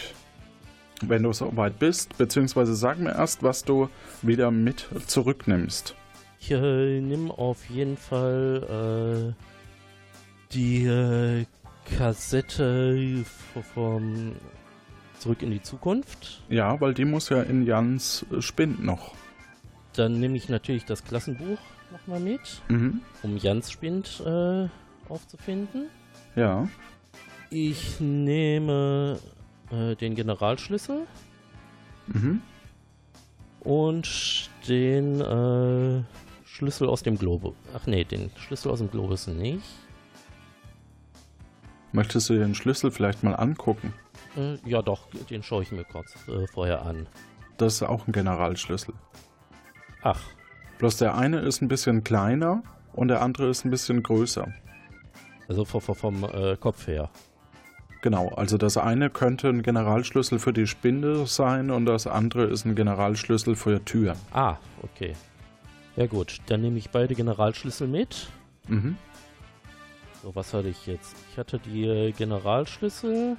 Wenn 1.01 1.23
du 1.23 1.33
soweit 1.33 1.79
bist, 1.79 2.17
beziehungsweise 2.17 2.75
sag 2.75 2.99
mir 2.99 3.11
erst, 3.15 3.43
was 3.43 3.63
du 3.63 3.89
wieder 4.21 4.51
mit 4.51 4.87
zurücknimmst. 5.07 5.95
Ich 6.39 6.51
äh, 6.51 7.01
nehme 7.01 7.31
auf 7.37 7.69
jeden 7.69 7.97
Fall 7.97 9.33
äh, 9.33 10.53
die 10.53 10.85
äh, 10.85 11.45
Kassette 11.97 13.23
vom 13.73 14.33
Zurück 15.19 15.41
in 15.41 15.51
die 15.51 15.61
Zukunft. 15.61 16.41
Ja, 16.49 16.79
weil 16.81 16.93
die 16.93 17.05
muss 17.05 17.29
ja 17.29 17.41
in 17.41 17.65
Jans 17.65 18.25
Spind 18.39 18.83
noch. 18.83 19.13
Dann 19.95 20.19
nehme 20.19 20.37
ich 20.37 20.49
natürlich 20.49 20.85
das 20.85 21.03
Klassenbuch 21.03 21.59
nochmal 21.91 22.19
mit, 22.19 22.61
Mhm. 22.69 23.01
um 23.21 23.37
Jans 23.37 23.71
Spind 23.71 24.21
äh, 24.25 24.67
aufzufinden. 25.09 25.87
Ja. 26.35 26.67
Ich 27.51 27.99
nehme 27.99 29.19
äh, 29.71 29.95
den 29.95 30.15
Generalschlüssel 30.15 31.05
Mhm. 32.07 32.41
und 33.59 34.49
den 34.67 35.21
äh, 35.21 36.03
Schlüssel 36.45 36.89
aus 36.89 37.03
dem 37.03 37.17
Globus. 37.17 37.53
Ach 37.75 37.85
nee, 37.85 38.03
den 38.03 38.31
Schlüssel 38.37 38.71
aus 38.71 38.79
dem 38.79 38.89
Globus 38.89 39.27
nicht. 39.27 39.63
Möchtest 41.91 42.29
du 42.29 42.33
den 42.33 42.55
Schlüssel 42.55 42.89
vielleicht 42.91 43.23
mal 43.23 43.35
angucken? 43.35 43.93
Äh, 44.35 44.57
ja 44.67 44.81
doch, 44.81 45.07
den 45.29 45.43
schaue 45.43 45.61
ich 45.61 45.71
mir 45.71 45.83
kurz 45.83 46.15
äh, 46.27 46.47
vorher 46.47 46.83
an. 46.83 47.05
Das 47.57 47.75
ist 47.75 47.83
auch 47.83 48.07
ein 48.07 48.11
Generalschlüssel. 48.11 48.95
Ach, 50.03 50.19
Bloß 50.83 50.97
der 50.97 51.15
eine 51.15 51.39
ist 51.39 51.61
ein 51.61 51.69
bisschen 51.69 52.03
kleiner 52.03 52.61
und 52.91 53.07
der 53.07 53.21
andere 53.21 53.47
ist 53.47 53.63
ein 53.63 53.71
bisschen 53.71 54.03
größer. 54.03 54.53
also 55.47 55.63
vom, 55.63 55.81
vom, 55.81 56.23
äh, 56.25 56.57
Kopf 56.57 56.87
her. 56.87 57.09
Genau, 58.01 58.27
also 58.35 58.57
das 58.57 58.75
eine 58.75 59.09
könnte 59.09 59.47
ein 59.47 59.63
Generalschlüssel 59.63 60.39
für 60.39 60.51
die 60.51 60.67
Spinde 60.67 61.25
sein 61.25 61.71
und 61.71 61.85
das 61.85 62.05
andere 62.05 62.43
ist 62.43 62.65
ein 62.65 62.75
Generalschlüssel 62.75 63.55
für 63.55 63.85
Türen. 63.85 64.17
Ah, 64.33 64.57
okay. 64.81 65.13
Ja 65.95 66.07
gut, 66.07 66.39
dann 66.47 66.59
nehme 66.59 66.77
ich 66.79 66.89
beide 66.89 67.15
Generalschlüssel 67.15 67.87
mit. 67.87 68.27
Mhm. 68.67 68.97
So, 70.21 70.35
was 70.35 70.53
hatte 70.53 70.67
ich 70.67 70.85
jetzt? 70.85 71.15
Ich 71.31 71.37
hatte 71.37 71.59
die 71.59 71.85
äh, 71.85 72.11
Generalschlüssel, 72.11 73.37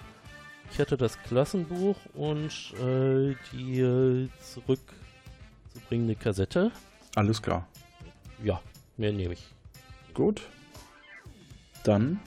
ich 0.71 0.79
hatte 0.79 0.97
das 0.97 1.21
Klassenbuch 1.25 1.97
und 2.15 2.73
äh, 2.81 3.35
die 3.53 3.81
äh, 3.81 4.29
zurückzubringende 5.75 6.15
Kassette. 6.15 6.71
Alles 7.15 7.43
klar. 7.43 7.67
Ja, 8.43 8.61
mehr 8.97 9.13
nehme 9.13 9.35
ich. 9.35 9.47
Gut. 10.15 10.43
Dann. 11.83 12.21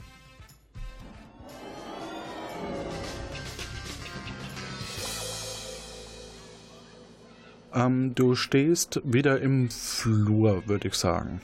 Ähm, 7.74 8.14
du 8.14 8.34
stehst 8.34 9.00
wieder 9.04 9.40
im 9.40 9.70
Flur, 9.70 10.66
würde 10.66 10.88
ich 10.88 10.94
sagen. 10.94 11.40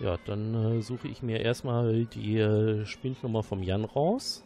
Ja, 0.00 0.16
dann 0.24 0.54
äh, 0.54 0.82
suche 0.82 1.08
ich 1.08 1.22
mir 1.22 1.40
erstmal 1.40 2.06
die 2.06 2.38
äh, 2.38 2.86
Spindnummer 2.86 3.42
vom 3.42 3.62
Jan 3.62 3.84
raus. 3.84 4.44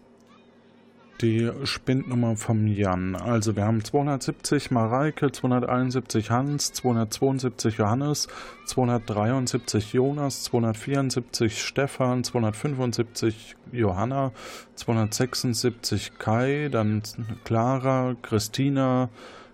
Die 1.20 1.48
Spindnummer 1.62 2.36
vom 2.36 2.66
Jan. 2.66 3.14
Also 3.14 3.54
wir 3.54 3.64
haben 3.64 3.84
270 3.84 4.72
Mareike, 4.72 5.30
271 5.30 6.30
Hans, 6.30 6.72
272 6.72 7.78
Johannes, 7.78 8.26
273 8.66 9.92
Jonas, 9.92 10.42
274 10.42 11.62
Stefan, 11.62 12.24
275 12.24 13.54
Johanna, 13.70 14.32
276 14.74 16.18
Kai, 16.18 16.68
dann 16.70 17.02
Clara, 17.44 18.16
Christina, 18.20 19.08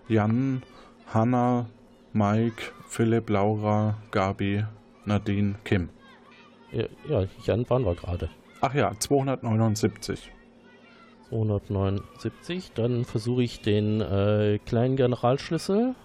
Jan, 0.07 0.63
Hanna, 1.13 1.67
Mike, 2.11 2.71
Philipp, 2.87 3.29
Laura, 3.29 3.97
Gabi, 4.09 4.65
Nadine, 5.05 5.55
Kim. 5.63 5.89
Ja, 6.71 6.85
ja 7.07 7.27
Jan 7.43 7.69
waren 7.69 7.85
wir 7.85 7.95
gerade. 7.95 8.29
Ach 8.61 8.73
ja, 8.73 8.91
279. 8.97 10.31
279. 11.31 12.73
Dann 12.75 13.05
versuche 13.05 13.41
ich 13.43 13.61
den 13.61 14.01
äh, 14.01 14.59
kleinen 14.65 14.95
Generalschlüssel 14.95 15.95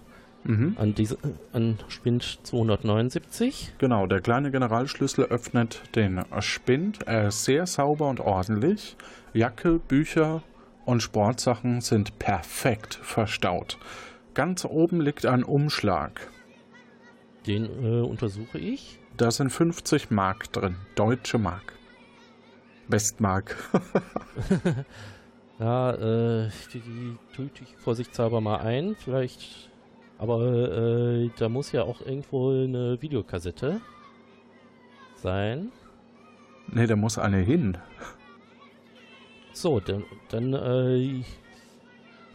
Mhm. 0.43 0.77
an, 0.79 0.95
diese, 0.95 1.17
an 1.51 1.77
Spind 1.89 2.39
279. 2.43 3.73
Genau, 3.79 4.07
der 4.07 4.21
kleine 4.21 4.49
Generalschlüssel 4.49 5.25
öffnet 5.25 5.81
den 5.95 6.23
Spind. 6.39 7.05
Er 7.05 7.27
ist 7.27 7.43
sehr 7.43 7.65
sauber 7.65 8.07
und 8.07 8.21
ordentlich. 8.21 8.95
Jacke, 9.33 9.77
Bücher 9.79 10.41
und 10.85 11.03
Sportsachen 11.03 11.81
sind 11.81 12.17
perfekt 12.17 12.95
verstaut. 12.95 13.77
Ganz 14.35 14.63
oben 14.63 15.01
liegt 15.01 15.25
ein 15.25 15.43
Umschlag. 15.43 16.29
Den 17.45 17.65
äh, 17.65 18.01
untersuche 18.01 18.57
ich. 18.57 18.99
Da 19.17 19.31
sind 19.31 19.49
50 19.49 20.11
Mark 20.11 20.53
drin. 20.53 20.75
Deutsche 20.95 21.39
Mark. 21.39 21.73
Westmark. 22.87 23.57
Ja, 25.59 25.91
äh, 25.93 26.49
die, 26.73 26.79
die 26.79 27.17
tue 27.35 27.49
ich 27.61 27.75
vorsichtshalber 27.77 28.41
mal 28.41 28.57
ein. 28.57 28.95
Vielleicht. 28.95 29.69
Aber 30.19 30.41
äh, 30.41 31.29
da 31.37 31.49
muss 31.49 31.71
ja 31.71 31.83
auch 31.83 32.01
irgendwo 32.01 32.51
eine 32.51 33.01
Videokassette 33.01 33.81
sein. 35.15 35.71
Ne, 36.67 36.87
da 36.87 36.95
muss 36.95 37.17
eine 37.17 37.37
hin. 37.37 37.77
So, 39.53 39.79
dann, 39.79 40.03
dann 40.29 40.53
äh, 40.53 41.23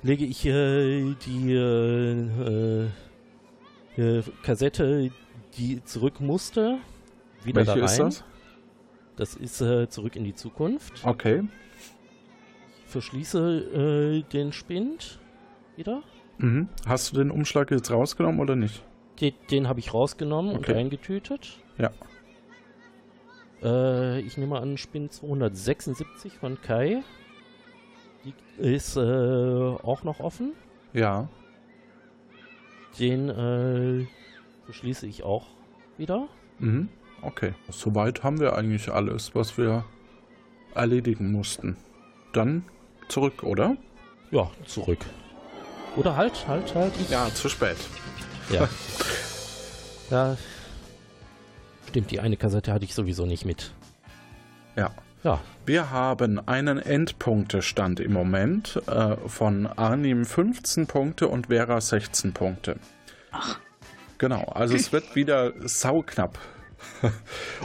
lege 0.02 0.24
ich 0.24 0.44
äh, 0.46 1.14
die 1.26 1.52
äh, 1.52 2.88
äh, 3.96 4.22
Kassette, 4.42 5.10
die 5.56 5.84
zurück 5.84 6.20
musste, 6.20 6.78
wieder 7.44 7.66
Welche 7.66 7.80
da 7.80 7.84
rein. 7.84 7.84
ist 7.84 7.98
das? 7.98 8.24
Das 9.16 9.34
ist 9.34 9.60
äh, 9.60 9.88
zurück 9.88 10.16
in 10.16 10.24
die 10.24 10.34
Zukunft. 10.34 11.04
Okay. 11.04 11.44
Verschließe 12.92 14.22
äh, 14.22 14.32
den 14.32 14.52
Spind 14.52 15.18
wieder. 15.76 16.02
Mhm. 16.38 16.68
Hast 16.86 17.12
du 17.12 17.16
den 17.16 17.30
Umschlag 17.30 17.70
jetzt 17.70 17.90
rausgenommen 17.90 18.40
oder 18.40 18.56
nicht? 18.56 18.82
Den, 19.20 19.34
den 19.50 19.68
habe 19.68 19.80
ich 19.80 19.92
rausgenommen 19.94 20.56
Okay. 20.56 20.72
und 20.72 20.78
eingetütet. 20.78 21.58
Ja. 21.78 21.90
Äh, 23.62 24.20
ich 24.20 24.36
nehme 24.36 24.58
an, 24.60 24.76
Spin 24.76 25.10
276 25.10 26.38
von 26.38 26.60
Kai. 26.60 27.02
Die 28.24 28.34
ist 28.62 28.96
äh, 28.96 29.00
auch 29.00 30.04
noch 30.04 30.20
offen. 30.20 30.52
Ja. 30.92 31.28
Den 32.98 33.28
äh, 33.28 34.06
beschließe 34.66 35.06
ich 35.06 35.22
auch 35.22 35.46
wieder. 35.96 36.28
Mhm. 36.58 36.88
Okay. 37.22 37.54
Soweit 37.70 38.22
haben 38.22 38.40
wir 38.40 38.54
eigentlich 38.56 38.90
alles, 38.92 39.34
was 39.34 39.56
wir 39.56 39.84
erledigen 40.74 41.32
mussten. 41.32 41.76
Dann 42.32 42.64
zurück, 43.12 43.42
oder? 43.42 43.76
Ja, 44.30 44.50
zurück. 44.66 45.00
Oder 45.96 46.16
halt, 46.16 46.48
halt, 46.48 46.74
halt. 46.74 46.94
Ich 46.98 47.10
Ja, 47.10 47.28
zu 47.32 47.48
spät. 47.50 47.76
Ja. 48.50 48.68
ja. 50.10 50.36
Stimmt, 51.88 52.10
die 52.10 52.20
eine 52.20 52.38
Kassette 52.38 52.72
hatte 52.72 52.86
ich 52.86 52.94
sowieso 52.94 53.26
nicht 53.26 53.44
mit. 53.44 53.72
Ja. 54.76 54.90
Ja, 55.22 55.40
Wir 55.66 55.90
haben 55.90 56.40
einen 56.48 56.78
Endpunktestand 56.78 58.00
im 58.00 58.12
Moment 58.12 58.82
äh, 58.88 59.16
von 59.28 59.66
Arnim 59.66 60.24
15 60.24 60.88
Punkte 60.88 61.28
und 61.28 61.46
Vera 61.46 61.80
16 61.80 62.32
Punkte. 62.32 62.76
Genau, 64.18 64.42
also 64.46 64.74
es 64.74 64.90
wird 64.92 65.14
wieder 65.14 65.52
sauknapp. 65.60 66.38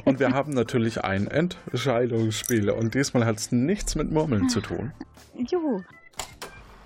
und 0.05 0.19
wir 0.19 0.31
haben 0.31 0.53
natürlich 0.53 1.03
ein 1.03 1.27
Entscheidungsspiel 1.27 2.69
und 2.69 2.93
diesmal 2.93 3.25
hat 3.25 3.37
es 3.37 3.51
nichts 3.51 3.95
mit 3.95 4.11
Murmeln 4.11 4.49
zu 4.49 4.61
tun. 4.61 4.91
Juhu. 5.35 5.81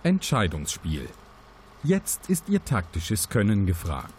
Entscheidungsspiel. 0.03 1.07
Jetzt 1.83 2.29
ist 2.29 2.49
Ihr 2.49 2.63
taktisches 2.63 3.29
Können 3.29 3.65
gefragt. 3.65 4.11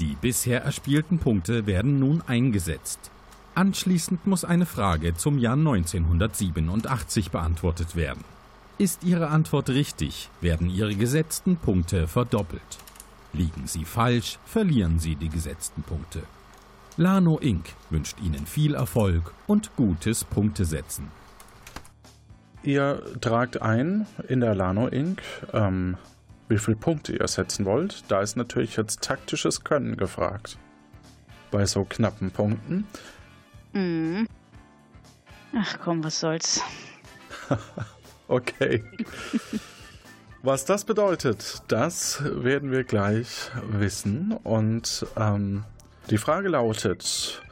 Die 0.00 0.16
bisher 0.20 0.62
erspielten 0.62 1.18
Punkte 1.18 1.66
werden 1.66 1.98
nun 1.98 2.22
eingesetzt. 2.26 3.10
Anschließend 3.54 4.26
muss 4.26 4.44
eine 4.44 4.66
Frage 4.66 5.14
zum 5.14 5.38
Jahr 5.38 5.56
1987 5.56 7.30
beantwortet 7.30 7.94
werden. 7.94 8.24
Ist 8.78 9.04
Ihre 9.04 9.28
Antwort 9.28 9.70
richtig, 9.70 10.30
werden 10.40 10.68
Ihre 10.68 10.96
gesetzten 10.96 11.56
Punkte 11.56 12.08
verdoppelt. 12.08 12.62
Liegen 13.32 13.66
Sie 13.66 13.84
falsch, 13.84 14.38
verlieren 14.44 14.98
Sie 14.98 15.14
die 15.14 15.28
gesetzten 15.28 15.84
Punkte. 15.84 16.24
Lano 16.96 17.38
Inc. 17.38 17.74
wünscht 17.90 18.20
Ihnen 18.20 18.46
viel 18.46 18.76
Erfolg 18.76 19.34
und 19.48 19.74
gutes 19.74 20.22
Punktesetzen. 20.22 21.10
Ihr 22.62 23.02
tragt 23.20 23.60
ein 23.60 24.06
in 24.28 24.40
der 24.40 24.54
Lano 24.54 24.86
Inc., 24.86 25.20
ähm, 25.52 25.96
wie 26.48 26.58
viele 26.58 26.76
Punkte 26.76 27.16
ihr 27.16 27.26
setzen 27.26 27.64
wollt. 27.64 28.04
Da 28.08 28.20
ist 28.20 28.36
natürlich 28.36 28.76
jetzt 28.76 29.02
taktisches 29.02 29.64
Können 29.64 29.96
gefragt. 29.96 30.56
Bei 31.50 31.66
so 31.66 31.84
knappen 31.84 32.30
Punkten. 32.30 32.86
Mhm. 33.72 34.28
Ach 35.56 35.78
komm, 35.82 36.04
was 36.04 36.20
soll's. 36.20 36.62
Okay. 38.26 38.82
Was 40.42 40.64
das 40.64 40.84
bedeutet, 40.84 41.62
das 41.68 42.22
werden 42.24 42.70
wir 42.70 42.82
gleich 42.82 43.50
wissen. 43.68 44.32
Und 44.32 45.06
ähm, 45.16 45.64
die 46.10 46.18
Frage 46.18 46.48
lautet, 46.48 47.42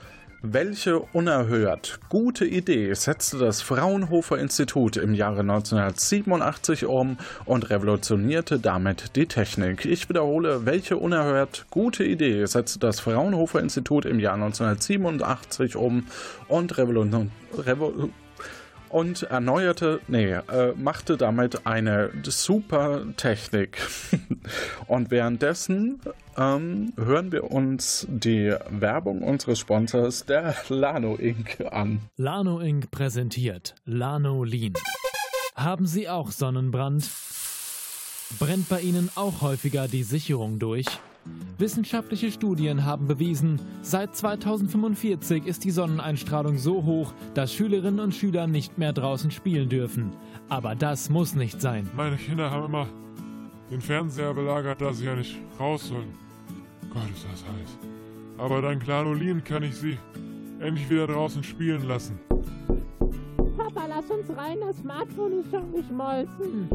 welche 0.43 0.99
unerhört 0.99 2.01
gute 2.09 2.45
Idee 2.45 2.93
setzte 2.95 3.39
das 3.39 3.63
Fraunhofer 3.63 4.39
Institut 4.39 4.97
im 4.97 5.15
Jahre 5.15 5.41
1987 5.41 6.85
um 6.87 7.17
und 7.45 7.71
revolutionierte 7.71 8.59
damit 8.59 9.15
die 9.17 9.27
Technik? 9.27 9.85
Ich 9.85 10.09
wiederhole, 10.09 10.67
welche 10.67 10.97
unerhört 10.97 11.67
gute 11.71 12.05
Idee 12.05 12.45
setzte 12.47 12.81
das 12.81 13.01
Fraunhofer 13.01 13.61
Institut 13.61 14.05
im 14.05 14.19
Jahr 14.19 14.35
1987 14.35 15.77
um 15.77 16.07
und 16.49 16.77
revolutionierte 16.77 17.31
Revo 17.59 18.11
und 18.93 19.23
erneuerte, 19.23 20.01
nee, 20.07 20.33
äh, 20.33 20.75
machte 20.77 21.17
damit 21.17 21.67
eine 21.67 22.11
super 22.25 23.03
Technik. 23.17 23.79
und 24.87 25.11
währenddessen 25.11 26.01
ähm, 26.37 26.93
hören 26.97 27.33
wir 27.33 27.51
uns 27.51 28.07
die 28.09 28.55
Werbung 28.71 29.23
unseres 29.23 29.59
Sponsors, 29.59 30.25
der 30.27 30.55
Lano 30.69 31.17
Inc., 31.17 31.61
an. 31.71 32.01
Lano 32.17 32.61
Inc. 32.61 32.91
präsentiert 32.91 33.75
Lano 33.85 34.45
Lean. 34.45 34.75
Haben 35.55 35.87
Sie 35.87 36.09
auch 36.09 36.31
Sonnenbrand? 36.31 37.09
Brennt 38.39 38.69
bei 38.69 38.81
Ihnen 38.81 39.11
auch 39.15 39.43
häufiger 39.43 39.89
die 39.89 40.03
Sicherung 40.03 40.59
durch? 40.59 40.87
Wissenschaftliche 41.59 42.33
Studien 42.33 42.85
haben 42.85 43.07
bewiesen, 43.07 43.61
seit 43.83 44.17
2045 44.17 45.47
ist 45.47 45.65
die 45.65 45.71
Sonneneinstrahlung 45.71 46.59
so 46.59 46.85
hoch, 46.85 47.13
dass 47.35 47.53
Schülerinnen 47.53 48.01
und 48.01 48.15
Schüler 48.15 48.47
nicht 48.47 48.79
mehr 48.79 48.93
draußen 48.93 49.31
spielen 49.31 49.69
dürfen. 49.69 50.13
Aber 50.49 50.75
das 50.75 51.11
muss 51.11 51.35
nicht 51.35 51.61
sein. 51.61 51.89
Meine 51.95 52.17
Kinder 52.17 52.51
haben 52.51 52.67
immer 52.67 52.89
den 53.73 53.81
Fernseher 53.81 54.35
belagert, 54.35 54.83
dass 54.83 54.99
sie 54.99 55.07
ja 55.07 55.17
nicht 55.17 55.39
raus 55.59 55.89
sollen. 55.89 56.13
Gott, 56.93 57.09
ist 57.11 57.25
das 57.25 57.43
heiß. 57.43 57.79
Aber 58.37 58.61
dank 58.61 58.87
Lanolin 58.87 59.43
kann 59.43 59.63
ich 59.63 59.75
sie 59.75 59.97
endlich 60.61 60.91
wieder 60.91 61.07
draußen 61.07 61.43
spielen 61.43 61.89
lassen. 61.89 62.21
Papa, 63.57 63.87
lass 63.89 64.11
uns 64.11 64.29
rein, 64.37 64.59
das 64.61 64.77
Smartphone 64.77 65.41
ist 65.41 65.51
schon 65.51 65.73
geschmolzen. 65.73 66.69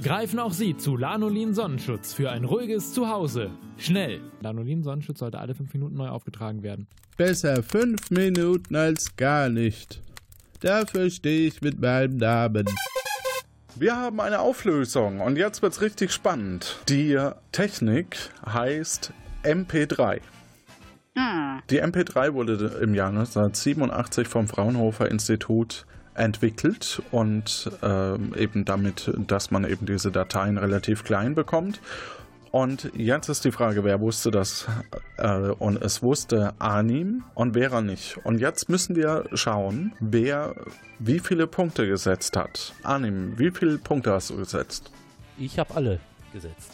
Greifen 0.00 0.38
auch 0.38 0.52
Sie 0.52 0.76
zu 0.76 0.96
Lanolin 0.96 1.54
Sonnenschutz 1.54 2.12
für 2.12 2.30
ein 2.30 2.44
ruhiges 2.44 2.92
Zuhause. 2.92 3.50
Schnell! 3.78 4.20
Lanolin 4.42 4.84
Sonnenschutz 4.84 5.18
sollte 5.18 5.40
alle 5.40 5.56
fünf 5.56 5.74
Minuten 5.74 5.96
neu 5.96 6.08
aufgetragen 6.08 6.62
werden. 6.62 6.86
Besser 7.16 7.64
fünf 7.64 8.12
Minuten 8.12 8.76
als 8.76 9.16
gar 9.16 9.48
nicht. 9.48 10.00
Dafür 10.60 11.10
stehe 11.10 11.48
ich 11.48 11.60
mit 11.62 11.80
meinem 11.80 12.18
Namen. 12.18 12.66
Wir 13.78 13.94
haben 13.94 14.20
eine 14.20 14.40
Auflösung 14.40 15.20
und 15.20 15.36
jetzt 15.36 15.60
wird's 15.60 15.82
richtig 15.82 16.10
spannend. 16.10 16.78
Die 16.88 17.18
Technik 17.52 18.16
heißt 18.46 19.12
MP3. 19.42 20.20
Hm. 21.14 21.60
Die 21.68 21.82
MP3 21.82 22.32
wurde 22.32 22.78
im 22.80 22.94
Jahr 22.94 23.10
1987 23.10 24.28
vom 24.28 24.48
Fraunhofer 24.48 25.10
Institut 25.10 25.84
entwickelt 26.14 27.02
und 27.10 27.70
ähm, 27.82 28.32
eben 28.34 28.64
damit, 28.64 29.12
dass 29.26 29.50
man 29.50 29.64
eben 29.64 29.84
diese 29.84 30.10
Dateien 30.10 30.56
relativ 30.56 31.04
klein 31.04 31.34
bekommt. 31.34 31.82
Und 32.56 32.90
jetzt 32.94 33.28
ist 33.28 33.44
die 33.44 33.52
Frage, 33.52 33.84
wer 33.84 34.00
wusste 34.00 34.30
das? 34.30 34.66
Äh, 35.18 35.50
und 35.58 35.76
es 35.82 36.02
wusste 36.02 36.54
Arnim 36.58 37.22
und 37.34 37.52
Vera 37.52 37.82
nicht. 37.82 38.16
Und 38.24 38.38
jetzt 38.38 38.70
müssen 38.70 38.96
wir 38.96 39.26
schauen, 39.34 39.92
wer 40.00 40.54
wie 40.98 41.18
viele 41.18 41.46
Punkte 41.46 41.86
gesetzt 41.86 42.34
hat. 42.34 42.72
Arnim, 42.82 43.38
wie 43.38 43.50
viele 43.50 43.76
Punkte 43.76 44.12
hast 44.12 44.30
du 44.30 44.38
gesetzt? 44.38 44.90
ich 45.36 45.58
habe 45.58 45.74
alle 45.74 46.00
gesetzt. 46.32 46.72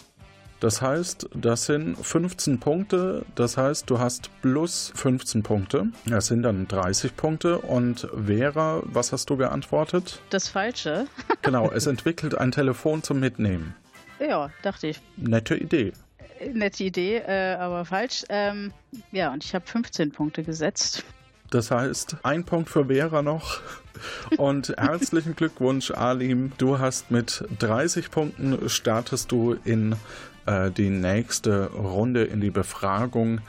Das 0.60 0.80
heißt, 0.80 1.28
das 1.34 1.66
sind 1.66 1.96
15 1.96 2.60
Punkte. 2.60 3.26
Das 3.34 3.56
heißt, 3.56 3.90
du 3.90 3.98
hast 3.98 4.30
plus 4.40 4.92
15 4.94 5.42
Punkte. 5.42 5.86
Das 6.06 6.28
sind 6.28 6.44
dann 6.44 6.68
30 6.68 7.16
Punkte. 7.16 7.58
Und 7.58 8.08
Vera, 8.24 8.84
was 8.84 9.10
hast 9.10 9.28
du 9.30 9.36
geantwortet? 9.36 10.20
Das 10.30 10.48
Falsche. 10.48 11.08
Genau, 11.42 11.68
es 11.74 11.88
entwickelt 11.88 12.36
ein 12.38 12.52
Telefon 12.52 13.02
zum 13.02 13.18
Mitnehmen. 13.18 13.74
Ja, 14.26 14.50
dachte 14.62 14.88
ich. 14.88 15.00
Nette 15.16 15.56
Idee. 15.56 15.92
Nette 16.52 16.84
Idee, 16.84 17.18
äh, 17.18 17.54
aber 17.54 17.84
falsch. 17.84 18.24
Ähm, 18.28 18.72
ja, 19.10 19.32
und 19.32 19.44
ich 19.44 19.54
habe 19.54 19.66
15 19.66 20.12
Punkte 20.12 20.42
gesetzt. 20.42 21.04
Das 21.50 21.70
heißt, 21.70 22.16
ein 22.22 22.44
Punkt 22.44 22.70
für 22.70 22.86
Vera 22.86 23.22
noch. 23.22 23.60
Und 24.38 24.68
herzlichen 24.78 25.36
Glückwunsch, 25.36 25.90
Alim. 25.90 26.52
Du 26.58 26.78
hast 26.78 27.10
mit 27.10 27.44
30 27.58 28.10
Punkten 28.10 28.68
startest 28.68 29.30
du 29.32 29.56
in 29.64 29.96
äh, 30.46 30.70
die 30.70 30.90
nächste 30.90 31.70
Runde 31.72 32.24
in 32.24 32.40
die 32.40 32.50
Befragung 32.50 33.40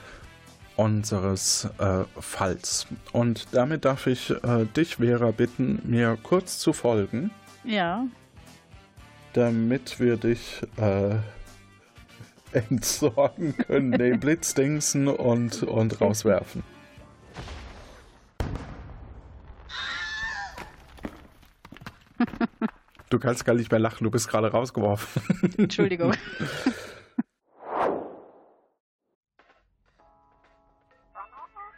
unseres 0.76 1.68
äh, 1.78 2.04
Falls. 2.18 2.86
Und 3.12 3.46
damit 3.52 3.84
darf 3.84 4.06
ich 4.06 4.30
äh, 4.30 4.66
dich, 4.76 4.96
Vera, 4.96 5.30
bitten, 5.30 5.80
mir 5.84 6.18
kurz 6.22 6.58
zu 6.58 6.72
folgen, 6.72 7.30
Ja. 7.64 8.04
Damit 9.34 10.00
wir 10.00 10.16
dich 10.16 10.62
äh, 10.78 11.16
entsorgen 12.52 13.56
können, 13.56 13.92
den 13.98 14.18
Blitzdingsen 14.18 15.08
und, 15.08 15.62
und 15.62 16.00
rauswerfen. 16.00 16.62
Du 23.10 23.20
kannst 23.20 23.44
gar 23.44 23.54
nicht 23.54 23.70
mehr 23.70 23.78
lachen, 23.78 24.02
du 24.02 24.10
bist 24.10 24.26
gerade 24.28 24.50
rausgeworfen. 24.50 25.52
Entschuldigung. 25.56 26.14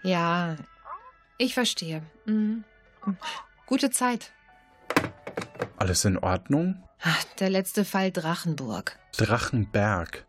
Ja, 0.03 0.57
ich 1.37 1.53
verstehe. 1.53 2.01
Mhm. 2.25 2.65
Gute 3.67 3.91
Zeit. 3.91 4.33
Alles 5.77 6.07
in 6.07 6.17
Ordnung? 6.17 6.86
Ach, 7.09 7.23
Der 7.39 7.51
letzte 7.51 7.85
Fall 7.85 8.11
Drachenburg. 8.11 8.99
Drachenberg. 9.17 10.25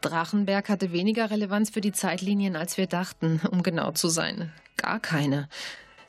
Drachenberg 0.00 0.70
hatte 0.70 0.90
weniger 0.90 1.30
Relevanz 1.30 1.68
für 1.68 1.82
die 1.82 1.92
Zeitlinien, 1.92 2.56
als 2.56 2.78
wir 2.78 2.86
dachten, 2.86 3.42
um 3.50 3.62
genau 3.62 3.90
zu 3.90 4.08
sein. 4.08 4.50
Gar 4.78 5.00
keine. 5.00 5.50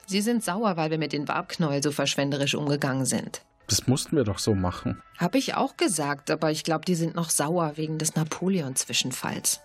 Sie 0.06 0.22
sind 0.22 0.42
sauer, 0.42 0.78
weil 0.78 0.90
wir 0.90 0.98
mit 0.98 1.12
den 1.12 1.28
Warbknäuel 1.28 1.84
so 1.84 1.92
verschwenderisch 1.92 2.56
umgegangen 2.56 3.06
sind. 3.06 3.42
Das 3.68 3.88
mussten 3.88 4.16
wir 4.16 4.24
doch 4.24 4.40
so 4.40 4.56
machen. 4.56 5.02
Hab 5.18 5.36
ich 5.36 5.56
auch 5.56 5.76
gesagt, 5.76 6.32
aber 6.32 6.50
ich 6.50 6.64
glaube, 6.64 6.86
die 6.86 6.96
sind 6.96 7.16
noch 7.16 7.30
sauer 7.30 7.74
wegen 7.76 7.98
des 7.98 8.16
Napoleon-Zwischenfalls. 8.16 9.60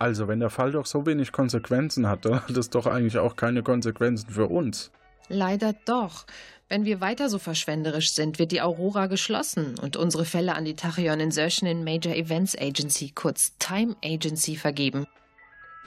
Also, 0.00 0.26
wenn 0.26 0.40
der 0.40 0.50
Fall 0.50 0.72
doch 0.72 0.86
so 0.86 1.06
wenig 1.06 1.30
Konsequenzen 1.30 2.08
hat, 2.08 2.24
dann 2.24 2.42
hat 2.48 2.56
es 2.56 2.70
doch 2.70 2.86
eigentlich 2.86 3.18
auch 3.18 3.36
keine 3.36 3.62
Konsequenzen 3.62 4.30
für 4.30 4.48
uns. 4.48 4.90
Leider 5.28 5.74
doch. 5.84 6.26
Wenn 6.68 6.84
wir 6.84 7.00
weiter 7.00 7.28
so 7.28 7.38
verschwenderisch 7.38 8.12
sind, 8.12 8.38
wird 8.38 8.50
die 8.50 8.60
Aurora 8.60 9.06
geschlossen 9.06 9.78
und 9.80 9.96
unsere 9.96 10.24
Fälle 10.24 10.54
an 10.54 10.64
die 10.64 10.74
Tachyon 10.74 11.20
Insertion 11.20 11.68
in 11.68 11.84
Major 11.84 12.14
Events 12.14 12.56
Agency, 12.58 13.12
kurz 13.14 13.56
Time 13.58 13.94
Agency, 14.04 14.56
vergeben. 14.56 15.06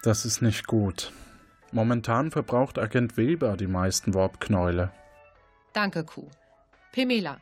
Das 0.03 0.23
ist 0.25 0.41
nicht 0.41 0.67
gut. 0.67 1.11
Momentan 1.71 2.31
verbraucht 2.31 2.79
Agent 2.79 3.17
Weber 3.17 3.57
die 3.57 3.67
meisten 3.67 4.13
Warpknäule. 4.13 4.91
Danke, 5.73 6.03
Kuh. 6.05 6.29
Pemela, 6.93 7.39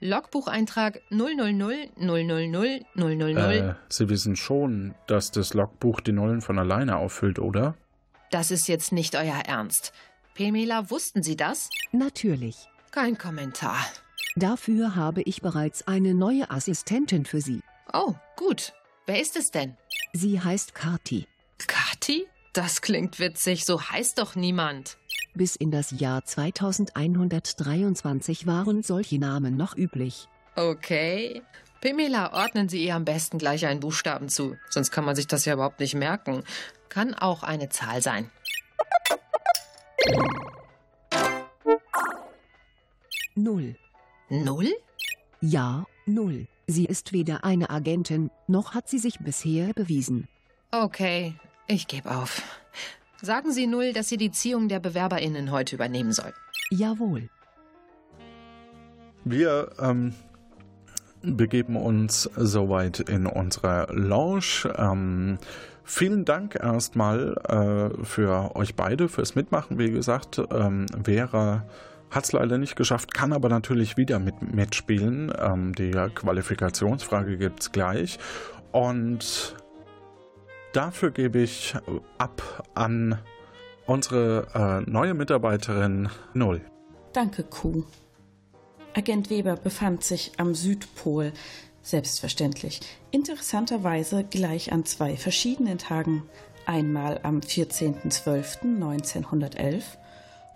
Logbucheintrag 0.00 1.00
000 1.10 1.52
000 1.52 1.88
000. 1.96 3.36
Äh, 3.36 3.74
Sie 3.88 4.08
wissen 4.08 4.34
schon, 4.34 4.94
dass 5.06 5.30
das 5.30 5.54
Logbuch 5.54 6.00
die 6.00 6.12
Nullen 6.12 6.40
von 6.40 6.58
alleine 6.58 6.96
auffüllt, 6.96 7.38
oder? 7.38 7.74
Das 8.30 8.50
ist 8.50 8.68
jetzt 8.68 8.92
nicht 8.92 9.14
euer 9.16 9.42
Ernst. 9.46 9.92
Pemela, 10.40 10.88
wussten 10.88 11.22
Sie 11.22 11.36
das? 11.36 11.68
Natürlich. 11.92 12.66
Kein 12.92 13.18
Kommentar. 13.18 13.76
Dafür 14.36 14.96
habe 14.96 15.20
ich 15.20 15.42
bereits 15.42 15.86
eine 15.86 16.14
neue 16.14 16.50
Assistentin 16.50 17.26
für 17.26 17.42
Sie. 17.42 17.60
Oh, 17.92 18.14
gut. 18.36 18.72
Wer 19.04 19.20
ist 19.20 19.36
es 19.36 19.50
denn? 19.50 19.76
Sie 20.14 20.40
heißt 20.40 20.74
Kati. 20.74 21.26
Kati? 21.66 22.26
Das 22.54 22.80
klingt 22.80 23.18
witzig, 23.18 23.66
so 23.66 23.82
heißt 23.82 24.18
doch 24.18 24.34
niemand. 24.34 24.96
Bis 25.34 25.56
in 25.56 25.70
das 25.70 25.90
Jahr 25.90 26.24
2123 26.24 28.46
waren 28.46 28.82
solche 28.82 29.18
Namen 29.18 29.58
noch 29.58 29.76
üblich. 29.76 30.26
Okay. 30.56 31.42
Pemela, 31.82 32.32
ordnen 32.32 32.70
Sie 32.70 32.82
ihr 32.82 32.94
am 32.94 33.04
besten 33.04 33.36
gleich 33.36 33.66
einen 33.66 33.80
Buchstaben 33.80 34.30
zu, 34.30 34.56
sonst 34.70 34.90
kann 34.90 35.04
man 35.04 35.16
sich 35.16 35.26
das 35.26 35.44
ja 35.44 35.52
überhaupt 35.52 35.80
nicht 35.80 35.94
merken. 35.94 36.44
Kann 36.88 37.12
auch 37.12 37.42
eine 37.42 37.68
Zahl 37.68 38.00
sein. 38.00 38.30
Null. 43.34 43.76
Null? 44.28 44.68
Ja, 45.40 45.86
null. 46.06 46.46
Sie 46.66 46.84
ist 46.84 47.12
weder 47.12 47.44
eine 47.44 47.70
Agentin, 47.70 48.30
noch 48.46 48.74
hat 48.74 48.88
sie 48.88 48.98
sich 48.98 49.18
bisher 49.18 49.72
bewiesen. 49.72 50.28
Okay, 50.70 51.34
ich 51.66 51.86
gebe 51.88 52.10
auf. 52.10 52.42
Sagen 53.22 53.52
Sie 53.52 53.66
Null, 53.66 53.92
dass 53.92 54.08
sie 54.08 54.16
die 54.16 54.30
Ziehung 54.30 54.68
der 54.68 54.80
BewerberInnen 54.80 55.50
heute 55.50 55.74
übernehmen 55.74 56.12
soll. 56.12 56.32
Jawohl. 56.70 57.28
Wir 59.24 59.70
ähm, 59.78 60.14
begeben 61.22 61.76
uns 61.76 62.30
soweit 62.36 63.00
in 63.00 63.26
unsere 63.26 63.86
Lounge. 63.92 64.72
Ähm, 64.76 65.38
vielen 65.90 66.24
Dank 66.24 66.54
erstmal 66.54 67.34
äh, 67.48 68.04
für 68.04 68.54
euch 68.54 68.76
beide, 68.76 69.08
fürs 69.08 69.34
Mitmachen. 69.34 69.78
Wie 69.78 69.90
gesagt, 69.90 70.40
ähm, 70.52 70.86
Vera 71.04 71.64
hat 72.10 72.24
es 72.24 72.32
leider 72.32 72.58
nicht 72.58 72.76
geschafft, 72.76 73.14
kann 73.14 73.32
aber 73.32 73.48
natürlich 73.48 73.96
wieder 73.96 74.18
mit, 74.18 74.54
mitspielen. 74.54 75.32
Ähm, 75.38 75.74
die 75.74 75.90
Qualifikationsfrage 75.90 77.36
gibt 77.36 77.60
es 77.60 77.72
gleich. 77.72 78.18
Und 78.72 79.56
dafür 80.72 81.10
gebe 81.10 81.40
ich 81.40 81.74
ab 82.18 82.64
an 82.74 83.18
unsere 83.86 84.46
äh, 84.54 84.90
neue 84.90 85.14
Mitarbeiterin 85.14 86.08
Null. 86.34 86.60
Danke, 87.12 87.42
Kuh. 87.42 87.84
Agent 88.94 89.30
Weber 89.30 89.56
befand 89.56 90.02
sich 90.02 90.32
am 90.36 90.54
Südpol, 90.54 91.32
selbstverständlich. 91.82 92.80
Interessanterweise 93.10 94.24
gleich 94.24 94.72
an 94.72 94.84
zwei 94.84 95.16
verschiedenen 95.16 95.78
Tagen. 95.78 96.24
Einmal 96.66 97.20
am 97.22 97.40
14.12.1911 97.40 99.82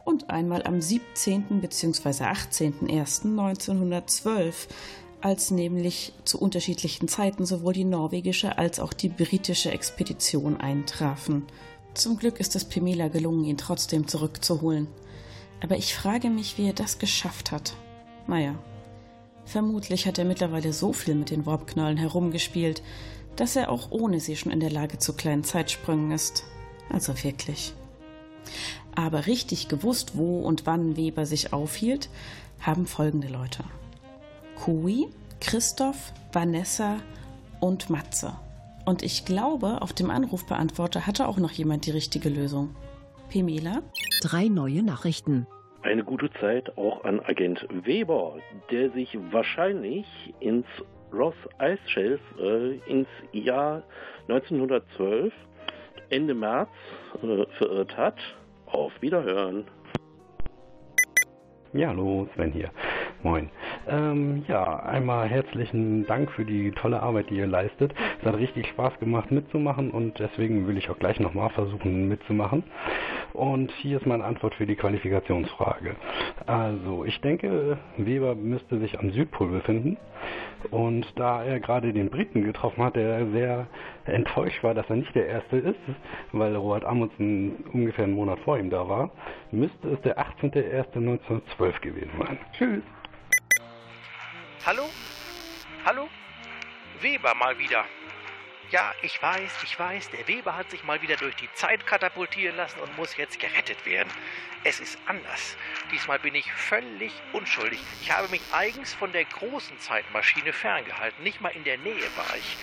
und 0.04 0.28
einmal 0.30 0.62
am 0.64 0.80
17. 0.80 1.60
bzw. 1.60 2.24
18.01.1912, 2.24 4.68
als 5.20 5.50
nämlich 5.50 6.12
zu 6.24 6.38
unterschiedlichen 6.38 7.08
Zeiten 7.08 7.44
sowohl 7.46 7.72
die 7.72 7.82
norwegische 7.84 8.56
als 8.58 8.78
auch 8.78 8.92
die 8.92 9.08
britische 9.08 9.72
Expedition 9.72 10.58
eintrafen. 10.58 11.46
Zum 11.94 12.18
Glück 12.18 12.38
ist 12.40 12.56
es 12.56 12.64
Pemela 12.64 13.08
gelungen, 13.08 13.44
ihn 13.44 13.56
trotzdem 13.56 14.06
zurückzuholen. 14.06 14.88
Aber 15.62 15.76
ich 15.76 15.94
frage 15.94 16.28
mich, 16.28 16.58
wie 16.58 16.66
er 16.66 16.74
das 16.74 16.98
geschafft 16.98 17.52
hat. 17.52 17.74
Naja, 18.26 18.58
vermutlich 19.44 20.06
hat 20.06 20.18
er 20.18 20.24
mittlerweile 20.24 20.72
so 20.72 20.92
viel 20.92 21.14
mit 21.14 21.30
den 21.30 21.46
Warpknollen 21.46 21.96
herumgespielt, 21.96 22.82
dass 23.36 23.56
er 23.56 23.70
auch 23.70 23.90
ohne 23.90 24.20
sie 24.20 24.36
schon 24.36 24.52
in 24.52 24.60
der 24.60 24.70
Lage 24.70 24.98
zu 24.98 25.12
kleinen 25.14 25.44
Zeitsprüngen 25.44 26.12
ist. 26.12 26.44
Also 26.90 27.22
wirklich. 27.22 27.74
Aber 28.94 29.26
richtig 29.26 29.68
gewusst, 29.68 30.16
wo 30.16 30.40
und 30.40 30.66
wann 30.66 30.96
Weber 30.96 31.26
sich 31.26 31.52
aufhielt, 31.52 32.08
haben 32.60 32.86
folgende 32.86 33.28
Leute. 33.28 33.64
Kui, 34.56 35.08
Christoph, 35.40 36.12
Vanessa 36.32 36.96
und 37.60 37.90
Matze. 37.90 38.34
Und 38.84 39.02
ich 39.02 39.24
glaube, 39.24 39.82
auf 39.82 39.92
dem 39.92 40.10
Anrufbeantworter 40.10 41.06
hatte 41.06 41.26
auch 41.26 41.38
noch 41.38 41.52
jemand 41.52 41.86
die 41.86 41.90
richtige 41.90 42.28
Lösung. 42.28 42.76
Pemela? 43.30 43.82
Drei 44.20 44.48
neue 44.48 44.82
Nachrichten. 44.82 45.46
Eine 45.84 46.02
gute 46.02 46.30
Zeit 46.40 46.78
auch 46.78 47.04
an 47.04 47.20
Agent 47.20 47.66
Weber, 47.70 48.38
der 48.70 48.88
sich 48.92 49.18
wahrscheinlich 49.32 50.06
ins 50.40 50.64
Ross 51.12 51.34
Ice 51.60 51.90
Shelf 51.90 52.20
äh, 52.40 52.78
ins 52.90 53.06
Jahr 53.32 53.82
1912 54.28 55.30
Ende 56.08 56.32
März 56.32 56.70
äh, 57.22 57.44
verirrt 57.58 57.94
hat. 57.98 58.16
Auf 58.64 58.92
Wiederhören. 59.02 59.66
Ja, 61.74 61.88
hallo, 61.88 62.28
Sven 62.34 62.52
hier. 62.52 62.70
Moin. 63.24 63.48
Ähm, 63.88 64.44
ja, 64.48 64.80
einmal 64.80 65.26
herzlichen 65.30 66.04
Dank 66.04 66.30
für 66.32 66.44
die 66.44 66.72
tolle 66.72 67.02
Arbeit, 67.02 67.30
die 67.30 67.36
ihr 67.38 67.46
leistet. 67.46 67.94
Es 68.20 68.26
hat 68.26 68.36
richtig 68.36 68.68
Spaß 68.68 68.98
gemacht 68.98 69.30
mitzumachen 69.30 69.92
und 69.92 70.18
deswegen 70.18 70.68
will 70.68 70.76
ich 70.76 70.90
auch 70.90 70.98
gleich 70.98 71.18
nochmal 71.18 71.48
versuchen 71.48 72.06
mitzumachen. 72.06 72.64
Und 73.32 73.72
hier 73.80 73.96
ist 73.96 74.04
meine 74.04 74.24
Antwort 74.24 74.54
für 74.56 74.66
die 74.66 74.76
Qualifikationsfrage. 74.76 75.96
Also, 76.44 77.06
ich 77.06 77.18
denke, 77.22 77.78
Weber 77.96 78.34
müsste 78.34 78.78
sich 78.78 78.98
am 79.00 79.10
Südpol 79.10 79.48
befinden. 79.48 79.96
Und 80.70 81.06
da 81.18 81.42
er 81.42 81.60
gerade 81.60 81.94
den 81.94 82.10
Briten 82.10 82.44
getroffen 82.44 82.84
hat, 82.84 82.96
der 82.96 83.26
sehr 83.28 83.66
enttäuscht 84.04 84.62
war, 84.62 84.74
dass 84.74 84.88
er 84.90 84.96
nicht 84.96 85.14
der 85.14 85.28
Erste 85.28 85.56
ist, 85.56 85.80
weil 86.32 86.54
Robert 86.54 86.84
Amundsen 86.84 87.64
ungefähr 87.72 88.04
einen 88.04 88.14
Monat 88.14 88.38
vor 88.40 88.58
ihm 88.58 88.68
da 88.68 88.86
war, 88.86 89.10
müsste 89.50 89.88
es 89.88 90.00
der 90.02 90.18
18.01.1912 90.18 91.80
gewesen 91.80 92.10
sein. 92.18 92.38
Tschüss. 92.52 92.82
Hallo? 94.66 94.88
Hallo? 95.84 96.08
Weber 97.02 97.34
mal 97.34 97.58
wieder. 97.58 97.84
Ja, 98.70 98.94
ich 99.02 99.20
weiß, 99.20 99.62
ich 99.62 99.78
weiß, 99.78 100.08
der 100.08 100.26
Weber 100.26 100.56
hat 100.56 100.70
sich 100.70 100.82
mal 100.84 101.02
wieder 101.02 101.16
durch 101.16 101.36
die 101.36 101.52
Zeit 101.52 101.86
katapultieren 101.86 102.56
lassen 102.56 102.80
und 102.80 102.96
muss 102.96 103.14
jetzt 103.18 103.38
gerettet 103.38 103.84
werden. 103.84 104.08
Es 104.64 104.80
ist 104.80 104.98
anders. 105.04 105.58
Diesmal 105.92 106.18
bin 106.18 106.34
ich 106.34 106.50
völlig 106.50 107.12
unschuldig. 107.34 107.78
Ich 108.00 108.10
habe 108.10 108.26
mich 108.28 108.40
eigens 108.52 108.94
von 108.94 109.12
der 109.12 109.26
großen 109.26 109.78
Zeitmaschine 109.80 110.54
ferngehalten. 110.54 111.22
Nicht 111.22 111.42
mal 111.42 111.50
in 111.50 111.64
der 111.64 111.76
Nähe 111.76 112.16
war 112.16 112.34
ich. 112.34 112.56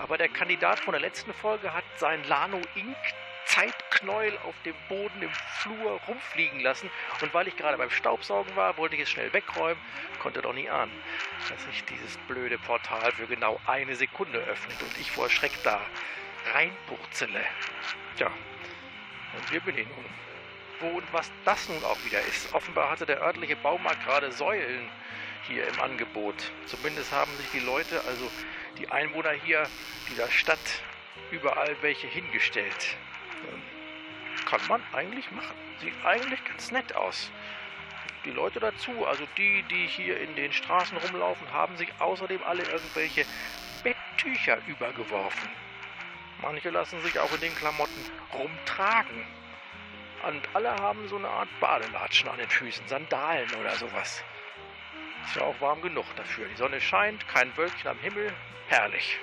Aber 0.00 0.18
der 0.18 0.30
Kandidat 0.30 0.80
von 0.80 0.90
der 0.90 1.00
letzten 1.00 1.32
Folge 1.32 1.72
hat 1.72 1.84
sein 1.98 2.24
Lano 2.24 2.60
Ink 2.74 2.96
Zeitknäuel 3.46 4.36
auf 4.44 4.54
dem 4.64 4.74
Boden 4.88 5.22
im 5.22 5.30
Flur 5.58 6.00
rumfliegen 6.08 6.60
lassen. 6.60 6.90
Und 7.20 7.32
weil 7.34 7.48
ich 7.48 7.56
gerade 7.56 7.78
beim 7.78 7.90
Staubsaugen 7.90 8.54
war, 8.56 8.76
wollte 8.76 8.96
ich 8.96 9.02
es 9.02 9.10
schnell 9.10 9.32
wegräumen, 9.32 9.82
konnte 10.18 10.42
doch 10.42 10.52
nie 10.52 10.68
ahnen, 10.68 10.92
dass 11.48 11.62
sich 11.64 11.84
dieses 11.84 12.16
blöde 12.28 12.58
Portal 12.58 13.12
für 13.12 13.26
genau 13.26 13.60
eine 13.66 13.96
Sekunde 13.96 14.38
öffnet 14.38 14.80
und 14.82 15.00
ich 15.00 15.10
vor 15.10 15.30
Schreck 15.30 15.52
da 15.62 15.80
reinpurzele. 16.52 17.40
Tja, 18.16 18.30
und 19.36 19.50
hier 19.50 19.60
bin 19.60 19.78
ich 19.78 19.86
nun. 19.86 20.04
Wo 20.80 20.88
und 20.98 21.12
was 21.12 21.30
das 21.44 21.68
nun 21.68 21.82
auch 21.84 22.04
wieder 22.04 22.20
ist. 22.22 22.52
Offenbar 22.52 22.90
hatte 22.90 23.06
der 23.06 23.20
örtliche 23.22 23.56
Baumarkt 23.56 24.04
gerade 24.04 24.32
Säulen 24.32 24.90
hier 25.46 25.66
im 25.66 25.80
Angebot. 25.80 26.52
Zumindest 26.66 27.12
haben 27.12 27.30
sich 27.36 27.50
die 27.52 27.60
Leute, 27.60 28.02
also 28.06 28.30
die 28.78 28.88
Einwohner 28.88 29.32
hier 29.32 29.68
dieser 30.10 30.30
Stadt, 30.30 30.82
überall 31.30 31.76
welche 31.80 32.06
hingestellt. 32.06 32.96
Kann 34.46 34.60
man 34.68 34.82
eigentlich 34.92 35.30
machen. 35.30 35.56
Sieht 35.80 35.94
eigentlich 36.04 36.44
ganz 36.44 36.70
nett 36.70 36.94
aus. 36.94 37.30
Die 38.24 38.30
Leute 38.30 38.60
dazu, 38.60 39.06
also 39.06 39.26
die, 39.36 39.62
die 39.64 39.86
hier 39.86 40.18
in 40.20 40.34
den 40.34 40.52
Straßen 40.52 40.96
rumlaufen, 40.96 41.52
haben 41.52 41.76
sich 41.76 41.88
außerdem 41.98 42.42
alle 42.42 42.62
irgendwelche 42.62 43.26
Betttücher 43.82 44.58
übergeworfen. 44.66 45.48
Manche 46.40 46.70
lassen 46.70 47.00
sich 47.02 47.18
auch 47.18 47.32
in 47.32 47.40
den 47.40 47.54
Klamotten 47.54 48.10
rumtragen. 48.32 49.26
Und 50.26 50.48
alle 50.54 50.74
haben 50.76 51.06
so 51.08 51.16
eine 51.16 51.28
Art 51.28 51.48
Badelatschen 51.60 52.28
an 52.28 52.38
den 52.38 52.48
Füßen, 52.48 52.88
Sandalen 52.88 53.50
oder 53.60 53.74
sowas. 53.76 54.24
Ist 55.26 55.36
ja 55.36 55.42
auch 55.42 55.60
warm 55.60 55.82
genug 55.82 56.06
dafür. 56.16 56.46
Die 56.48 56.56
Sonne 56.56 56.80
scheint, 56.80 57.26
kein 57.28 57.54
Wölkchen 57.56 57.90
am 57.90 57.98
Himmel. 57.98 58.32
Herrlich. 58.68 59.18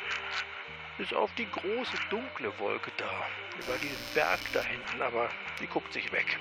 Bis 1.01 1.13
auf 1.13 1.33
die 1.33 1.49
große 1.49 1.97
dunkle 2.11 2.53
Wolke 2.59 2.91
da, 2.97 3.09
über 3.57 3.75
diesen 3.79 3.97
Berg 4.13 4.39
da 4.53 4.61
hinten, 4.61 5.01
aber 5.01 5.29
die 5.59 5.65
guckt 5.65 5.91
sich 5.91 6.11
weg. 6.11 6.37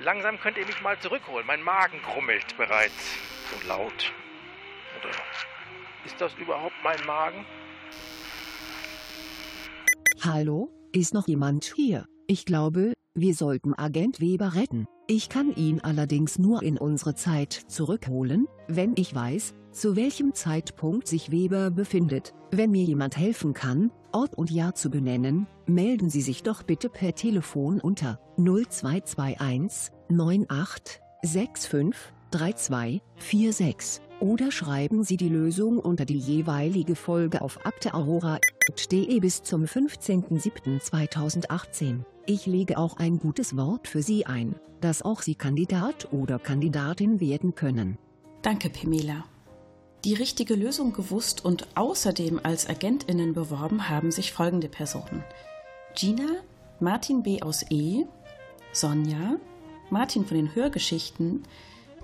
Langsam 0.00 0.38
könnt 0.38 0.56
ihr 0.56 0.64
mich 0.64 0.80
mal 0.82 0.96
zurückholen. 1.00 1.44
Mein 1.44 1.60
Magen 1.60 2.00
grummelt 2.02 2.56
bereits 2.56 3.18
so 3.50 3.66
laut. 3.66 4.12
Oder 5.00 5.10
ist 6.06 6.20
das 6.20 6.32
überhaupt 6.34 6.76
mein 6.84 7.04
Magen? 7.06 7.44
Hallo, 10.22 10.70
ist 10.92 11.12
noch 11.12 11.26
jemand 11.26 11.64
hier? 11.74 12.06
Ich 12.28 12.44
glaube, 12.44 12.92
wir 13.14 13.34
sollten 13.34 13.74
Agent 13.74 14.20
Weber 14.20 14.54
retten. 14.54 14.86
Ich 15.08 15.28
kann 15.28 15.52
ihn 15.56 15.80
allerdings 15.80 16.38
nur 16.38 16.62
in 16.62 16.78
unsere 16.78 17.16
Zeit 17.16 17.52
zurückholen, 17.52 18.46
wenn 18.68 18.92
ich 18.96 19.12
weiß, 19.12 19.54
zu 19.74 19.96
welchem 19.96 20.34
Zeitpunkt 20.34 21.08
sich 21.08 21.30
Weber 21.30 21.70
befindet. 21.70 22.34
Wenn 22.50 22.70
mir 22.70 22.84
jemand 22.84 23.16
helfen 23.16 23.52
kann, 23.52 23.90
Ort 24.12 24.36
und 24.36 24.50
Jahr 24.50 24.74
zu 24.74 24.90
benennen, 24.90 25.46
melden 25.66 26.08
Sie 26.08 26.22
sich 26.22 26.42
doch 26.42 26.62
bitte 26.62 26.88
per 26.88 27.14
Telefon 27.14 27.80
unter 27.80 28.20
0221 28.36 29.92
98 30.08 31.00
65 31.22 32.14
32 32.30 33.02
46 33.18 34.02
oder 34.20 34.50
schreiben 34.50 35.04
Sie 35.04 35.16
die 35.16 35.28
Lösung 35.28 35.78
unter 35.78 36.04
die 36.04 36.18
jeweilige 36.18 36.96
Folge 36.96 37.42
auf 37.42 37.66
akteaurora.de 37.66 39.20
bis 39.20 39.42
zum 39.42 39.64
15.07.2018. 39.64 42.00
Ich 42.26 42.46
lege 42.46 42.78
auch 42.78 42.96
ein 42.96 43.18
gutes 43.18 43.54
Wort 43.56 43.88
für 43.88 44.02
Sie 44.02 44.26
ein, 44.26 44.54
dass 44.80 45.02
auch 45.02 45.22
Sie 45.22 45.34
Kandidat 45.34 46.12
oder 46.12 46.38
Kandidatin 46.38 47.20
werden 47.20 47.54
können. 47.54 47.98
Danke, 48.42 48.70
Pamela. 48.70 49.24
Die 50.04 50.12
richtige 50.12 50.54
Lösung 50.54 50.92
gewusst 50.92 51.42
und 51.46 51.66
außerdem 51.76 52.38
als 52.42 52.68
Agentinnen 52.68 53.32
beworben 53.32 53.88
haben 53.88 54.10
sich 54.10 54.32
folgende 54.34 54.68
Personen. 54.68 55.24
Gina, 55.94 56.28
Martin 56.78 57.22
B. 57.22 57.40
aus 57.40 57.64
E, 57.70 58.04
Sonja, 58.72 59.36
Martin 59.88 60.26
von 60.26 60.36
den 60.36 60.54
Hörgeschichten, 60.54 61.44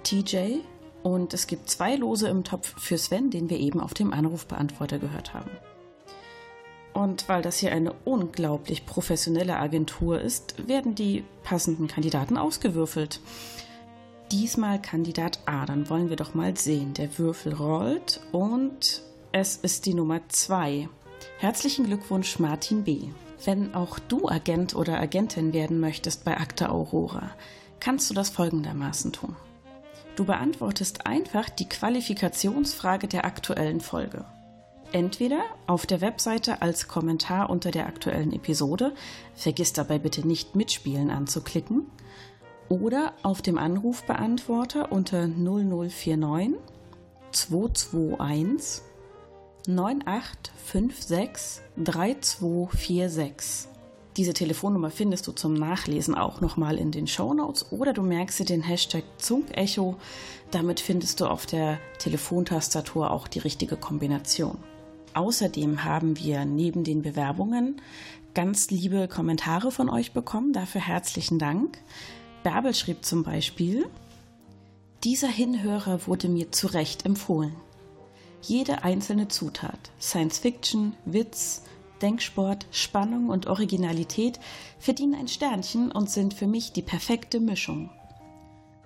TJ 0.03 0.61
und 1.03 1.35
es 1.35 1.47
gibt 1.47 1.69
zwei 1.69 1.95
Lose 1.97 2.29
im 2.29 2.43
Topf 2.43 2.75
für 2.81 2.97
Sven, 2.97 3.31
den 3.31 3.51
wir 3.51 3.59
eben 3.59 3.81
auf 3.81 3.93
dem 3.93 4.15
Anrufbeantworter 4.15 4.99
gehört 4.99 5.35
haben. 5.35 5.51
Und 6.95 7.29
weil 7.29 7.43
das 7.43 7.59
hier 7.59 7.73
eine 7.73 7.93
unglaublich 8.07 8.87
professionelle 8.87 9.57
Agentur 9.57 10.23
ist, 10.23 10.67
werden 10.67 10.95
die 10.95 11.23
passenden 11.43 11.87
Kandidaten 11.87 12.39
ausgewürfelt. 12.39 13.21
Diesmal 14.33 14.81
Kandidat 14.81 15.41
A, 15.47 15.67
dann 15.67 15.91
wollen 15.91 16.09
wir 16.09 16.15
doch 16.15 16.35
mal 16.35 16.57
sehen. 16.57 16.95
Der 16.95 17.19
Würfel 17.19 17.53
rollt 17.53 18.21
und 18.31 19.03
es 19.33 19.57
ist 19.57 19.87
die 19.87 19.95
Nummer 19.95 20.21
2. 20.29 20.89
Herzlichen 21.39 21.87
Glückwunsch, 21.87 22.39
Martin 22.39 22.85
B. 22.85 23.09
Wenn 23.45 23.75
auch 23.75 23.99
du 23.99 24.29
Agent 24.29 24.77
oder 24.77 25.01
Agentin 25.01 25.53
werden 25.53 25.81
möchtest 25.81 26.25
bei 26.25 26.37
Akta 26.37 26.69
Aurora, 26.69 27.33
kannst 27.81 28.09
du 28.09 28.15
das 28.15 28.31
folgendermaßen 28.31 29.13
tun. 29.13 29.35
Du 30.15 30.25
beantwortest 30.25 31.09
einfach 31.09 31.49
die 31.49 31.69
Qualifikationsfrage 31.69 33.09
der 33.09 33.25
aktuellen 33.25 33.81
Folge. 33.81 34.27
Entweder 34.93 35.41
auf 35.67 35.87
der 35.87 36.01
Webseite 36.01 36.63
als 36.63 36.87
Kommentar 36.87 37.51
unter 37.51 37.73
der 37.73 37.87
aktuellen 37.87 38.33
Episode, 38.33 38.93
vergiss 39.35 39.73
dabei 39.73 39.99
bitte 39.99 40.27
nicht 40.27 40.55
Mitspielen 40.55 41.11
anzuklicken, 41.11 41.87
oder 42.71 43.13
auf 43.23 43.43
dem 43.43 43.59
Anrufbeantworter 43.59 44.91
unter 44.91 45.29
0049 45.29 46.55
221 47.33 48.83
9856 49.67 51.63
3246. 51.77 53.69
Diese 54.17 54.33
Telefonnummer 54.33 54.91
findest 54.91 55.27
du 55.27 55.33
zum 55.33 55.55
Nachlesen 55.55 56.15
auch 56.15 56.41
nochmal 56.41 56.79
in 56.79 56.91
den 56.91 57.07
Show 57.07 57.35
Notes 57.35 57.71
oder 57.71 57.93
du 57.93 58.03
merkst 58.03 58.41
dir 58.41 58.45
den 58.45 58.63
Hashtag 58.63 59.05
Zunkecho. 59.19 59.97
Damit 60.51 60.81
findest 60.81 61.21
du 61.21 61.27
auf 61.27 61.47
der 61.47 61.79
Telefontastatur 61.99 63.11
auch 63.11 63.29
die 63.29 63.39
richtige 63.41 63.77
Kombination. 63.77 64.59
Außerdem 65.15 65.85
haben 65.85 66.19
wir 66.19 66.45
neben 66.45 66.85
den 66.85 67.03
Bewerbungen 67.03 67.81
ganz 68.35 68.71
liebe 68.71 69.09
Kommentare 69.09 69.73
von 69.73 69.91
euch 69.91 70.13
bekommen. 70.13 70.53
Dafür 70.53 70.81
herzlichen 70.81 71.39
Dank. 71.39 71.79
Bärbel 72.43 72.75
schrieb 72.75 73.05
zum 73.05 73.23
Beispiel, 73.23 73.89
dieser 75.05 75.29
Hinhörer 75.29 76.07
wurde 76.07 76.29
mir 76.29 76.53
zu 76.53 76.67
Recht 76.67 77.07
empfohlen. 77.07 77.55
Jede 78.43 78.85
einzelne 78.85 79.29
Zutat, 79.29 79.91
Science 80.01 80.39
Fiction, 80.39 80.95
Witz, 81.05 81.63
Denksport, 82.01 82.67
Spannung 82.71 83.29
und 83.29 83.47
Originalität 83.47 84.41
verdienen 84.79 85.15
ein 85.15 85.29
Sternchen 85.29 85.93
und 85.93 86.11
sind 86.11 86.35
für 86.35 86.47
mich 86.47 86.73
die 86.73 86.83
perfekte 86.83 87.41
Mischung. 87.41 87.91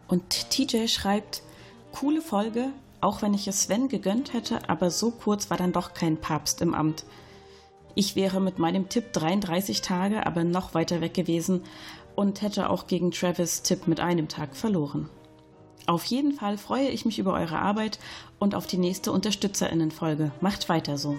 Und 0.08 0.50
TJ 0.50 0.88
schreibt, 0.88 1.42
coole 1.92 2.20
Folge, 2.20 2.70
auch 3.00 3.22
wenn 3.22 3.34
ich 3.34 3.46
es 3.46 3.62
Sven 3.62 3.88
gegönnt 3.88 4.32
hätte, 4.32 4.68
aber 4.68 4.90
so 4.90 5.10
kurz 5.10 5.50
war 5.50 5.56
dann 5.56 5.72
doch 5.72 5.94
kein 5.94 6.16
Papst 6.16 6.60
im 6.60 6.74
Amt. 6.74 7.04
Ich 7.94 8.16
wäre 8.16 8.40
mit 8.40 8.58
meinem 8.58 8.88
Tipp 8.88 9.12
33 9.12 9.80
Tage 9.80 10.26
aber 10.26 10.42
noch 10.42 10.74
weiter 10.74 11.00
weg 11.00 11.14
gewesen 11.14 11.62
und 12.16 12.42
hätte 12.42 12.70
auch 12.70 12.86
gegen 12.86 13.10
Travis 13.10 13.62
Tipp 13.62 13.86
mit 13.86 14.00
einem 14.00 14.28
Tag 14.28 14.56
verloren. 14.56 15.08
Auf 15.86 16.04
jeden 16.04 16.32
Fall 16.32 16.56
freue 16.56 16.88
ich 16.88 17.04
mich 17.04 17.18
über 17.18 17.34
eure 17.34 17.58
Arbeit 17.58 17.98
und 18.38 18.54
auf 18.54 18.66
die 18.66 18.78
nächste 18.78 19.12
Unterstützerinnenfolge. 19.12 20.32
Macht 20.40 20.68
weiter 20.68 20.96
so. 20.96 21.18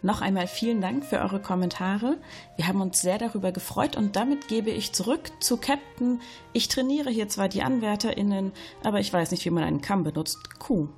Noch 0.00 0.20
einmal 0.20 0.46
vielen 0.46 0.80
Dank 0.80 1.04
für 1.04 1.18
eure 1.18 1.40
Kommentare. 1.40 2.18
Wir 2.56 2.68
haben 2.68 2.80
uns 2.80 3.00
sehr 3.00 3.18
darüber 3.18 3.50
gefreut 3.50 3.96
und 3.96 4.14
damit 4.14 4.46
gebe 4.46 4.70
ich 4.70 4.92
zurück 4.92 5.32
zu 5.40 5.56
Captain. 5.56 6.20
Ich 6.52 6.68
trainiere 6.68 7.10
hier 7.10 7.28
zwar 7.28 7.48
die 7.48 7.62
AnwärterInnen, 7.62 8.52
aber 8.84 9.00
ich 9.00 9.12
weiß 9.12 9.32
nicht, 9.32 9.44
wie 9.44 9.50
man 9.50 9.64
einen 9.64 9.80
Kamm 9.80 10.04
benutzt. 10.04 10.60
Q. 10.60 10.88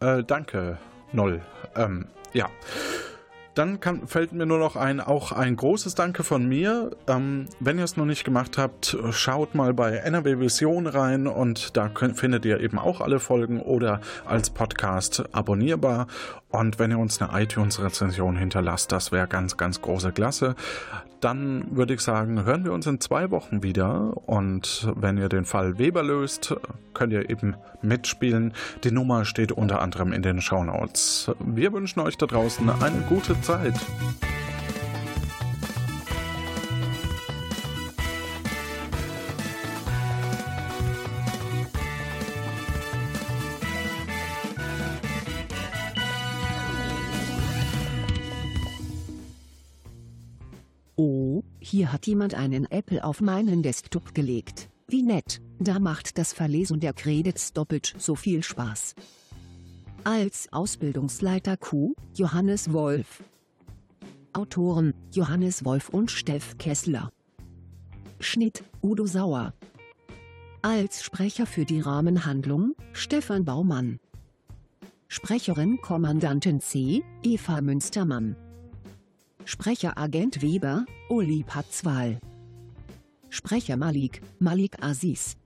Äh, 0.00 0.22
danke, 0.22 0.78
Noll. 1.12 1.40
Ähm, 1.74 2.06
ja. 2.34 2.48
Dann 3.56 3.80
kann, 3.80 4.06
fällt 4.06 4.34
mir 4.34 4.44
nur 4.44 4.58
noch 4.58 4.76
ein, 4.76 5.00
auch 5.00 5.32
ein 5.32 5.56
großes 5.56 5.94
Danke 5.94 6.24
von 6.24 6.46
mir. 6.46 6.90
Ähm, 7.08 7.46
wenn 7.58 7.78
ihr 7.78 7.84
es 7.84 7.96
noch 7.96 8.04
nicht 8.04 8.22
gemacht 8.22 8.58
habt, 8.58 8.98
schaut 9.12 9.54
mal 9.54 9.72
bei 9.72 9.96
NRW 9.96 10.40
Vision 10.40 10.86
rein 10.86 11.26
und 11.26 11.74
da 11.74 11.88
könnt, 11.88 12.18
findet 12.18 12.44
ihr 12.44 12.60
eben 12.60 12.78
auch 12.78 13.00
alle 13.00 13.18
Folgen 13.18 13.60
oder 13.62 14.02
als 14.26 14.50
Podcast 14.50 15.24
abonnierbar. 15.32 16.06
Und 16.50 16.78
wenn 16.78 16.90
ihr 16.90 16.98
uns 16.98 17.20
eine 17.22 17.42
iTunes-Rezension 17.42 18.36
hinterlasst, 18.36 18.92
das 18.92 19.10
wäre 19.10 19.26
ganz, 19.26 19.56
ganz 19.56 19.80
große 19.80 20.12
Klasse. 20.12 20.54
Dann 21.26 21.76
würde 21.76 21.94
ich 21.94 22.02
sagen, 22.02 22.44
hören 22.44 22.64
wir 22.64 22.72
uns 22.72 22.86
in 22.86 23.00
zwei 23.00 23.32
Wochen 23.32 23.64
wieder. 23.64 24.16
Und 24.28 24.88
wenn 24.94 25.18
ihr 25.18 25.28
den 25.28 25.44
Fall 25.44 25.76
Weber 25.76 26.04
löst, 26.04 26.54
könnt 26.94 27.12
ihr 27.12 27.28
eben 27.28 27.56
mitspielen. 27.82 28.54
Die 28.84 28.92
Nummer 28.92 29.24
steht 29.24 29.50
unter 29.50 29.82
anderem 29.82 30.12
in 30.12 30.22
den 30.22 30.40
Show 30.40 30.62
Notes. 30.62 31.32
Wir 31.40 31.72
wünschen 31.72 31.98
euch 31.98 32.16
da 32.16 32.26
draußen 32.26 32.70
eine 32.70 33.00
gute 33.08 33.40
Zeit. 33.40 33.74
Hier 51.66 51.92
hat 51.92 52.06
jemand 52.06 52.34
einen 52.34 52.70
Apple 52.70 53.02
auf 53.02 53.20
meinen 53.20 53.62
Desktop 53.62 54.14
gelegt. 54.14 54.68
Wie 54.88 55.02
nett, 55.02 55.40
da 55.58 55.80
macht 55.80 56.16
das 56.16 56.32
Verlesen 56.32 56.78
der 56.78 56.92
Credits 56.92 57.52
doppelt 57.52 57.92
so 57.98 58.14
viel 58.14 58.44
Spaß. 58.44 58.94
Als 60.04 60.52
Ausbildungsleiter 60.52 61.56
Q, 61.56 61.94
Johannes 62.14 62.72
Wolf. 62.72 63.24
Autoren, 64.32 64.94
Johannes 65.12 65.64
Wolf 65.64 65.88
und 65.88 66.10
Steff 66.10 66.56
Kessler. 66.58 67.10
Schnitt, 68.20 68.62
Udo 68.80 69.06
Sauer. 69.06 69.52
Als 70.62 71.02
Sprecher 71.02 71.46
für 71.46 71.64
die 71.64 71.80
Rahmenhandlung, 71.80 72.76
Stefan 72.92 73.44
Baumann. 73.44 73.98
Sprecherin 75.08 75.80
Kommandantin 75.80 76.60
C, 76.60 77.02
Eva 77.24 77.60
Münstermann. 77.60 78.36
Sprecher 79.48 79.96
Agent 79.96 80.42
Weber, 80.42 80.86
Uli 81.08 81.44
Patzwal. 81.44 82.18
Sprecher 83.30 83.76
Malik, 83.76 84.20
Malik 84.40 84.82
Aziz. 84.82 85.36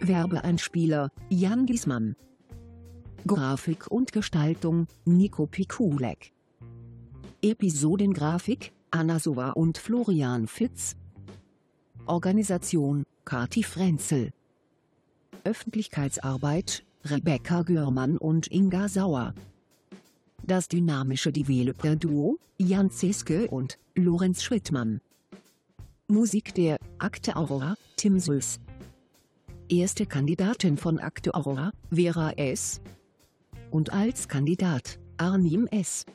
Werbeeinspieler, 0.00 1.10
Jan 1.28 1.66
Giesmann. 1.66 2.14
Grafik 3.26 3.90
und 3.90 4.12
Gestaltung, 4.12 4.86
Nico 5.04 5.46
Pikulek. 5.46 6.32
Episodengrafik, 7.42 8.72
Anna 8.92 9.18
Sova 9.18 9.50
und 9.50 9.78
Florian 9.78 10.46
Fitz. 10.46 10.94
Organisation 12.06 13.02
Kati 13.24 13.64
Frenzel. 13.64 14.30
Öffentlichkeitsarbeit 15.42 16.84
Rebecca 17.04 17.62
Görmann 17.62 18.16
und 18.16 18.46
Inga 18.52 18.88
Sauer. 18.88 19.34
Das 20.44 20.66
dynamische 20.66 21.30
Developer-Duo 21.30 22.38
Jan 22.58 22.90
Zeske 22.90 23.48
und 23.48 23.78
Lorenz 23.94 24.42
Schrittmann. 24.42 25.00
Musik 26.08 26.52
der 26.54 26.78
Akte 26.98 27.36
Aurora 27.36 27.76
Tim 27.96 28.18
Süß. 28.18 28.58
Erste 29.68 30.04
Kandidatin 30.04 30.76
von 30.76 30.98
Akte 30.98 31.34
Aurora 31.34 31.72
Vera 31.90 32.32
S. 32.32 32.80
Und 33.70 33.92
als 33.92 34.26
Kandidat 34.26 34.98
Arnim 35.16 35.68
S. 35.68 36.06